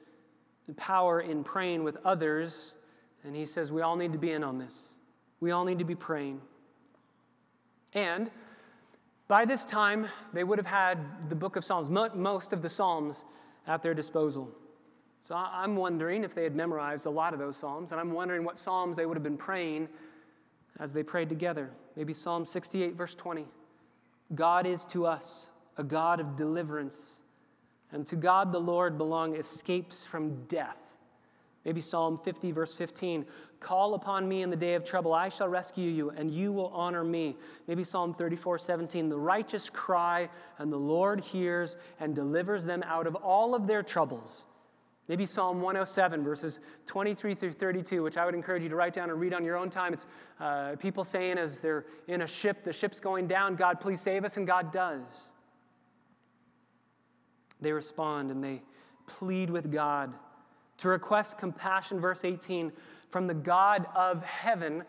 power 0.76 1.20
in 1.20 1.44
praying 1.44 1.84
with 1.84 1.98
others, 2.04 2.74
and 3.22 3.36
he 3.36 3.44
says 3.44 3.70
we 3.70 3.82
all 3.82 3.96
need 3.96 4.12
to 4.12 4.18
be 4.18 4.32
in 4.32 4.42
on 4.42 4.58
this. 4.58 4.94
We 5.40 5.50
all 5.50 5.64
need 5.64 5.78
to 5.78 5.84
be 5.84 5.94
praying. 5.94 6.40
And 7.92 8.30
by 9.28 9.44
this 9.44 9.64
time, 9.64 10.06
they 10.32 10.44
would 10.44 10.58
have 10.58 10.66
had 10.66 11.28
the 11.28 11.34
book 11.34 11.56
of 11.56 11.64
Psalms, 11.64 11.90
most 11.90 12.52
of 12.52 12.62
the 12.62 12.68
Psalms, 12.68 13.24
at 13.66 13.82
their 13.82 13.94
disposal. 13.94 14.48
So 15.18 15.34
I'm 15.34 15.76
wondering 15.76 16.22
if 16.22 16.34
they 16.34 16.44
had 16.44 16.54
memorized 16.54 17.06
a 17.06 17.10
lot 17.10 17.32
of 17.32 17.40
those 17.40 17.56
Psalms, 17.56 17.90
and 17.90 18.00
I'm 18.00 18.12
wondering 18.12 18.44
what 18.44 18.58
Psalms 18.58 18.96
they 18.96 19.06
would 19.06 19.16
have 19.16 19.24
been 19.24 19.36
praying 19.36 19.88
as 20.78 20.92
they 20.92 21.02
prayed 21.02 21.28
together. 21.28 21.70
Maybe 21.96 22.14
Psalm 22.14 22.44
68, 22.44 22.94
verse 22.94 23.14
20. 23.14 23.46
God 24.34 24.66
is 24.66 24.84
to 24.86 25.06
us 25.06 25.50
a 25.76 25.82
God 25.82 26.20
of 26.20 26.36
deliverance, 26.36 27.20
and 27.92 28.06
to 28.06 28.16
God 28.16 28.52
the 28.52 28.60
Lord 28.60 28.98
belong 28.98 29.36
escapes 29.36 30.06
from 30.06 30.44
death. 30.44 30.85
Maybe 31.66 31.80
Psalm 31.80 32.16
50, 32.16 32.52
verse 32.52 32.72
15. 32.74 33.26
Call 33.58 33.94
upon 33.94 34.28
me 34.28 34.42
in 34.42 34.50
the 34.50 34.56
day 34.56 34.74
of 34.74 34.84
trouble. 34.84 35.12
I 35.12 35.28
shall 35.28 35.48
rescue 35.48 35.90
you, 35.90 36.10
and 36.10 36.30
you 36.30 36.52
will 36.52 36.68
honor 36.68 37.02
me. 37.02 37.36
Maybe 37.66 37.82
Psalm 37.82 38.14
34, 38.14 38.58
17. 38.58 39.08
The 39.08 39.18
righteous 39.18 39.68
cry, 39.68 40.28
and 40.58 40.72
the 40.72 40.76
Lord 40.78 41.20
hears 41.20 41.76
and 41.98 42.14
delivers 42.14 42.64
them 42.64 42.84
out 42.84 43.08
of 43.08 43.16
all 43.16 43.52
of 43.52 43.66
their 43.66 43.82
troubles. 43.82 44.46
Maybe 45.08 45.26
Psalm 45.26 45.60
107, 45.60 46.22
verses 46.22 46.60
23 46.86 47.34
through 47.34 47.52
32, 47.52 48.00
which 48.00 48.16
I 48.16 48.24
would 48.24 48.36
encourage 48.36 48.62
you 48.62 48.68
to 48.68 48.76
write 48.76 48.94
down 48.94 49.10
and 49.10 49.18
read 49.18 49.34
on 49.34 49.44
your 49.44 49.56
own 49.56 49.68
time. 49.68 49.92
It's 49.92 50.06
uh, 50.38 50.76
people 50.78 51.02
saying 51.02 51.36
as 51.36 51.60
they're 51.60 51.86
in 52.06 52.22
a 52.22 52.28
ship, 52.28 52.62
the 52.62 52.72
ship's 52.72 53.00
going 53.00 53.26
down, 53.26 53.56
God, 53.56 53.80
please 53.80 54.00
save 54.00 54.24
us, 54.24 54.36
and 54.36 54.46
God 54.46 54.70
does. 54.70 55.30
They 57.60 57.72
respond 57.72 58.30
and 58.30 58.42
they 58.42 58.62
plead 59.08 59.50
with 59.50 59.72
God 59.72 60.12
to 60.78 60.88
request 60.88 61.38
compassion, 61.38 62.00
verse 62.00 62.24
18, 62.24 62.72
from 63.08 63.26
the 63.26 63.34
God 63.34 63.86
of 63.94 64.24
heaven. 64.24 64.84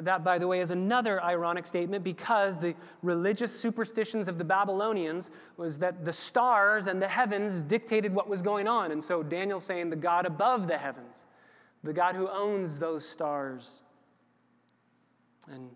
That, 0.00 0.24
by 0.24 0.38
the 0.38 0.46
way, 0.46 0.60
is 0.60 0.70
another 0.70 1.22
ironic 1.22 1.66
statement 1.66 2.02
because 2.02 2.56
the 2.56 2.74
religious 3.02 3.58
superstitions 3.58 4.26
of 4.26 4.38
the 4.38 4.44
Babylonians 4.44 5.28
was 5.58 5.78
that 5.80 6.04
the 6.04 6.12
stars 6.12 6.86
and 6.86 7.02
the 7.02 7.08
heavens 7.08 7.62
dictated 7.62 8.14
what 8.14 8.28
was 8.28 8.40
going 8.40 8.66
on. 8.66 8.92
And 8.92 9.04
so 9.04 9.22
Daniel's 9.22 9.64
saying 9.64 9.90
the 9.90 9.96
God 9.96 10.24
above 10.24 10.66
the 10.66 10.78
heavens, 10.78 11.26
the 11.82 11.92
God 11.92 12.14
who 12.14 12.26
owns 12.28 12.78
those 12.78 13.06
stars, 13.06 13.82
and 15.50 15.68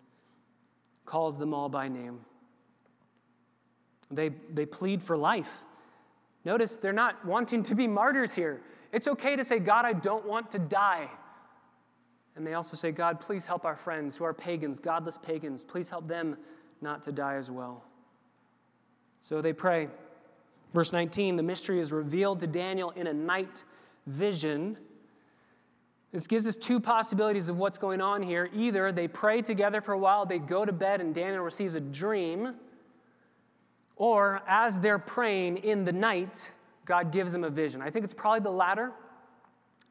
calls 1.05 1.37
them 1.37 1.53
all 1.53 1.69
by 1.69 1.89
name. 1.89 2.21
They, 4.11 4.31
they 4.53 4.67
plead 4.67 5.03
for 5.03 5.17
life. 5.17 5.62
Notice 6.45 6.77
they're 6.77 6.93
not 6.93 7.25
wanting 7.25 7.62
to 7.64 7.75
be 7.75 7.87
martyrs 7.87 8.35
here. 8.35 8.62
It's 8.93 9.09
okay 9.09 9.37
to 9.37 9.45
say, 9.45 9.59
God, 9.59 9.84
I 9.84 9.93
don't 9.93 10.26
want 10.26 10.51
to 10.53 10.59
die. 10.59 11.11
And 12.37 12.47
they 12.47 12.55
also 12.55 12.76
say, 12.76 12.93
God, 12.93 13.20
please 13.20 13.47
help 13.47 13.64
our 13.64 13.76
friends 13.76 14.16
who 14.16 14.24
are 14.24 14.34
pagans, 14.34 14.78
godless 14.78 15.18
pagans. 15.18 15.64
Please 15.64 15.89
help 15.89 16.07
them 16.07 16.37
not 16.82 17.03
to 17.05 17.12
die 17.12 17.37
as 17.37 17.51
well. 17.51 17.82
So 19.20 19.41
they 19.41 19.53
pray. 19.53 19.89
Verse 20.74 20.93
19 20.93 21.37
the 21.37 21.43
mystery 21.43 21.80
is 21.80 21.93
revealed 21.93 22.41
to 22.41 22.47
Daniel 22.47 22.91
in 22.91 23.07
a 23.07 23.14
night 23.14 23.64
vision. 24.07 24.76
This 26.12 26.26
gives 26.26 26.47
us 26.47 26.57
two 26.57 26.80
possibilities 26.80 27.49
of 27.49 27.59
what's 27.59 27.78
going 27.78 28.01
on 28.01 28.22
here. 28.22 28.49
Either 28.55 28.93
they 28.93 29.09
pray 29.09 29.43
together 29.43 29.80
for 29.80 29.93
a 29.93 29.99
while, 29.99 30.24
they 30.24 30.39
go 30.39 30.64
to 30.64 30.72
bed, 30.72 31.01
and 31.01 31.14
Daniel 31.14 31.43
receives 31.43 31.74
a 31.74 31.80
dream, 31.80 32.55
or 33.97 34.43
as 34.47 34.80
they're 34.80 34.99
praying 34.99 35.59
in 35.59 35.84
the 35.84 35.93
night, 35.93 36.53
God 36.87 37.12
gives 37.12 37.32
them 37.32 37.45
a 37.45 37.51
vision. 37.51 37.82
I 37.82 37.91
think 37.91 38.05
it's 38.05 38.14
probably 38.14 38.41
the 38.41 38.51
latter 38.51 38.93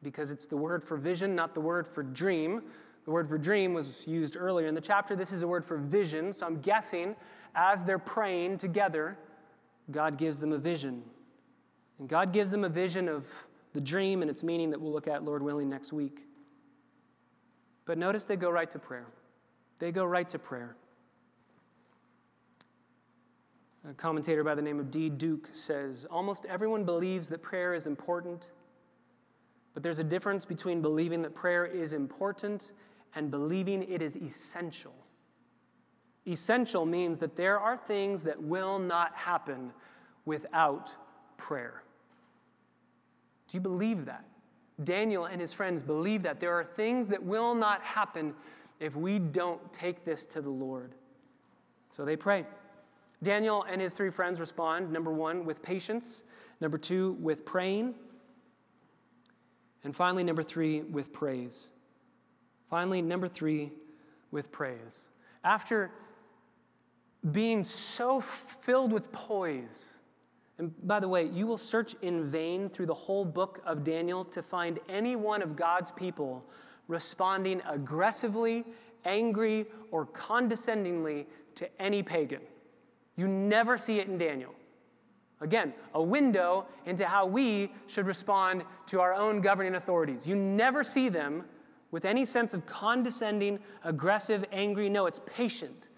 because 0.02 0.30
it's 0.30 0.46
the 0.46 0.56
word 0.56 0.82
for 0.82 0.96
vision, 0.96 1.34
not 1.34 1.54
the 1.54 1.60
word 1.60 1.86
for 1.86 2.02
dream. 2.02 2.62
The 3.04 3.10
word 3.12 3.28
for 3.28 3.38
dream 3.38 3.72
was 3.72 4.04
used 4.06 4.36
earlier 4.36 4.66
in 4.66 4.74
the 4.74 4.80
chapter. 4.80 5.14
This 5.14 5.30
is 5.30 5.42
a 5.42 5.46
word 5.46 5.64
for 5.64 5.76
vision. 5.76 6.32
So 6.32 6.46
I'm 6.46 6.60
guessing 6.60 7.14
as 7.54 7.84
they're 7.84 7.98
praying 7.98 8.58
together, 8.58 9.16
God 9.90 10.18
gives 10.18 10.40
them 10.40 10.52
a 10.52 10.58
vision. 10.58 11.02
And 11.98 12.08
God 12.08 12.32
gives 12.32 12.50
them 12.50 12.64
a 12.64 12.68
vision 12.68 13.08
of 13.08 13.26
the 13.72 13.80
dream 13.80 14.22
and 14.22 14.30
its 14.30 14.42
meaning 14.42 14.70
that 14.70 14.80
we'll 14.80 14.92
look 14.92 15.06
at, 15.06 15.24
Lord 15.24 15.42
willing, 15.42 15.68
next 15.68 15.92
week. 15.92 16.20
But 17.84 17.98
notice 17.98 18.24
they 18.24 18.36
go 18.36 18.50
right 18.50 18.70
to 18.70 18.78
prayer. 18.78 19.06
They 19.78 19.92
go 19.92 20.04
right 20.04 20.28
to 20.30 20.38
prayer. 20.38 20.76
A 23.88 23.94
commentator 23.94 24.42
by 24.42 24.56
the 24.56 24.62
name 24.62 24.80
of 24.80 24.90
D. 24.90 25.08
Duke 25.08 25.48
says 25.52 26.06
almost 26.10 26.44
everyone 26.46 26.82
believes 26.82 27.28
that 27.28 27.40
prayer 27.40 27.72
is 27.72 27.86
important, 27.86 28.50
but 29.74 29.82
there's 29.82 30.00
a 30.00 30.04
difference 30.04 30.44
between 30.44 30.82
believing 30.82 31.22
that 31.22 31.36
prayer 31.36 31.64
is 31.64 31.92
important 31.92 32.72
and 33.14 33.30
believing 33.30 33.84
it 33.88 34.02
is 34.02 34.16
essential. 34.16 34.92
Essential 36.26 36.84
means 36.84 37.20
that 37.20 37.36
there 37.36 37.60
are 37.60 37.76
things 37.76 38.24
that 38.24 38.42
will 38.42 38.80
not 38.80 39.14
happen 39.14 39.72
without 40.24 40.94
prayer. 41.36 41.84
Do 43.48 43.56
you 43.56 43.60
believe 43.60 44.04
that? 44.06 44.24
Daniel 44.82 45.26
and 45.26 45.40
his 45.40 45.52
friends 45.52 45.84
believe 45.84 46.24
that 46.24 46.40
there 46.40 46.52
are 46.52 46.64
things 46.64 47.08
that 47.08 47.22
will 47.22 47.54
not 47.54 47.80
happen 47.82 48.34
if 48.80 48.96
we 48.96 49.20
don't 49.20 49.72
take 49.72 50.04
this 50.04 50.26
to 50.26 50.42
the 50.42 50.50
Lord. 50.50 50.92
So 51.92 52.04
they 52.04 52.16
pray. 52.16 52.44
Daniel 53.22 53.64
and 53.68 53.80
his 53.80 53.94
three 53.94 54.10
friends 54.10 54.40
respond 54.40 54.92
number 54.92 55.12
one, 55.12 55.44
with 55.44 55.62
patience, 55.62 56.22
number 56.60 56.78
two, 56.78 57.16
with 57.20 57.44
praying, 57.44 57.94
and 59.84 59.94
finally, 59.94 60.24
number 60.24 60.42
three, 60.42 60.80
with 60.80 61.12
praise. 61.12 61.68
Finally, 62.68 63.00
number 63.02 63.28
three, 63.28 63.70
with 64.32 64.50
praise. 64.50 65.08
After 65.44 65.92
being 67.30 67.62
so 67.62 68.20
filled 68.20 68.92
with 68.92 69.12
poise, 69.12 69.98
and 70.58 70.74
by 70.88 70.98
the 70.98 71.06
way, 71.06 71.26
you 71.26 71.46
will 71.46 71.56
search 71.56 71.94
in 72.02 72.28
vain 72.28 72.68
through 72.68 72.86
the 72.86 72.94
whole 72.94 73.24
book 73.24 73.62
of 73.64 73.84
Daniel 73.84 74.24
to 74.24 74.42
find 74.42 74.80
any 74.88 75.14
one 75.14 75.40
of 75.40 75.54
God's 75.54 75.92
people 75.92 76.44
responding 76.88 77.62
aggressively, 77.68 78.64
angry, 79.04 79.66
or 79.92 80.06
condescendingly 80.06 81.28
to 81.54 81.68
any 81.80 82.02
pagan. 82.02 82.40
You 83.16 83.26
never 83.26 83.78
see 83.78 83.98
it 83.98 84.08
in 84.08 84.18
Daniel. 84.18 84.54
Again, 85.40 85.74
a 85.94 86.02
window 86.02 86.66
into 86.86 87.06
how 87.06 87.26
we 87.26 87.72
should 87.86 88.06
respond 88.06 88.64
to 88.86 89.00
our 89.00 89.14
own 89.14 89.40
governing 89.40 89.74
authorities. 89.74 90.26
You 90.26 90.34
never 90.34 90.82
see 90.82 91.08
them 91.08 91.44
with 91.90 92.04
any 92.04 92.24
sense 92.24 92.54
of 92.54 92.66
condescending, 92.66 93.58
aggressive, 93.84 94.44
angry. 94.52 94.88
No, 94.88 95.06
it's 95.06 95.20
patient. 95.26 95.88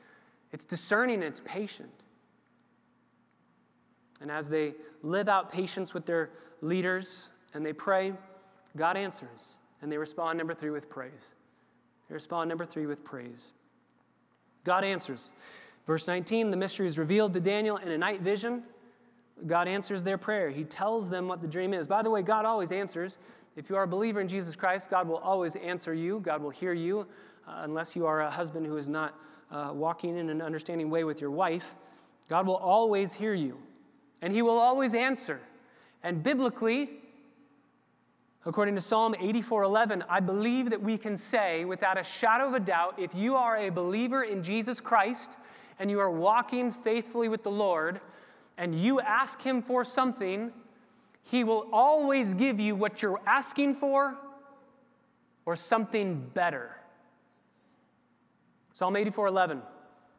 It's 0.53 0.64
discerning 0.64 1.23
it's 1.23 1.41
patient. 1.45 1.91
And 4.21 4.31
as 4.31 4.49
they 4.49 4.75
live 5.03 5.29
out 5.29 5.53
patience 5.53 5.95
with 5.95 6.05
their 6.05 6.31
leaders 6.61 7.31
and 7.55 7.64
they 7.64 7.73
pray, 7.73 8.12
God 8.77 8.97
answers. 8.97 9.59
And 9.81 9.93
they 9.93 9.99
respond, 9.99 10.39
number 10.39 10.55
three, 10.55 10.71
with 10.71 10.91
praise. 10.91 11.35
They 12.09 12.14
respond, 12.14 12.49
number 12.49 12.64
three, 12.64 12.87
with 12.87 13.05
praise. 13.05 13.53
God 14.64 14.83
answers. 14.83 15.31
Verse 15.89 16.07
19 16.07 16.51
the 16.51 16.57
mystery 16.57 16.86
is 16.86 16.99
revealed 16.99 17.32
to 17.32 17.41
Daniel 17.41 17.78
in 17.78 17.89
a 17.91 17.97
night 17.97 18.20
vision. 18.20 18.62
God 19.47 19.66
answers 19.66 20.03
their 20.03 20.18
prayer. 20.18 20.51
He 20.51 20.64
tells 20.64 21.09
them 21.09 21.28
what 21.28 21.41
the 21.41 21.49
dream 21.49 21.72
is. 21.72 21.86
By 21.86 22.03
the 22.03 22.11
way, 22.11 22.20
God 22.20 22.45
always 22.45 22.72
answers. 22.72 23.16
If 23.57 23.70
you 23.70 23.76
are 23.76 23.84
a 23.84 23.89
believer 23.89 24.20
in 24.20 24.28
Jesus 24.28 24.55
Christ, 24.55 24.91
God 24.91 25.09
will 25.09 25.16
always 25.16 25.57
answer 25.57 25.95
you. 25.95 26.20
God 26.20 26.43
will 26.43 26.51
hear 26.51 26.74
you, 26.74 27.07
uh, 27.47 27.62
unless 27.62 27.97
you 27.97 28.05
are 28.05 28.20
a 28.20 28.30
husband 28.30 28.66
who 28.66 28.76
is 28.76 28.86
not 28.86 29.14
uh, 29.51 29.70
walking 29.72 30.18
in 30.18 30.28
an 30.28 30.43
understanding 30.43 30.91
way 30.91 31.05
with 31.05 31.22
your 31.22 31.30
wife. 31.30 31.64
God 32.28 32.47
will 32.47 32.57
always 32.57 33.14
hear 33.14 33.32
you, 33.32 33.57
and 34.20 34.30
He 34.30 34.43
will 34.43 34.59
always 34.59 34.93
answer. 34.93 35.41
And 36.03 36.22
biblically, 36.22 36.91
according 38.45 38.74
to 38.74 38.82
Psalm 38.82 39.14
84:11, 39.14 40.05
I 40.07 40.20
believe 40.20 40.68
that 40.68 40.82
we 40.82 40.99
can 40.99 41.16
say 41.16 41.64
without 41.64 41.97
a 41.97 42.05
shadow 42.05 42.47
of 42.47 42.53
a 42.53 42.61
doubt, 42.61 42.99
if 42.99 43.14
you 43.14 43.36
are 43.36 43.57
a 43.57 43.70
believer 43.70 44.24
in 44.24 44.43
Jesus 44.43 44.80
Christ, 44.80 45.39
and 45.79 45.91
you 45.91 46.01
are 46.01 46.11
walking 46.11 46.72
faithfully 46.72 47.29
with 47.29 47.43
the 47.43 47.51
Lord 47.51 48.01
and 48.59 48.74
you 48.74 49.01
ask 49.01 49.41
Him 49.41 49.62
for 49.62 49.85
something, 49.85 50.53
He 51.22 51.45
will 51.45 51.68
always 51.72 52.35
give 52.35 52.59
you 52.59 52.74
what 52.74 53.01
you're 53.01 53.20
asking 53.26 53.74
for 53.74 54.16
or 55.47 55.57
something 55.57 56.29
better. 56.35 56.76
Psalm 58.72 58.97
84 58.97 59.29
11. 59.29 59.62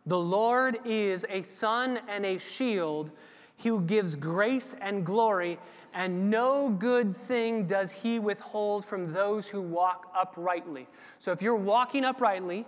The 0.05 0.17
Lord 0.17 0.79
is 0.85 1.25
a 1.29 1.43
sun 1.43 1.99
and 2.07 2.25
a 2.25 2.37
shield. 2.37 3.11
He 3.57 3.77
gives 3.85 4.15
grace 4.15 4.73
and 4.81 5.05
glory, 5.05 5.59
and 5.93 6.29
no 6.29 6.69
good 6.69 7.15
thing 7.15 7.67
does 7.67 7.91
he 7.91 8.17
withhold 8.17 8.85
from 8.85 9.11
those 9.11 9.49
who 9.49 9.59
walk 9.59 10.11
uprightly. 10.17 10.87
So 11.19 11.33
if 11.33 11.41
you're 11.41 11.55
walking 11.55 12.05
uprightly 12.05 12.65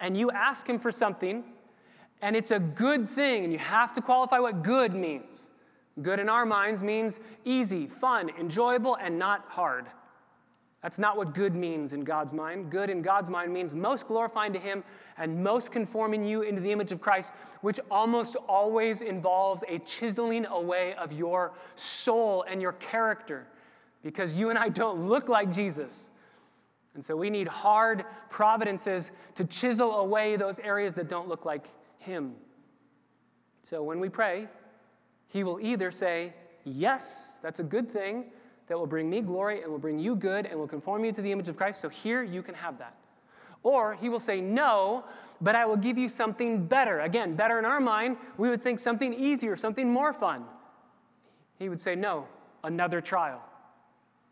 and 0.00 0.16
you 0.16 0.30
ask 0.30 0.66
him 0.66 0.78
for 0.78 0.90
something, 0.90 1.44
and 2.22 2.34
it's 2.34 2.50
a 2.50 2.58
good 2.58 3.08
thing, 3.08 3.44
and 3.44 3.52
you 3.52 3.58
have 3.58 3.92
to 3.94 4.02
qualify 4.02 4.38
what 4.38 4.62
good 4.62 4.94
means. 4.94 5.50
Good 6.02 6.20
in 6.20 6.28
our 6.28 6.46
minds 6.46 6.82
means 6.82 7.18
easy, 7.44 7.86
fun, 7.86 8.30
enjoyable, 8.38 8.96
and 8.96 9.18
not 9.18 9.44
hard. 9.48 9.86
That's 10.82 10.98
not 10.98 11.16
what 11.16 11.34
good 11.34 11.56
means 11.56 11.92
in 11.92 12.02
God's 12.02 12.32
mind. 12.32 12.70
Good 12.70 12.88
in 12.88 13.02
God's 13.02 13.28
mind 13.28 13.52
means 13.52 13.74
most 13.74 14.06
glorifying 14.06 14.52
to 14.52 14.60
Him 14.60 14.84
and 15.16 15.42
most 15.42 15.72
conforming 15.72 16.24
you 16.24 16.42
into 16.42 16.60
the 16.60 16.70
image 16.70 16.92
of 16.92 17.00
Christ, 17.00 17.32
which 17.62 17.80
almost 17.90 18.36
always 18.48 19.00
involves 19.00 19.64
a 19.68 19.80
chiseling 19.80 20.46
away 20.46 20.94
of 20.94 21.12
your 21.12 21.52
soul 21.74 22.44
and 22.48 22.62
your 22.62 22.74
character, 22.74 23.44
because 24.04 24.32
you 24.34 24.50
and 24.50 24.58
I 24.58 24.68
don't 24.68 25.08
look 25.08 25.28
like 25.28 25.50
Jesus. 25.50 26.10
And 26.94 27.04
so 27.04 27.16
we 27.16 27.30
need 27.30 27.46
hard 27.46 28.04
providences 28.30 29.10
to 29.36 29.44
chisel 29.44 29.96
away 29.96 30.36
those 30.36 30.58
areas 30.58 30.94
that 30.94 31.08
don't 31.08 31.28
look 31.28 31.44
like 31.44 31.68
him. 31.98 32.34
So 33.62 33.82
when 33.82 34.00
we 34.00 34.08
pray, 34.08 34.48
He 35.26 35.44
will 35.44 35.60
either 35.60 35.90
say, 35.90 36.32
Yes, 36.64 37.22
that's 37.42 37.60
a 37.60 37.62
good 37.62 37.90
thing 37.90 38.24
that 38.66 38.78
will 38.78 38.86
bring 38.86 39.08
me 39.08 39.20
glory 39.20 39.62
and 39.62 39.70
will 39.70 39.78
bring 39.78 39.98
you 39.98 40.14
good 40.14 40.46
and 40.46 40.58
will 40.58 40.68
conform 40.68 41.04
you 41.04 41.12
to 41.12 41.22
the 41.22 41.32
image 41.32 41.48
of 41.48 41.56
Christ. 41.56 41.80
So 41.80 41.88
here 41.88 42.22
you 42.22 42.42
can 42.42 42.54
have 42.54 42.78
that. 42.78 42.96
Or 43.62 43.94
he 43.94 44.08
will 44.08 44.20
say, 44.20 44.40
No, 44.40 45.04
but 45.40 45.54
I 45.54 45.66
will 45.66 45.76
give 45.76 45.98
you 45.98 46.08
something 46.08 46.66
better. 46.66 47.00
Again, 47.00 47.34
better 47.34 47.58
in 47.58 47.64
our 47.64 47.80
mind, 47.80 48.16
we 48.38 48.48
would 48.48 48.62
think 48.62 48.78
something 48.78 49.12
easier, 49.12 49.56
something 49.56 49.92
more 49.92 50.12
fun. 50.12 50.44
He 51.58 51.68
would 51.68 51.80
say, 51.80 51.94
No, 51.94 52.26
another 52.64 53.00
trial, 53.00 53.42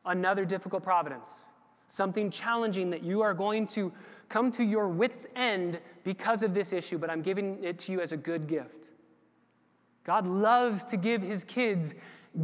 another 0.05 0.45
difficult 0.45 0.83
providence, 0.83 1.45
something 1.89 2.31
challenging 2.31 2.91
that 2.91 3.03
you 3.03 3.23
are 3.23 3.35
going 3.35 3.67
to 3.69 3.93
come 4.29 4.51
to 4.53 4.65
your 4.65 4.89
wits' 4.89 5.27
end 5.37 5.79
because 6.05 6.43
of 6.43 6.55
this 6.55 6.73
issue, 6.73 6.99
but 6.99 7.11
I'm 7.11 7.23
giving 7.23 7.63
it 7.63 7.79
to 7.81 7.93
you 7.93 8.01
as 8.01 8.13
a 8.13 8.17
good 8.17 8.47
gift. 8.47 8.91
God 10.05 10.27
loves 10.27 10.85
to 10.87 10.97
give 10.97 11.23
his 11.23 11.45
kids 11.45 11.95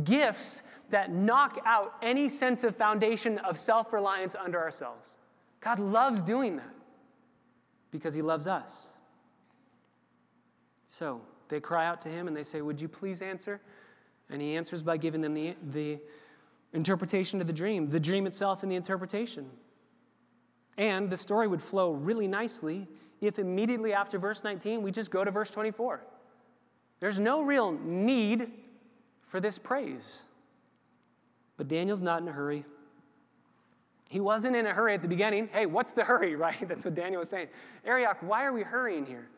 gifts 0.04 0.62
that 0.90 1.12
knock 1.12 1.60
out 1.64 1.94
any 2.02 2.28
sense 2.28 2.64
of 2.64 2.76
foundation 2.76 3.38
of 3.38 3.58
self 3.58 3.92
reliance 3.92 4.34
under 4.34 4.60
ourselves. 4.60 5.18
God 5.60 5.78
loves 5.78 6.22
doing 6.22 6.56
that 6.56 6.74
because 7.90 8.14
he 8.14 8.22
loves 8.22 8.46
us. 8.46 8.88
So 10.86 11.22
they 11.48 11.60
cry 11.60 11.86
out 11.86 12.00
to 12.02 12.08
him 12.08 12.26
and 12.26 12.36
they 12.36 12.42
say, 12.42 12.62
Would 12.62 12.80
you 12.80 12.88
please 12.88 13.22
answer? 13.22 13.60
And 14.28 14.40
he 14.40 14.56
answers 14.56 14.82
by 14.82 14.96
giving 14.96 15.20
them 15.20 15.34
the, 15.34 15.54
the 15.70 15.98
interpretation 16.72 17.40
of 17.40 17.46
the 17.46 17.52
dream, 17.52 17.90
the 17.90 18.00
dream 18.00 18.26
itself 18.26 18.62
and 18.62 18.72
the 18.72 18.76
interpretation. 18.76 19.48
And 20.78 21.10
the 21.10 21.16
story 21.16 21.46
would 21.46 21.62
flow 21.62 21.92
really 21.92 22.26
nicely 22.26 22.88
if 23.20 23.38
immediately 23.38 23.92
after 23.92 24.18
verse 24.18 24.42
19 24.42 24.82
we 24.82 24.90
just 24.90 25.10
go 25.10 25.24
to 25.24 25.30
verse 25.30 25.50
24. 25.50 26.04
There's 27.00 27.20
no 27.20 27.42
real 27.42 27.72
need 27.72 28.50
for 29.26 29.40
this 29.40 29.58
praise. 29.58 30.24
But 31.56 31.68
Daniel's 31.68 32.02
not 32.02 32.22
in 32.22 32.28
a 32.28 32.32
hurry. 32.32 32.64
He 34.08 34.20
wasn't 34.20 34.56
in 34.56 34.66
a 34.66 34.74
hurry 34.74 34.94
at 34.94 35.02
the 35.02 35.08
beginning. 35.08 35.48
Hey, 35.52 35.66
what's 35.66 35.92
the 35.92 36.04
hurry, 36.04 36.36
right? 36.36 36.68
That's 36.68 36.84
what 36.84 36.94
Daniel 36.94 37.20
was 37.20 37.28
saying. 37.28 37.48
Arioch, 37.84 38.18
why 38.20 38.44
are 38.44 38.52
we 38.52 38.62
hurrying 38.62 39.06
here? 39.06 39.28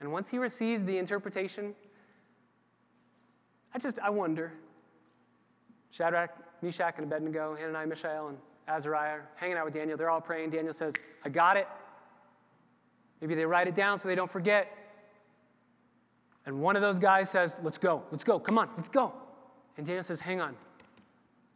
And 0.00 0.12
once 0.12 0.28
he 0.28 0.38
receives 0.38 0.84
the 0.84 0.98
interpretation, 0.98 1.74
I 3.74 3.78
just, 3.78 3.98
I 3.98 4.10
wonder. 4.10 4.52
Shadrach, 5.96 6.30
Meshach, 6.62 6.94
and 6.96 7.04
Abednego, 7.06 7.56
Hananiah, 7.56 7.86
Mishael, 7.86 8.28
and 8.28 8.38
Azariah 8.68 9.20
hanging 9.36 9.56
out 9.56 9.64
with 9.64 9.74
Daniel. 9.74 9.96
They're 9.96 10.10
all 10.10 10.20
praying. 10.20 10.50
Daniel 10.50 10.74
says, 10.74 10.94
I 11.24 11.30
got 11.30 11.56
it. 11.56 11.66
Maybe 13.20 13.34
they 13.34 13.46
write 13.46 13.66
it 13.66 13.74
down 13.74 13.98
so 13.98 14.08
they 14.08 14.14
don't 14.14 14.30
forget. 14.30 14.68
And 16.44 16.60
one 16.60 16.76
of 16.76 16.82
those 16.82 16.98
guys 16.98 17.30
says, 17.30 17.58
Let's 17.62 17.78
go, 17.78 18.02
let's 18.10 18.24
go, 18.24 18.38
come 18.38 18.58
on, 18.58 18.68
let's 18.76 18.90
go. 18.90 19.12
And 19.76 19.86
Daniel 19.86 20.02
says, 20.02 20.20
Hang 20.20 20.40
on, 20.40 20.54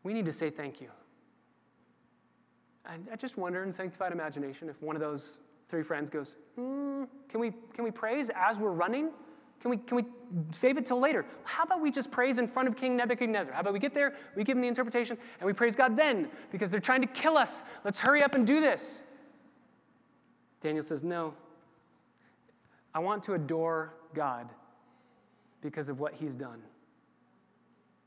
we 0.05 0.15
need 0.15 0.25
to 0.25 0.33
say 0.33 0.49
thank 0.49 0.81
you. 0.81 0.89
And 2.87 3.07
I 3.13 3.17
just 3.17 3.37
wonder 3.37 3.63
in 3.63 3.71
sanctified 3.71 4.11
imagination 4.11 4.69
if 4.69 4.81
one 4.83 4.97
of 4.97 5.01
those 5.01 5.39
three 5.69 5.83
friends 5.83 6.11
goes, 6.11 6.39
mm, 6.59 7.07
can, 7.29 7.41
we, 7.41 7.53
can 7.75 7.85
we 7.85 7.91
praise 7.91 8.31
as 8.35 8.59
we're 8.59 8.73
running? 8.73 9.11
Can 9.61 9.71
we, 9.71 9.77
can 9.77 9.97
we 9.99 10.05
save 10.53 10.79
it 10.79 10.87
till 10.87 10.99
later? 10.99 11.27
How 11.45 11.65
about 11.65 11.81
we 11.83 11.91
just 11.91 12.11
praise 12.11 12.39
in 12.39 12.49
front 12.49 12.69
of 12.69 12.77
King 12.77 12.97
Nebuchadnezzar? 12.97 13.53
How 13.53 13.61
about 13.61 13.73
we 13.73 13.79
get 13.79 13.93
there, 13.93 14.15
we 14.37 14.45
give 14.45 14.57
him 14.57 14.63
the 14.63 14.69
interpretation, 14.69 15.19
and 15.39 15.47
we 15.47 15.53
praise 15.53 15.77
God 15.77 15.97
then 15.97 16.29
because 16.51 16.71
they're 16.71 16.81
trying 16.81 17.03
to 17.03 17.07
kill 17.07 17.37
us. 17.37 17.63
Let's 17.85 18.01
hurry 18.01 18.23
up 18.23 18.35
and 18.35 18.47
do 18.47 18.61
this. 18.61 19.05
Daniel 20.61 20.83
says, 20.83 21.05
No. 21.05 21.35
I 22.95 22.99
want 22.99 23.23
to 23.25 23.35
adore 23.35 23.95
God 24.15 24.49
because 25.61 25.89
of 25.89 26.01
what 26.01 26.15
he's 26.15 26.35
done. 26.35 26.61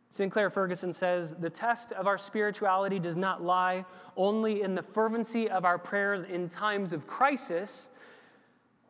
Sinclair 0.09 0.49
Ferguson 0.49 0.93
says 0.93 1.33
the 1.33 1.49
test 1.49 1.91
of 1.93 2.05
our 2.05 2.19
spirituality 2.19 2.99
does 2.99 3.17
not 3.17 3.41
lie 3.41 3.83
only 4.15 4.61
in 4.61 4.75
the 4.75 4.83
fervency 4.83 5.49
of 5.49 5.65
our 5.65 5.79
prayers 5.79 6.23
in 6.23 6.47
times 6.47 6.93
of 6.93 7.07
crisis, 7.07 7.89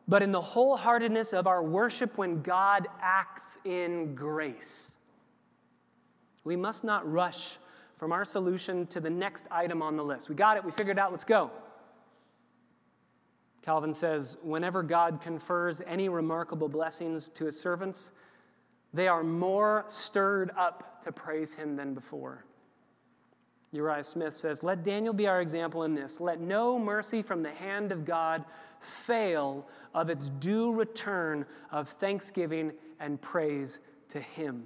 but 0.06 0.22
in 0.22 0.32
the 0.32 0.40
wholeheartedness 0.40 1.32
of 1.32 1.46
our 1.46 1.62
worship 1.62 2.18
when 2.18 2.42
God 2.42 2.88
acts 3.00 3.58
in 3.64 4.14
grace. 4.14 4.92
We 6.44 6.56
must 6.56 6.84
not 6.84 7.10
rush 7.10 7.58
from 7.96 8.12
our 8.12 8.24
solution 8.24 8.86
to 8.88 9.00
the 9.00 9.08
next 9.08 9.46
item 9.50 9.80
on 9.80 9.96
the 9.96 10.04
list. 10.04 10.28
We 10.28 10.34
got 10.34 10.56
it, 10.56 10.64
we 10.64 10.72
figured 10.72 10.98
it 10.98 11.00
out, 11.00 11.10
let's 11.10 11.24
go. 11.24 11.50
Calvin 13.62 13.94
says, 13.94 14.36
whenever 14.42 14.82
God 14.82 15.22
confers 15.22 15.80
any 15.86 16.10
remarkable 16.10 16.68
blessings 16.68 17.30
to 17.30 17.46
his 17.46 17.58
servants, 17.58 18.10
they 18.92 19.08
are 19.08 19.24
more 19.24 19.84
stirred 19.86 20.50
up 20.58 21.02
to 21.02 21.10
praise 21.10 21.54
him 21.54 21.76
than 21.76 21.94
before. 21.94 22.44
Uriah 23.74 24.04
Smith 24.04 24.34
says, 24.34 24.62
Let 24.62 24.84
Daniel 24.84 25.12
be 25.12 25.26
our 25.26 25.40
example 25.40 25.82
in 25.82 25.94
this. 25.94 26.20
Let 26.20 26.40
no 26.40 26.78
mercy 26.78 27.22
from 27.22 27.42
the 27.42 27.50
hand 27.50 27.90
of 27.90 28.04
God 28.04 28.44
fail 28.80 29.66
of 29.94 30.10
its 30.10 30.28
due 30.28 30.72
return 30.72 31.44
of 31.72 31.88
thanksgiving 31.88 32.72
and 33.00 33.20
praise 33.20 33.80
to 34.10 34.20
him. 34.20 34.64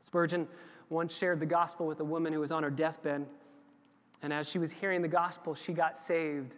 Spurgeon 0.00 0.46
once 0.90 1.16
shared 1.16 1.40
the 1.40 1.46
gospel 1.46 1.86
with 1.86 2.00
a 2.00 2.04
woman 2.04 2.32
who 2.32 2.40
was 2.40 2.52
on 2.52 2.62
her 2.62 2.70
deathbed. 2.70 3.26
And 4.20 4.32
as 4.32 4.48
she 4.48 4.58
was 4.58 4.70
hearing 4.70 5.00
the 5.00 5.08
gospel, 5.08 5.54
she 5.54 5.72
got 5.72 5.96
saved. 5.96 6.54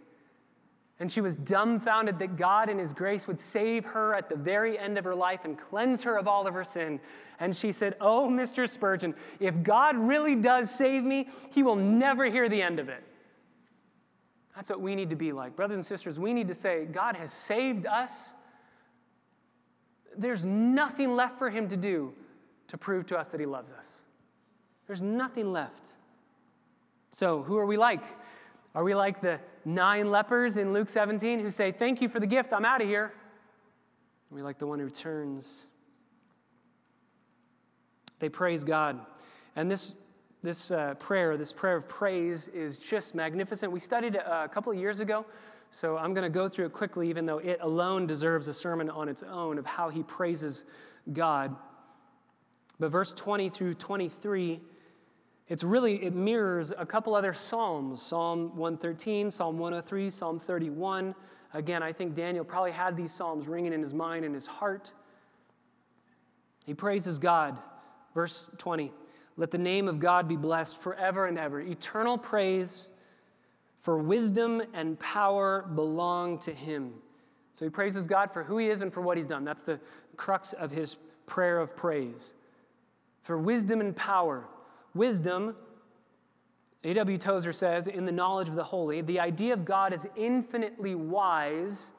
And 1.00 1.10
she 1.10 1.20
was 1.20 1.36
dumbfounded 1.36 2.20
that 2.20 2.36
God, 2.36 2.68
in 2.68 2.78
His 2.78 2.92
grace, 2.92 3.26
would 3.26 3.40
save 3.40 3.84
her 3.84 4.14
at 4.14 4.28
the 4.28 4.36
very 4.36 4.78
end 4.78 4.96
of 4.96 5.04
her 5.04 5.14
life 5.14 5.44
and 5.44 5.58
cleanse 5.58 6.02
her 6.02 6.16
of 6.16 6.28
all 6.28 6.46
of 6.46 6.54
her 6.54 6.62
sin. 6.62 7.00
And 7.40 7.56
she 7.56 7.72
said, 7.72 7.96
Oh, 8.00 8.28
Mr. 8.28 8.68
Spurgeon, 8.68 9.14
if 9.40 9.60
God 9.62 9.96
really 9.96 10.36
does 10.36 10.70
save 10.70 11.02
me, 11.02 11.28
He 11.50 11.64
will 11.64 11.76
never 11.76 12.26
hear 12.26 12.48
the 12.48 12.62
end 12.62 12.78
of 12.78 12.88
it. 12.88 13.02
That's 14.54 14.70
what 14.70 14.80
we 14.80 14.94
need 14.94 15.10
to 15.10 15.16
be 15.16 15.32
like. 15.32 15.56
Brothers 15.56 15.76
and 15.76 15.84
sisters, 15.84 16.18
we 16.18 16.32
need 16.32 16.46
to 16.46 16.54
say, 16.54 16.84
God 16.84 17.16
has 17.16 17.32
saved 17.32 17.86
us. 17.86 18.34
There's 20.16 20.44
nothing 20.44 21.16
left 21.16 21.38
for 21.38 21.50
Him 21.50 21.68
to 21.68 21.76
do 21.76 22.12
to 22.68 22.78
prove 22.78 23.06
to 23.06 23.18
us 23.18 23.26
that 23.28 23.40
He 23.40 23.46
loves 23.46 23.72
us. 23.72 24.02
There's 24.86 25.02
nothing 25.02 25.52
left. 25.52 25.90
So, 27.10 27.42
who 27.42 27.58
are 27.58 27.66
we 27.66 27.76
like? 27.76 28.04
Are 28.74 28.82
we 28.82 28.94
like 28.94 29.20
the 29.20 29.38
nine 29.64 30.10
lepers 30.10 30.56
in 30.56 30.72
Luke 30.72 30.88
17 30.88 31.38
who 31.38 31.50
say, 31.50 31.70
Thank 31.70 32.00
you 32.02 32.08
for 32.08 32.18
the 32.18 32.26
gift, 32.26 32.52
I'm 32.52 32.64
out 32.64 32.82
of 32.82 32.88
here? 32.88 33.04
Are 33.04 34.34
we 34.34 34.42
like 34.42 34.58
the 34.58 34.66
one 34.66 34.78
who 34.78 34.84
returns? 34.84 35.66
They 38.18 38.28
praise 38.28 38.64
God. 38.64 38.98
And 39.54 39.70
this, 39.70 39.94
this 40.42 40.70
uh, 40.70 40.94
prayer, 40.94 41.36
this 41.36 41.52
prayer 41.52 41.76
of 41.76 41.88
praise, 41.88 42.48
is 42.48 42.78
just 42.78 43.14
magnificent. 43.14 43.70
We 43.70 43.80
studied 43.80 44.16
it 44.16 44.26
uh, 44.26 44.42
a 44.44 44.48
couple 44.48 44.72
of 44.72 44.78
years 44.78 44.98
ago, 44.98 45.24
so 45.70 45.96
I'm 45.96 46.12
going 46.14 46.24
to 46.24 46.30
go 46.30 46.48
through 46.48 46.66
it 46.66 46.72
quickly, 46.72 47.08
even 47.08 47.26
though 47.26 47.38
it 47.38 47.58
alone 47.60 48.06
deserves 48.06 48.48
a 48.48 48.52
sermon 48.52 48.90
on 48.90 49.08
its 49.08 49.22
own 49.22 49.58
of 49.58 49.66
how 49.66 49.88
he 49.88 50.02
praises 50.02 50.64
God. 51.12 51.54
But 52.80 52.90
verse 52.90 53.12
20 53.12 53.50
through 53.50 53.74
23 53.74 54.60
it's 55.48 55.62
really, 55.62 56.02
it 56.04 56.14
mirrors 56.14 56.72
a 56.76 56.86
couple 56.86 57.14
other 57.14 57.32
Psalms 57.32 58.00
Psalm 58.00 58.56
113, 58.56 59.30
Psalm 59.30 59.58
103, 59.58 60.10
Psalm 60.10 60.40
31. 60.40 61.14
Again, 61.52 61.82
I 61.82 61.92
think 61.92 62.14
Daniel 62.14 62.44
probably 62.44 62.72
had 62.72 62.96
these 62.96 63.12
Psalms 63.12 63.46
ringing 63.46 63.72
in 63.72 63.82
his 63.82 63.92
mind 63.92 64.24
and 64.24 64.34
his 64.34 64.46
heart. 64.46 64.92
He 66.64 66.74
praises 66.74 67.18
God. 67.18 67.58
Verse 68.14 68.48
20 68.58 68.90
Let 69.36 69.50
the 69.50 69.58
name 69.58 69.86
of 69.86 70.00
God 70.00 70.28
be 70.28 70.36
blessed 70.36 70.78
forever 70.78 71.26
and 71.26 71.38
ever. 71.38 71.60
Eternal 71.60 72.16
praise 72.16 72.88
for 73.80 73.98
wisdom 73.98 74.62
and 74.72 74.98
power 74.98 75.68
belong 75.74 76.38
to 76.38 76.52
him. 76.54 76.94
So 77.52 77.66
he 77.66 77.70
praises 77.70 78.06
God 78.06 78.32
for 78.32 78.42
who 78.42 78.56
he 78.56 78.68
is 78.68 78.80
and 78.80 78.92
for 78.92 79.02
what 79.02 79.18
he's 79.18 79.26
done. 79.26 79.44
That's 79.44 79.62
the 79.62 79.78
crux 80.16 80.54
of 80.54 80.70
his 80.70 80.96
prayer 81.26 81.60
of 81.60 81.76
praise. 81.76 82.32
For 83.22 83.36
wisdom 83.36 83.80
and 83.80 83.94
power. 83.94 84.48
Wisdom, 84.94 85.56
A.W. 86.84 87.18
Tozer 87.18 87.52
says, 87.52 87.86
in 87.86 88.06
the 88.06 88.12
knowledge 88.12 88.48
of 88.48 88.54
the 88.54 88.64
holy, 88.64 89.00
the 89.00 89.20
idea 89.20 89.52
of 89.52 89.64
God 89.64 89.92
as 89.92 90.06
infinitely 90.16 90.94
wise, 90.94 91.92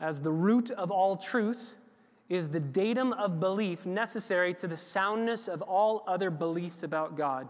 as 0.00 0.20
the 0.20 0.30
root 0.30 0.70
of 0.70 0.90
all 0.90 1.16
truth, 1.16 1.74
is 2.28 2.48
the 2.48 2.60
datum 2.60 3.12
of 3.12 3.40
belief 3.40 3.86
necessary 3.86 4.52
to 4.54 4.66
the 4.66 4.76
soundness 4.76 5.48
of 5.48 5.62
all 5.62 6.04
other 6.06 6.30
beliefs 6.30 6.82
about 6.82 7.16
God. 7.16 7.48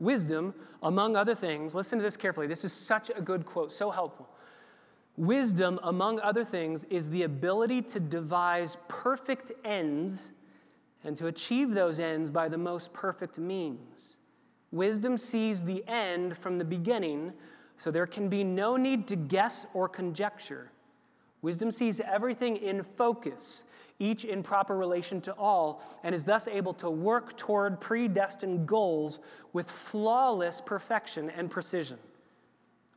Wisdom, 0.00 0.54
among 0.82 1.16
other 1.16 1.34
things, 1.34 1.74
listen 1.74 1.98
to 1.98 2.02
this 2.02 2.16
carefully. 2.16 2.46
This 2.46 2.64
is 2.64 2.72
such 2.72 3.10
a 3.14 3.20
good 3.20 3.44
quote, 3.46 3.72
so 3.72 3.90
helpful. 3.90 4.28
Wisdom, 5.16 5.80
among 5.82 6.20
other 6.20 6.44
things, 6.44 6.84
is 6.84 7.10
the 7.10 7.24
ability 7.24 7.82
to 7.82 7.98
devise 7.98 8.76
perfect 8.86 9.50
ends 9.64 10.30
and 11.08 11.16
to 11.16 11.26
achieve 11.26 11.72
those 11.72 12.00
ends 12.00 12.28
by 12.28 12.50
the 12.50 12.58
most 12.58 12.92
perfect 12.92 13.38
means. 13.38 14.18
Wisdom 14.72 15.16
sees 15.16 15.64
the 15.64 15.82
end 15.88 16.36
from 16.36 16.58
the 16.58 16.64
beginning, 16.66 17.32
so 17.78 17.90
there 17.90 18.06
can 18.06 18.28
be 18.28 18.44
no 18.44 18.76
need 18.76 19.06
to 19.06 19.16
guess 19.16 19.64
or 19.72 19.88
conjecture. 19.88 20.70
Wisdom 21.40 21.70
sees 21.70 22.00
everything 22.00 22.56
in 22.56 22.82
focus, 22.82 23.64
each 23.98 24.26
in 24.26 24.42
proper 24.42 24.76
relation 24.76 25.18
to 25.22 25.32
all, 25.38 25.82
and 26.04 26.14
is 26.14 26.26
thus 26.26 26.46
able 26.46 26.74
to 26.74 26.90
work 26.90 27.38
toward 27.38 27.80
predestined 27.80 28.66
goals 28.66 29.20
with 29.54 29.70
flawless 29.70 30.60
perfection 30.60 31.30
and 31.30 31.50
precision. 31.50 31.96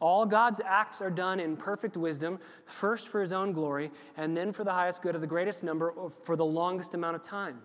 All 0.02 0.26
God's 0.26 0.60
acts 0.66 1.00
are 1.02 1.12
done 1.12 1.40
in 1.40 1.56
perfect 1.56 1.96
wisdom, 1.96 2.40
first 2.66 3.08
for 3.08 3.22
his 3.22 3.32
own 3.32 3.54
glory, 3.54 3.90
and 4.18 4.36
then 4.36 4.52
for 4.52 4.66
the 4.66 4.72
highest 4.74 5.02
good 5.02 5.16
of 5.16 5.22
the 5.22 5.28
greatest 5.28 5.64
number 5.64 5.94
for 6.24 6.36
the 6.36 6.44
longest 6.44 6.94
amount 6.94 7.16
of 7.16 7.22
time. 7.22 7.62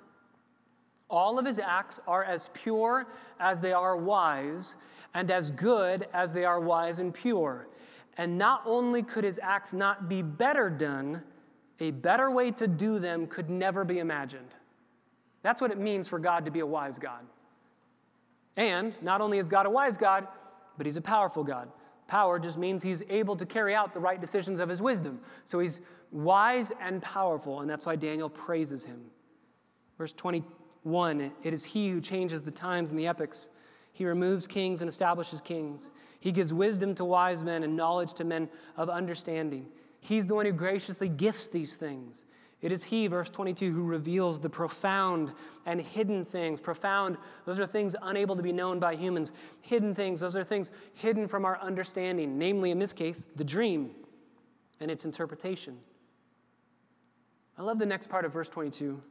All 1.08 1.38
of 1.38 1.46
his 1.46 1.58
acts 1.58 2.00
are 2.06 2.24
as 2.24 2.50
pure 2.52 3.06
as 3.38 3.60
they 3.60 3.72
are 3.72 3.96
wise, 3.96 4.74
and 5.14 5.30
as 5.30 5.50
good 5.52 6.08
as 6.12 6.32
they 6.32 6.44
are 6.44 6.60
wise 6.60 6.98
and 6.98 7.14
pure. 7.14 7.68
And 8.18 8.36
not 8.38 8.62
only 8.66 9.02
could 9.02 9.24
his 9.24 9.38
acts 9.42 9.72
not 9.72 10.08
be 10.08 10.22
better 10.22 10.68
done, 10.68 11.22
a 11.80 11.90
better 11.90 12.30
way 12.30 12.50
to 12.52 12.66
do 12.66 12.98
them 12.98 13.26
could 13.26 13.50
never 13.50 13.84
be 13.84 13.98
imagined. 13.98 14.54
That's 15.42 15.60
what 15.60 15.70
it 15.70 15.78
means 15.78 16.08
for 16.08 16.18
God 16.18 16.44
to 16.44 16.50
be 16.50 16.60
a 16.60 16.66
wise 16.66 16.98
God. 16.98 17.24
And 18.56 18.94
not 19.02 19.20
only 19.20 19.38
is 19.38 19.48
God 19.48 19.66
a 19.66 19.70
wise 19.70 19.96
God, 19.96 20.26
but 20.76 20.86
He's 20.86 20.96
a 20.96 21.02
powerful 21.02 21.44
God. 21.44 21.68
Power 22.08 22.38
just 22.38 22.56
means 22.56 22.82
He's 22.82 23.02
able 23.08 23.36
to 23.36 23.46
carry 23.46 23.74
out 23.74 23.92
the 23.92 24.00
right 24.00 24.20
decisions 24.20 24.60
of 24.60 24.68
His 24.68 24.80
wisdom. 24.80 25.20
So 25.44 25.58
He's 25.60 25.80
wise 26.10 26.72
and 26.80 27.02
powerful, 27.02 27.60
and 27.60 27.70
that's 27.70 27.84
why 27.86 27.96
Daniel 27.96 28.30
praises 28.30 28.84
Him. 28.84 29.00
Verse 29.98 30.12
21 30.86 31.32
It 31.42 31.52
is 31.52 31.64
He 31.64 31.90
who 31.90 32.00
changes 32.00 32.42
the 32.42 32.52
times 32.52 32.90
and 32.90 32.98
the 32.98 33.08
epochs. 33.08 33.50
He 33.92 34.04
removes 34.04 34.46
kings 34.46 34.82
and 34.82 34.88
establishes 34.88 35.40
kings. 35.40 35.90
He 36.20 36.30
gives 36.30 36.52
wisdom 36.52 36.94
to 36.94 37.04
wise 37.04 37.42
men 37.42 37.64
and 37.64 37.76
knowledge 37.76 38.12
to 38.14 38.24
men 38.24 38.48
of 38.76 38.88
understanding. 38.88 39.66
He's 39.98 40.28
the 40.28 40.36
one 40.36 40.46
who 40.46 40.52
graciously 40.52 41.08
gifts 41.08 41.48
these 41.48 41.74
things. 41.74 42.24
It 42.62 42.70
is 42.70 42.84
He, 42.84 43.08
verse 43.08 43.28
22, 43.30 43.72
who 43.72 43.82
reveals 43.82 44.38
the 44.38 44.48
profound 44.48 45.32
and 45.66 45.80
hidden 45.80 46.24
things. 46.24 46.60
Profound, 46.60 47.16
those 47.46 47.58
are 47.58 47.66
things 47.66 47.96
unable 48.02 48.36
to 48.36 48.42
be 48.42 48.52
known 48.52 48.78
by 48.78 48.94
humans. 48.94 49.32
Hidden 49.62 49.92
things, 49.92 50.20
those 50.20 50.36
are 50.36 50.44
things 50.44 50.70
hidden 50.94 51.26
from 51.26 51.44
our 51.44 51.60
understanding, 51.60 52.38
namely, 52.38 52.70
in 52.70 52.78
this 52.78 52.92
case, 52.92 53.26
the 53.34 53.44
dream 53.44 53.90
and 54.78 54.88
its 54.88 55.04
interpretation. 55.04 55.78
I 57.58 57.62
love 57.62 57.80
the 57.80 57.86
next 57.86 58.08
part 58.08 58.24
of 58.24 58.32
verse 58.32 58.48
22. 58.48 59.02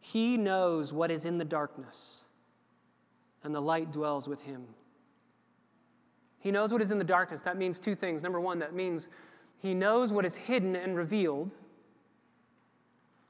He 0.00 0.36
knows 0.36 0.92
what 0.92 1.10
is 1.10 1.24
in 1.24 1.38
the 1.38 1.44
darkness, 1.44 2.22
and 3.42 3.54
the 3.54 3.60
light 3.60 3.92
dwells 3.92 4.28
with 4.28 4.42
him. 4.42 4.64
He 6.38 6.50
knows 6.50 6.72
what 6.72 6.80
is 6.80 6.90
in 6.90 6.98
the 6.98 7.04
darkness. 7.04 7.40
That 7.40 7.56
means 7.56 7.78
two 7.78 7.94
things. 7.94 8.22
Number 8.22 8.40
one, 8.40 8.58
that 8.60 8.74
means 8.74 9.08
he 9.60 9.74
knows 9.74 10.12
what 10.12 10.24
is 10.24 10.36
hidden 10.36 10.76
and 10.76 10.96
revealed, 10.96 11.50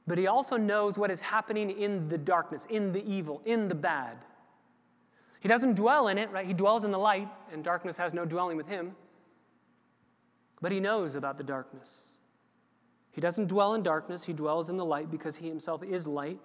but 0.05 0.17
he 0.17 0.27
also 0.27 0.57
knows 0.57 0.97
what 0.97 1.11
is 1.11 1.21
happening 1.21 1.71
in 1.71 2.07
the 2.07 2.17
darkness, 2.17 2.67
in 2.69 2.91
the 2.91 3.03
evil, 3.05 3.41
in 3.45 3.67
the 3.67 3.75
bad. 3.75 4.17
He 5.39 5.47
doesn't 5.47 5.75
dwell 5.75 6.07
in 6.07 6.17
it, 6.17 6.29
right? 6.31 6.45
He 6.45 6.53
dwells 6.53 6.83
in 6.83 6.91
the 6.91 6.99
light, 6.99 7.29
and 7.51 7.63
darkness 7.63 7.97
has 7.97 8.13
no 8.13 8.25
dwelling 8.25 8.57
with 8.57 8.67
him. 8.67 8.95
But 10.61 10.71
he 10.71 10.79
knows 10.79 11.15
about 11.15 11.37
the 11.37 11.43
darkness. 11.43 12.09
He 13.11 13.21
doesn't 13.21 13.47
dwell 13.47 13.73
in 13.73 13.83
darkness, 13.83 14.23
he 14.23 14.33
dwells 14.33 14.69
in 14.69 14.77
the 14.77 14.85
light 14.85 15.09
because 15.09 15.37
he 15.37 15.47
himself 15.47 15.83
is 15.83 16.07
light. 16.07 16.39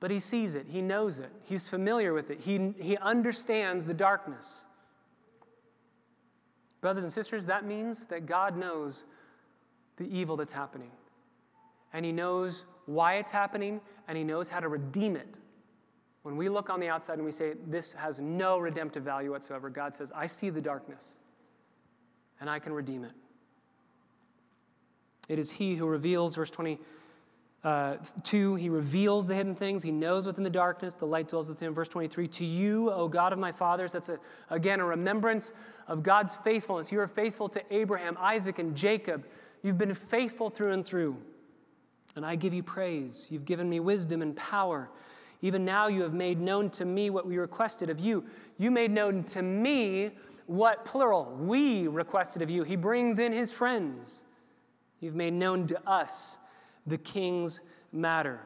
But 0.00 0.10
he 0.10 0.18
sees 0.18 0.54
it, 0.54 0.66
he 0.68 0.82
knows 0.82 1.18
it, 1.18 1.30
he's 1.44 1.68
familiar 1.68 2.12
with 2.12 2.30
it, 2.30 2.40
he, 2.40 2.74
he 2.78 2.96
understands 2.98 3.86
the 3.86 3.94
darkness. 3.94 4.66
Brothers 6.84 7.04
and 7.04 7.12
sisters, 7.12 7.46
that 7.46 7.64
means 7.64 8.06
that 8.08 8.26
God 8.26 8.58
knows 8.58 9.04
the 9.96 10.04
evil 10.04 10.36
that's 10.36 10.52
happening. 10.52 10.90
And 11.94 12.04
He 12.04 12.12
knows 12.12 12.66
why 12.84 13.14
it's 13.14 13.30
happening, 13.30 13.80
and 14.06 14.18
He 14.18 14.22
knows 14.22 14.50
how 14.50 14.60
to 14.60 14.68
redeem 14.68 15.16
it. 15.16 15.38
When 16.24 16.36
we 16.36 16.50
look 16.50 16.68
on 16.68 16.80
the 16.80 16.88
outside 16.88 17.14
and 17.14 17.24
we 17.24 17.30
say, 17.30 17.54
This 17.66 17.94
has 17.94 18.18
no 18.18 18.58
redemptive 18.58 19.02
value 19.02 19.30
whatsoever, 19.30 19.70
God 19.70 19.96
says, 19.96 20.12
I 20.14 20.26
see 20.26 20.50
the 20.50 20.60
darkness, 20.60 21.14
and 22.38 22.50
I 22.50 22.58
can 22.58 22.74
redeem 22.74 23.04
it. 23.04 23.12
It 25.28 25.38
is 25.38 25.52
He 25.52 25.76
who 25.76 25.86
reveals, 25.86 26.34
verse 26.34 26.50
20 26.50 26.78
uh, 27.64 27.96
two, 28.22 28.56
he 28.56 28.68
reveals 28.68 29.26
the 29.26 29.34
hidden 29.34 29.54
things. 29.54 29.82
He 29.82 29.90
knows 29.90 30.26
what's 30.26 30.36
in 30.36 30.44
the 30.44 30.50
darkness. 30.50 30.94
The 30.94 31.06
light 31.06 31.28
dwells 31.28 31.48
with 31.48 31.58
him. 31.58 31.72
Verse 31.72 31.88
23 31.88 32.28
To 32.28 32.44
you, 32.44 32.90
O 32.90 33.08
God 33.08 33.32
of 33.32 33.38
my 33.38 33.52
fathers, 33.52 33.92
that's 33.92 34.10
a, 34.10 34.18
again 34.50 34.80
a 34.80 34.84
remembrance 34.84 35.50
of 35.88 36.02
God's 36.02 36.34
faithfulness. 36.34 36.92
You 36.92 37.00
are 37.00 37.08
faithful 37.08 37.48
to 37.48 37.62
Abraham, 37.74 38.18
Isaac, 38.20 38.58
and 38.58 38.76
Jacob. 38.76 39.24
You've 39.62 39.78
been 39.78 39.94
faithful 39.94 40.50
through 40.50 40.72
and 40.72 40.84
through. 40.84 41.16
And 42.16 42.24
I 42.24 42.36
give 42.36 42.52
you 42.52 42.62
praise. 42.62 43.26
You've 43.30 43.46
given 43.46 43.68
me 43.68 43.80
wisdom 43.80 44.20
and 44.20 44.36
power. 44.36 44.90
Even 45.40 45.64
now, 45.64 45.88
you 45.88 46.02
have 46.02 46.14
made 46.14 46.40
known 46.40 46.68
to 46.70 46.84
me 46.84 47.08
what 47.08 47.26
we 47.26 47.38
requested 47.38 47.88
of 47.88 47.98
you. 47.98 48.24
You 48.58 48.70
made 48.70 48.90
known 48.90 49.24
to 49.24 49.40
me 49.40 50.10
what, 50.46 50.84
plural, 50.84 51.34
we 51.40 51.88
requested 51.88 52.42
of 52.42 52.50
you. 52.50 52.62
He 52.62 52.76
brings 52.76 53.18
in 53.18 53.32
his 53.32 53.50
friends. 53.50 54.22
You've 55.00 55.14
made 55.14 55.32
known 55.32 55.66
to 55.68 55.88
us 55.88 56.36
the 56.86 56.98
king's 56.98 57.60
matter. 57.92 58.40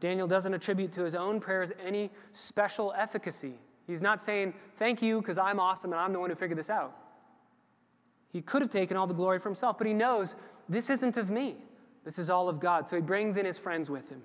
Daniel 0.00 0.26
doesn't 0.26 0.52
attribute 0.52 0.92
to 0.92 1.02
his 1.02 1.14
own 1.14 1.40
prayers 1.40 1.70
any 1.84 2.10
special 2.32 2.92
efficacy. 2.96 3.54
He's 3.86 4.02
not 4.02 4.20
saying, 4.20 4.54
Thank 4.76 5.02
you, 5.02 5.20
because 5.20 5.38
I'm 5.38 5.60
awesome 5.60 5.92
and 5.92 6.00
I'm 6.00 6.12
the 6.12 6.18
one 6.18 6.30
who 6.30 6.36
figured 6.36 6.58
this 6.58 6.70
out. 6.70 6.96
He 8.32 8.40
could 8.40 8.62
have 8.62 8.70
taken 8.70 8.96
all 8.96 9.06
the 9.06 9.14
glory 9.14 9.38
for 9.38 9.48
himself, 9.48 9.78
but 9.78 9.86
he 9.86 9.92
knows 9.92 10.34
this 10.68 10.88
isn't 10.90 11.16
of 11.16 11.30
me. 11.30 11.56
This 12.04 12.18
is 12.18 12.30
all 12.30 12.48
of 12.48 12.58
God. 12.58 12.88
So 12.88 12.96
he 12.96 13.02
brings 13.02 13.36
in 13.36 13.44
his 13.44 13.58
friends 13.58 13.90
with 13.90 14.08
him. 14.08 14.22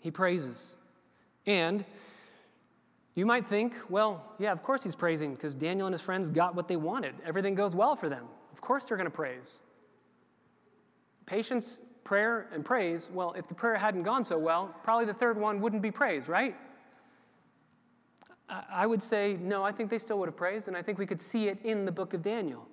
He 0.00 0.10
praises. 0.10 0.76
And 1.46 1.84
you 3.14 3.24
might 3.26 3.46
think, 3.46 3.74
well, 3.88 4.22
yeah, 4.38 4.52
of 4.52 4.62
course 4.62 4.84
he's 4.84 4.94
praising 4.94 5.34
because 5.34 5.54
Daniel 5.54 5.86
and 5.86 5.94
his 5.94 6.02
friends 6.02 6.28
got 6.28 6.54
what 6.54 6.68
they 6.68 6.76
wanted. 6.76 7.14
Everything 7.24 7.54
goes 7.54 7.74
well 7.74 7.96
for 7.96 8.08
them. 8.08 8.26
Of 8.52 8.60
course 8.60 8.84
they're 8.84 8.96
going 8.96 9.10
to 9.10 9.16
praise. 9.16 9.58
Patience, 11.26 11.80
prayer, 12.04 12.48
and 12.52 12.64
praise. 12.64 13.08
Well, 13.12 13.32
if 13.36 13.48
the 13.48 13.54
prayer 13.54 13.76
hadn't 13.76 14.04
gone 14.04 14.24
so 14.24 14.38
well, 14.38 14.74
probably 14.82 15.06
the 15.06 15.14
third 15.14 15.38
one 15.38 15.60
wouldn't 15.60 15.82
be 15.82 15.90
praise, 15.90 16.28
right? 16.28 16.56
I 18.48 18.86
would 18.86 19.02
say, 19.02 19.36
no, 19.40 19.64
I 19.64 19.72
think 19.72 19.90
they 19.90 19.98
still 19.98 20.18
would 20.20 20.28
have 20.28 20.36
praised, 20.36 20.68
and 20.68 20.76
I 20.76 20.82
think 20.82 20.98
we 20.98 21.06
could 21.06 21.20
see 21.20 21.48
it 21.48 21.58
in 21.64 21.84
the 21.84 21.90
book 21.90 22.14
of 22.14 22.22
Daniel. 22.22 22.66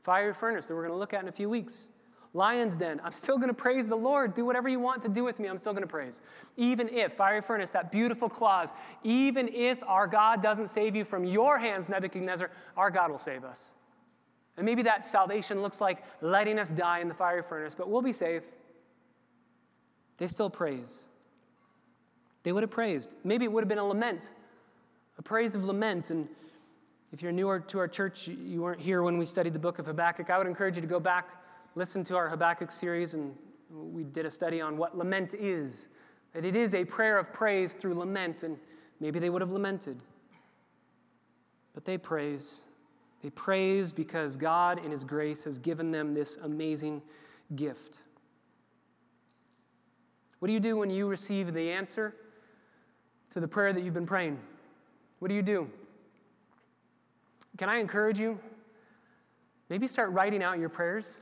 Fire 0.00 0.34
furnace 0.34 0.66
that 0.66 0.74
we're 0.74 0.82
going 0.82 0.92
to 0.92 0.98
look 0.98 1.14
at 1.14 1.22
in 1.22 1.28
a 1.28 1.32
few 1.32 1.48
weeks. 1.48 1.90
Lion's 2.32 2.76
den, 2.76 3.00
I'm 3.04 3.12
still 3.12 3.36
going 3.36 3.48
to 3.48 3.54
praise 3.54 3.88
the 3.88 3.96
Lord. 3.96 4.34
Do 4.34 4.44
whatever 4.44 4.68
you 4.68 4.78
want 4.78 5.02
to 5.02 5.08
do 5.08 5.24
with 5.24 5.38
me, 5.38 5.48
I'm 5.48 5.58
still 5.58 5.72
going 5.72 5.82
to 5.82 5.88
praise. 5.88 6.20
Even 6.56 6.88
if, 6.88 7.12
fiery 7.12 7.42
furnace, 7.42 7.70
that 7.70 7.90
beautiful 7.90 8.28
clause, 8.28 8.72
even 9.02 9.48
if 9.48 9.82
our 9.84 10.06
God 10.06 10.42
doesn't 10.42 10.68
save 10.68 10.94
you 10.94 11.04
from 11.04 11.24
your 11.24 11.58
hands, 11.58 11.88
Nebuchadnezzar, 11.88 12.50
our 12.76 12.90
God 12.90 13.10
will 13.10 13.18
save 13.18 13.44
us. 13.44 13.72
And 14.60 14.66
maybe 14.66 14.82
that 14.82 15.06
salvation 15.06 15.62
looks 15.62 15.80
like 15.80 16.04
letting 16.20 16.58
us 16.58 16.68
die 16.68 16.98
in 16.98 17.08
the 17.08 17.14
fiery 17.14 17.42
furnace, 17.42 17.74
but 17.74 17.88
we'll 17.88 18.02
be 18.02 18.12
safe. 18.12 18.42
They 20.18 20.26
still 20.26 20.50
praise. 20.50 21.06
They 22.42 22.52
would 22.52 22.62
have 22.62 22.70
praised. 22.70 23.14
Maybe 23.24 23.46
it 23.46 23.52
would 23.52 23.62
have 23.62 23.70
been 23.70 23.78
a 23.78 23.86
lament, 23.86 24.32
a 25.16 25.22
praise 25.22 25.54
of 25.54 25.64
lament. 25.64 26.10
And 26.10 26.28
if 27.10 27.22
you're 27.22 27.32
newer 27.32 27.58
to 27.58 27.78
our 27.78 27.88
church, 27.88 28.28
you 28.28 28.60
weren't 28.60 28.82
here 28.82 29.02
when 29.02 29.16
we 29.16 29.24
studied 29.24 29.54
the 29.54 29.58
book 29.58 29.78
of 29.78 29.86
Habakkuk, 29.86 30.28
I 30.28 30.36
would 30.36 30.46
encourage 30.46 30.76
you 30.76 30.82
to 30.82 30.86
go 30.86 31.00
back, 31.00 31.30
listen 31.74 32.04
to 32.04 32.16
our 32.16 32.28
Habakkuk 32.28 32.70
series, 32.70 33.14
and 33.14 33.34
we 33.70 34.04
did 34.04 34.26
a 34.26 34.30
study 34.30 34.60
on 34.60 34.76
what 34.76 34.94
lament 34.94 35.32
is. 35.32 35.88
That 36.34 36.44
it 36.44 36.54
is 36.54 36.74
a 36.74 36.84
prayer 36.84 37.16
of 37.16 37.32
praise 37.32 37.72
through 37.72 37.94
lament, 37.94 38.42
and 38.42 38.58
maybe 39.00 39.20
they 39.20 39.30
would 39.30 39.40
have 39.40 39.52
lamented. 39.52 40.02
But 41.72 41.86
they 41.86 41.96
praise. 41.96 42.60
They 43.22 43.30
praise 43.30 43.92
because 43.92 44.36
God, 44.36 44.84
in 44.84 44.90
His 44.90 45.04
grace, 45.04 45.44
has 45.44 45.58
given 45.58 45.90
them 45.90 46.14
this 46.14 46.36
amazing 46.42 47.02
gift. 47.54 48.02
What 50.38 50.46
do 50.46 50.54
you 50.54 50.60
do 50.60 50.76
when 50.76 50.88
you 50.88 51.06
receive 51.06 51.52
the 51.52 51.70
answer 51.70 52.14
to 53.30 53.40
the 53.40 53.48
prayer 53.48 53.72
that 53.72 53.82
you've 53.82 53.94
been 53.94 54.06
praying? 54.06 54.38
What 55.18 55.28
do 55.28 55.34
you 55.34 55.42
do? 55.42 55.68
Can 57.58 57.68
I 57.68 57.76
encourage 57.76 58.18
you? 58.18 58.38
Maybe 59.68 59.86
start 59.86 60.10
writing 60.12 60.42
out 60.42 60.58
your 60.58 60.70
prayers. 60.70 61.18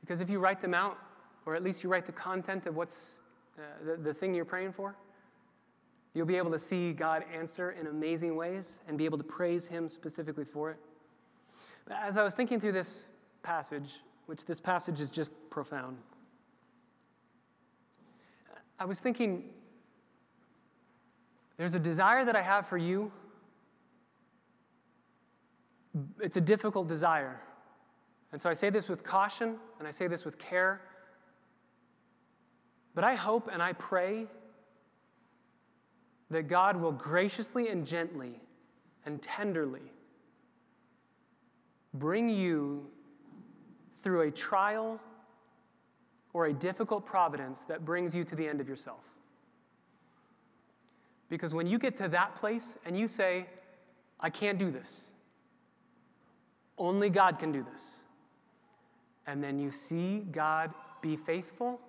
Because 0.00 0.20
if 0.20 0.28
you 0.28 0.40
write 0.40 0.60
them 0.60 0.74
out, 0.74 0.98
or 1.46 1.54
at 1.54 1.62
least 1.62 1.84
you 1.84 1.90
write 1.90 2.06
the 2.06 2.12
content 2.12 2.66
of 2.66 2.74
what's 2.74 3.20
uh, 3.56 3.62
the, 3.84 3.96
the 3.96 4.14
thing 4.14 4.34
you're 4.34 4.44
praying 4.44 4.72
for, 4.72 4.96
You'll 6.14 6.26
be 6.26 6.36
able 6.36 6.50
to 6.50 6.58
see 6.58 6.92
God 6.92 7.24
answer 7.32 7.70
in 7.72 7.86
amazing 7.86 8.34
ways 8.34 8.80
and 8.88 8.98
be 8.98 9.04
able 9.04 9.18
to 9.18 9.24
praise 9.24 9.66
Him 9.66 9.88
specifically 9.88 10.44
for 10.44 10.70
it. 10.70 10.78
But 11.86 11.98
as 12.02 12.16
I 12.16 12.22
was 12.22 12.34
thinking 12.34 12.60
through 12.60 12.72
this 12.72 13.06
passage, 13.42 14.00
which 14.26 14.44
this 14.44 14.60
passage 14.60 15.00
is 15.00 15.10
just 15.10 15.32
profound, 15.50 15.96
I 18.78 18.84
was 18.86 18.98
thinking 18.98 19.50
there's 21.58 21.74
a 21.74 21.80
desire 21.80 22.24
that 22.24 22.34
I 22.34 22.42
have 22.42 22.66
for 22.66 22.78
you. 22.78 23.12
It's 26.20 26.38
a 26.38 26.40
difficult 26.40 26.88
desire. 26.88 27.40
And 28.32 28.40
so 28.40 28.48
I 28.48 28.54
say 28.54 28.70
this 28.70 28.88
with 28.88 29.04
caution 29.04 29.56
and 29.78 29.86
I 29.86 29.90
say 29.90 30.06
this 30.06 30.24
with 30.24 30.38
care. 30.38 30.80
But 32.94 33.04
I 33.04 33.14
hope 33.14 33.50
and 33.52 33.62
I 33.62 33.74
pray 33.74 34.26
that 36.30 36.48
God 36.48 36.76
will 36.76 36.92
graciously 36.92 37.68
and 37.68 37.86
gently 37.86 38.40
and 39.04 39.20
tenderly 39.20 39.92
bring 41.94 42.28
you 42.28 42.86
through 44.02 44.22
a 44.22 44.30
trial 44.30 45.00
or 46.32 46.46
a 46.46 46.52
difficult 46.52 47.04
providence 47.04 47.62
that 47.62 47.84
brings 47.84 48.14
you 48.14 48.24
to 48.24 48.36
the 48.36 48.46
end 48.46 48.60
of 48.60 48.68
yourself. 48.68 49.02
Because 51.28 51.52
when 51.52 51.66
you 51.66 51.78
get 51.78 51.96
to 51.96 52.08
that 52.08 52.36
place 52.36 52.76
and 52.84 52.98
you 52.98 53.08
say, 53.08 53.46
I 54.20 54.30
can't 54.30 54.58
do 54.58 54.70
this, 54.70 55.10
only 56.78 57.10
God 57.10 57.38
can 57.38 57.52
do 57.52 57.64
this, 57.72 57.98
and 59.26 59.42
then 59.42 59.58
you 59.58 59.70
see 59.70 60.20
God 60.32 60.72
be 61.02 61.16
faithful, 61.16 61.80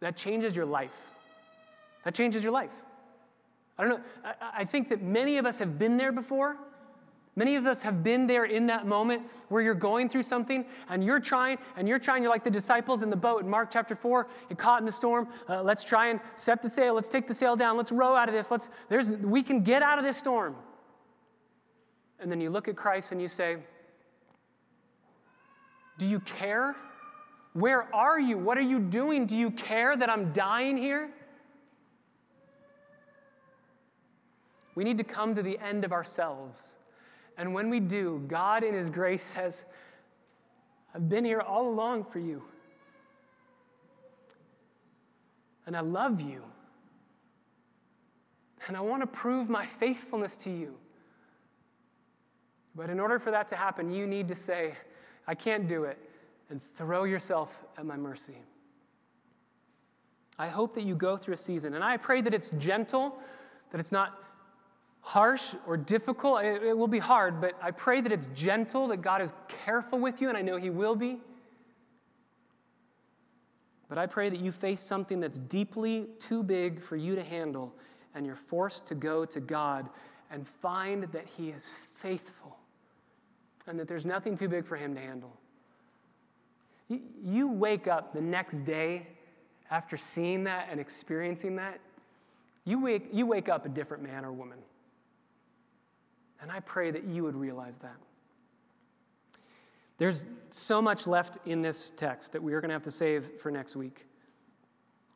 that 0.00 0.16
changes 0.16 0.54
your 0.54 0.66
life. 0.66 1.15
That 2.06 2.14
changes 2.14 2.44
your 2.44 2.52
life. 2.52 2.70
I 3.76 3.82
don't 3.82 3.98
know, 3.98 4.04
I, 4.24 4.60
I 4.60 4.64
think 4.64 4.88
that 4.90 5.02
many 5.02 5.38
of 5.38 5.44
us 5.44 5.58
have 5.58 5.76
been 5.76 5.96
there 5.96 6.12
before. 6.12 6.56
Many 7.34 7.56
of 7.56 7.66
us 7.66 7.82
have 7.82 8.04
been 8.04 8.28
there 8.28 8.44
in 8.44 8.66
that 8.66 8.86
moment 8.86 9.22
where 9.48 9.60
you're 9.60 9.74
going 9.74 10.08
through 10.08 10.22
something 10.22 10.64
and 10.88 11.02
you're 11.02 11.18
trying 11.18 11.58
and 11.76 11.88
you're 11.88 11.98
trying. 11.98 12.22
You're 12.22 12.30
like 12.30 12.44
the 12.44 12.50
disciples 12.50 13.02
in 13.02 13.10
the 13.10 13.16
boat 13.16 13.42
in 13.42 13.50
Mark 13.50 13.72
chapter 13.72 13.96
4. 13.96 14.28
You're 14.48 14.56
caught 14.56 14.78
in 14.78 14.86
the 14.86 14.92
storm. 14.92 15.26
Uh, 15.48 15.64
let's 15.64 15.82
try 15.82 16.06
and 16.06 16.20
set 16.36 16.62
the 16.62 16.70
sail. 16.70 16.94
Let's 16.94 17.08
take 17.08 17.26
the 17.26 17.34
sail 17.34 17.56
down. 17.56 17.76
Let's 17.76 17.90
row 17.90 18.14
out 18.14 18.28
of 18.28 18.36
this. 18.36 18.52
Let's, 18.52 18.70
there's, 18.88 19.10
we 19.10 19.42
can 19.42 19.62
get 19.62 19.82
out 19.82 19.98
of 19.98 20.04
this 20.04 20.16
storm. 20.16 20.54
And 22.20 22.30
then 22.30 22.40
you 22.40 22.50
look 22.50 22.68
at 22.68 22.76
Christ 22.76 23.10
and 23.10 23.20
you 23.20 23.26
say, 23.26 23.56
Do 25.98 26.06
you 26.06 26.20
care? 26.20 26.76
Where 27.52 27.92
are 27.92 28.20
you? 28.20 28.38
What 28.38 28.58
are 28.58 28.62
you 28.62 28.78
doing? 28.78 29.26
Do 29.26 29.36
you 29.36 29.50
care 29.50 29.96
that 29.96 30.08
I'm 30.08 30.32
dying 30.32 30.76
here? 30.76 31.10
We 34.76 34.84
need 34.84 34.98
to 34.98 35.04
come 35.04 35.34
to 35.34 35.42
the 35.42 35.58
end 35.58 35.84
of 35.84 35.92
ourselves 35.92 36.76
and 37.36 37.52
when 37.52 37.68
we 37.68 37.80
do, 37.80 38.22
God 38.28 38.64
in 38.64 38.74
His 38.74 38.88
grace 38.88 39.22
says, 39.22 39.64
I've 40.94 41.08
been 41.08 41.24
here 41.24 41.40
all 41.40 41.68
along 41.68 42.04
for 42.04 42.18
you. 42.18 42.42
And 45.66 45.76
I 45.76 45.80
love 45.80 46.20
you. 46.20 46.42
And 48.66 48.76
I 48.76 48.80
want 48.80 49.02
to 49.02 49.06
prove 49.06 49.48
my 49.48 49.66
faithfulness 49.66 50.36
to 50.38 50.50
you. 50.50 50.74
But 52.74 52.90
in 52.90 52.98
order 52.98 53.18
for 53.18 53.30
that 53.30 53.48
to 53.48 53.56
happen, 53.56 53.90
you 53.90 54.06
need 54.06 54.28
to 54.28 54.34
say, 54.34 54.74
I 55.26 55.34
can't 55.34 55.68
do 55.68 55.84
it, 55.84 55.98
and 56.50 56.60
throw 56.74 57.04
yourself 57.04 57.64
at 57.76 57.84
my 57.84 57.96
mercy. 57.96 58.36
I 60.38 60.48
hope 60.48 60.74
that 60.74 60.84
you 60.84 60.94
go 60.94 61.16
through 61.16 61.34
a 61.34 61.38
season, 61.38 61.74
and 61.74 61.82
I 61.82 61.96
pray 61.96 62.20
that 62.20 62.34
it's 62.34 62.50
gentle, 62.58 63.18
that 63.70 63.80
it's 63.80 63.92
not 63.92 64.25
harsh 65.06 65.54
or 65.68 65.76
difficult. 65.76 66.42
It, 66.42 66.64
it, 66.64 66.76
will 66.76 66.88
be 66.88 66.98
hard, 66.98 67.40
but 67.40 67.54
I 67.62 67.70
pray 67.70 68.00
that 68.00 68.10
it's 68.10 68.26
gentle, 68.34 68.88
that 68.88 69.02
God 69.02 69.22
is 69.22 69.32
careful 69.46 70.00
with 70.00 70.20
you, 70.20 70.28
and 70.28 70.36
I 70.36 70.42
know 70.42 70.56
He 70.56 70.68
will 70.68 70.96
be. 70.96 71.20
But 73.88 73.98
I 73.98 74.06
pray 74.06 74.30
that 74.30 74.40
you 74.40 74.50
face 74.50 74.80
something 74.80 75.20
that's 75.20 75.38
deeply 75.38 76.06
too 76.18 76.42
big 76.42 76.82
for 76.82 76.96
you 76.96 77.14
to 77.14 77.22
handle, 77.22 77.72
and 78.16 78.26
you're 78.26 78.34
forced 78.34 78.84
to 78.86 78.96
go 78.96 79.24
to 79.24 79.38
God 79.38 79.88
and 80.32 80.44
find 80.44 81.04
that 81.12 81.26
He 81.36 81.50
is 81.50 81.70
faithful 81.94 82.56
and 83.68 83.78
that 83.78 83.86
there's 83.86 84.04
nothing 84.04 84.36
too 84.36 84.48
big 84.48 84.66
for 84.66 84.74
Him 84.74 84.92
to 84.96 85.00
handle. 85.00 85.32
You, 86.88 87.00
you 87.24 87.46
wake 87.46 87.86
up 87.86 88.12
the 88.12 88.20
next 88.20 88.64
day 88.64 89.06
after 89.70 89.96
seeing 89.96 90.42
that 90.44 90.66
and 90.68 90.80
experiencing 90.80 91.54
that, 91.56 91.78
you 92.64 92.80
wake, 92.80 93.06
you 93.12 93.24
wake 93.24 93.48
up 93.48 93.66
a 93.66 93.68
different 93.68 94.02
man 94.02 94.24
or 94.24 94.32
woman. 94.32 94.58
And 96.40 96.50
I 96.50 96.60
pray 96.60 96.90
that 96.90 97.04
you 97.04 97.22
would 97.24 97.36
realize 97.36 97.78
that. 97.78 97.96
There's 99.98 100.24
so 100.50 100.82
much 100.82 101.06
left 101.06 101.38
in 101.46 101.62
this 101.62 101.92
text 101.96 102.32
that 102.32 102.42
we 102.42 102.52
are 102.52 102.60
going 102.60 102.68
to 102.68 102.74
have 102.74 102.82
to 102.82 102.90
save 102.90 103.40
for 103.40 103.50
next 103.50 103.76
week. 103.76 104.06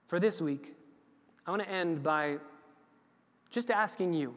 For 0.07 0.19
this 0.19 0.41
week, 0.41 0.75
I 1.47 1.51
want 1.51 1.63
to 1.63 1.69
end 1.69 2.03
by 2.03 2.39
just 3.51 3.71
asking 3.71 4.15
you 4.15 4.35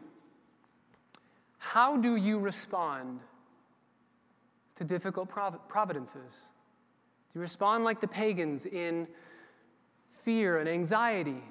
how 1.58 1.98
do 1.98 2.18
you 2.18 2.40
respond 2.40 3.22
to 4.76 4.84
difficult 4.84 5.30
providences? 5.68 6.46
Do 7.32 7.40
you 7.40 7.42
respond 7.42 7.84
like 7.84 8.02
the 8.02 8.08
pagans 8.08 8.66
in 8.66 9.08
fear 10.12 10.60
and 10.60 10.68
anxiety? 10.68 11.42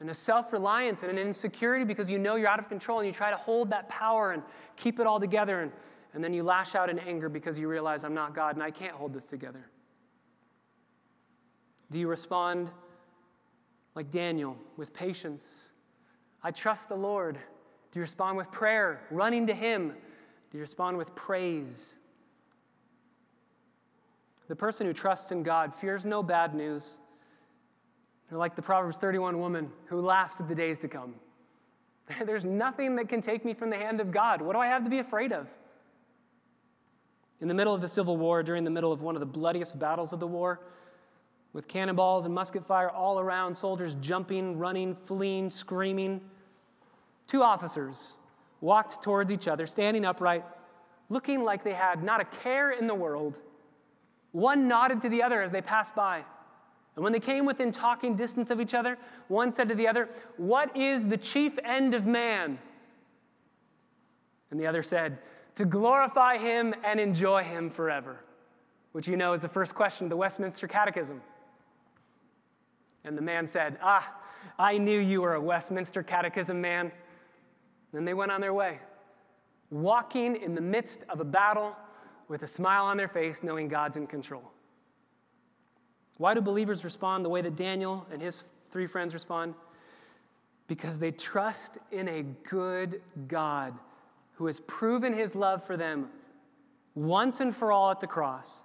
And 0.00 0.10
a 0.10 0.14
self 0.14 0.52
reliance 0.52 1.02
and 1.02 1.10
an 1.10 1.18
insecurity 1.18 1.84
because 1.84 2.10
you 2.10 2.18
know 2.18 2.36
you're 2.36 2.48
out 2.48 2.58
of 2.58 2.68
control 2.68 2.98
and 2.98 3.06
you 3.06 3.12
try 3.12 3.30
to 3.30 3.36
hold 3.36 3.70
that 3.70 3.88
power 3.88 4.32
and 4.32 4.42
keep 4.76 5.00
it 5.00 5.06
all 5.06 5.20
together. 5.20 5.60
And, 5.60 5.72
and 6.12 6.22
then 6.22 6.32
you 6.32 6.42
lash 6.42 6.74
out 6.74 6.90
in 6.90 6.98
anger 6.98 7.28
because 7.28 7.58
you 7.58 7.68
realize 7.68 8.04
I'm 8.04 8.14
not 8.14 8.34
God 8.34 8.56
and 8.56 8.62
I 8.62 8.70
can't 8.70 8.94
hold 8.94 9.12
this 9.12 9.26
together. 9.26 9.66
Do 11.90 11.98
you 11.98 12.08
respond 12.08 12.70
like 13.94 14.10
Daniel 14.10 14.56
with 14.76 14.92
patience? 14.92 15.70
I 16.42 16.50
trust 16.50 16.88
the 16.88 16.96
Lord. 16.96 17.36
Do 17.92 17.98
you 17.98 18.02
respond 18.02 18.36
with 18.36 18.50
prayer, 18.50 19.02
running 19.10 19.46
to 19.46 19.54
Him? 19.54 19.94
Do 20.50 20.58
you 20.58 20.60
respond 20.60 20.96
with 20.96 21.14
praise? 21.14 21.96
The 24.48 24.56
person 24.56 24.86
who 24.86 24.92
trusts 24.92 25.32
in 25.32 25.42
God 25.42 25.74
fears 25.74 26.04
no 26.04 26.22
bad 26.22 26.54
news. 26.54 26.98
They're 28.28 28.38
like 28.38 28.56
the 28.56 28.62
Proverbs 28.62 28.98
31 28.98 29.38
woman 29.38 29.70
who 29.86 30.00
laughs 30.00 30.40
at 30.40 30.48
the 30.48 30.54
days 30.54 30.78
to 30.80 30.88
come. 30.88 31.14
There's 32.24 32.44
nothing 32.44 32.96
that 32.96 33.08
can 33.08 33.20
take 33.20 33.44
me 33.44 33.54
from 33.54 33.70
the 33.70 33.76
hand 33.76 34.00
of 34.00 34.10
God. 34.10 34.42
What 34.42 34.54
do 34.54 34.58
I 34.58 34.66
have 34.66 34.84
to 34.84 34.90
be 34.90 34.98
afraid 34.98 35.32
of? 35.32 35.48
In 37.40 37.48
the 37.48 37.54
middle 37.54 37.74
of 37.74 37.80
the 37.80 37.88
Civil 37.88 38.16
War, 38.16 38.42
during 38.42 38.64
the 38.64 38.70
middle 38.70 38.92
of 38.92 39.02
one 39.02 39.16
of 39.16 39.20
the 39.20 39.26
bloodiest 39.26 39.78
battles 39.78 40.12
of 40.12 40.20
the 40.20 40.26
war, 40.26 40.60
with 41.52 41.68
cannonballs 41.68 42.24
and 42.24 42.34
musket 42.34 42.64
fire 42.64 42.90
all 42.90 43.20
around, 43.20 43.54
soldiers 43.54 43.96
jumping, 44.00 44.58
running, 44.58 44.94
fleeing, 44.94 45.50
screaming, 45.50 46.20
two 47.26 47.42
officers 47.42 48.16
walked 48.60 49.02
towards 49.02 49.30
each 49.30 49.46
other, 49.46 49.66
standing 49.66 50.04
upright, 50.04 50.44
looking 51.10 51.44
like 51.44 51.62
they 51.62 51.74
had 51.74 52.02
not 52.02 52.20
a 52.20 52.24
care 52.24 52.72
in 52.72 52.86
the 52.86 52.94
world. 52.94 53.38
One 54.32 54.66
nodded 54.66 55.02
to 55.02 55.08
the 55.08 55.22
other 55.22 55.42
as 55.42 55.50
they 55.50 55.60
passed 55.60 55.94
by. 55.94 56.24
And 56.96 57.02
when 57.02 57.12
they 57.12 57.20
came 57.20 57.44
within 57.44 57.72
talking 57.72 58.16
distance 58.16 58.50
of 58.50 58.60
each 58.60 58.74
other, 58.74 58.98
one 59.28 59.50
said 59.50 59.68
to 59.68 59.74
the 59.74 59.88
other, 59.88 60.08
What 60.36 60.76
is 60.76 61.08
the 61.08 61.16
chief 61.16 61.58
end 61.64 61.94
of 61.94 62.06
man? 62.06 62.58
And 64.50 64.60
the 64.60 64.66
other 64.66 64.82
said, 64.82 65.18
To 65.56 65.64
glorify 65.64 66.38
him 66.38 66.74
and 66.84 67.00
enjoy 67.00 67.42
him 67.42 67.68
forever, 67.70 68.20
which 68.92 69.08
you 69.08 69.16
know 69.16 69.32
is 69.32 69.40
the 69.40 69.48
first 69.48 69.74
question 69.74 70.06
of 70.06 70.10
the 70.10 70.16
Westminster 70.16 70.68
Catechism. 70.68 71.20
And 73.04 73.18
the 73.18 73.22
man 73.22 73.46
said, 73.46 73.76
Ah, 73.82 74.14
I 74.58 74.78
knew 74.78 75.00
you 75.00 75.20
were 75.22 75.34
a 75.34 75.40
Westminster 75.40 76.04
Catechism 76.04 76.60
man. 76.60 76.92
Then 77.92 78.04
they 78.04 78.14
went 78.14 78.30
on 78.30 78.40
their 78.40 78.54
way, 78.54 78.78
walking 79.70 80.36
in 80.36 80.54
the 80.54 80.60
midst 80.60 81.00
of 81.08 81.20
a 81.20 81.24
battle 81.24 81.74
with 82.28 82.42
a 82.42 82.46
smile 82.46 82.84
on 82.84 82.96
their 82.96 83.08
face, 83.08 83.42
knowing 83.42 83.68
God's 83.68 83.96
in 83.96 84.06
control. 84.06 84.50
Why 86.16 86.34
do 86.34 86.40
believers 86.40 86.84
respond 86.84 87.24
the 87.24 87.28
way 87.28 87.42
that 87.42 87.56
Daniel 87.56 88.06
and 88.12 88.22
his 88.22 88.44
three 88.70 88.86
friends 88.86 89.14
respond? 89.14 89.54
Because 90.66 90.98
they 90.98 91.10
trust 91.10 91.78
in 91.90 92.08
a 92.08 92.22
good 92.48 93.02
God 93.28 93.74
who 94.34 94.46
has 94.46 94.60
proven 94.60 95.12
his 95.12 95.34
love 95.34 95.64
for 95.64 95.76
them 95.76 96.08
once 96.94 97.40
and 97.40 97.54
for 97.54 97.72
all 97.72 97.90
at 97.90 98.00
the 98.00 98.06
cross. 98.06 98.62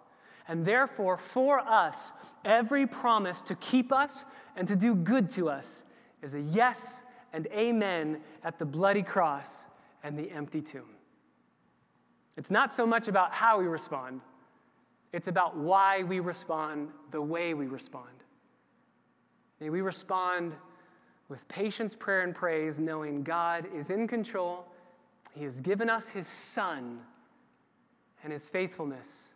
And 0.47 0.65
therefore, 0.65 1.17
for 1.17 1.59
us, 1.59 2.11
every 2.43 2.87
promise 2.87 3.41
to 3.43 3.55
keep 3.55 3.91
us 3.91 4.25
and 4.55 4.67
to 4.67 4.75
do 4.75 4.95
good 4.95 5.29
to 5.31 5.49
us 5.49 5.83
is 6.23 6.33
a 6.33 6.41
yes 6.41 7.01
and 7.33 7.47
amen 7.47 8.21
at 8.43 8.57
the 8.57 8.65
bloody 8.65 9.03
cross 9.03 9.65
and 10.03 10.17
the 10.17 10.31
empty 10.31 10.61
tomb. 10.61 10.89
It's 12.37 12.49
not 12.49 12.73
so 12.73 12.85
much 12.85 13.07
about 13.07 13.33
how 13.33 13.59
we 13.59 13.65
respond, 13.65 14.21
it's 15.11 15.27
about 15.27 15.57
why 15.57 16.03
we 16.03 16.19
respond 16.19 16.89
the 17.11 17.21
way 17.21 17.53
we 17.53 17.67
respond. 17.67 18.05
May 19.59 19.69
we 19.69 19.81
respond 19.81 20.53
with 21.27 21.47
patience, 21.47 21.95
prayer, 21.95 22.21
and 22.21 22.33
praise, 22.33 22.79
knowing 22.79 23.23
God 23.23 23.67
is 23.75 23.89
in 23.89 24.07
control. 24.07 24.65
He 25.33 25.43
has 25.43 25.61
given 25.61 25.89
us 25.89 26.09
His 26.09 26.27
Son, 26.27 26.99
and 28.23 28.33
His 28.33 28.47
faithfulness 28.47 29.29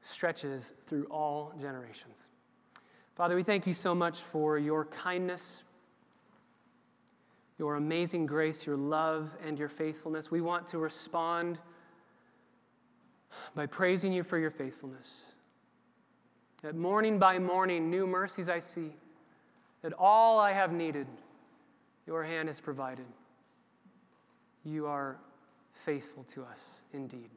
stretches 0.00 0.72
through 0.86 1.06
all 1.06 1.52
generations. 1.60 2.28
Father, 3.14 3.36
we 3.36 3.42
thank 3.42 3.66
you 3.66 3.74
so 3.74 3.94
much 3.94 4.20
for 4.20 4.58
your 4.58 4.86
kindness, 4.86 5.62
your 7.58 7.76
amazing 7.76 8.26
grace, 8.26 8.66
your 8.66 8.76
love, 8.76 9.30
and 9.46 9.58
your 9.58 9.68
faithfulness. 9.68 10.30
We 10.30 10.40
want 10.40 10.66
to 10.68 10.78
respond 10.78 11.58
by 13.54 13.66
praising 13.66 14.12
you 14.12 14.22
for 14.22 14.38
your 14.38 14.50
faithfulness. 14.50 15.32
That 16.62 16.74
morning 16.74 17.18
by 17.18 17.38
morning, 17.38 17.90
new 17.90 18.06
mercies 18.06 18.48
I 18.48 18.58
see. 18.58 18.92
That 19.82 19.92
all 19.98 20.38
I 20.38 20.52
have 20.52 20.72
needed, 20.72 21.06
your 22.06 22.24
hand 22.24 22.48
has 22.48 22.60
provided. 22.60 23.04
You 24.64 24.86
are 24.86 25.18
faithful 25.84 26.24
to 26.24 26.42
us 26.44 26.80
indeed. 26.92 27.28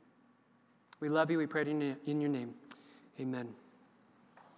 We 1.00 1.10
love 1.10 1.30
you. 1.30 1.38
We 1.38 1.46
pray 1.46 1.64
in 1.64 2.22
your 2.22 2.30
name. 2.30 2.54
Amen. 3.20 3.50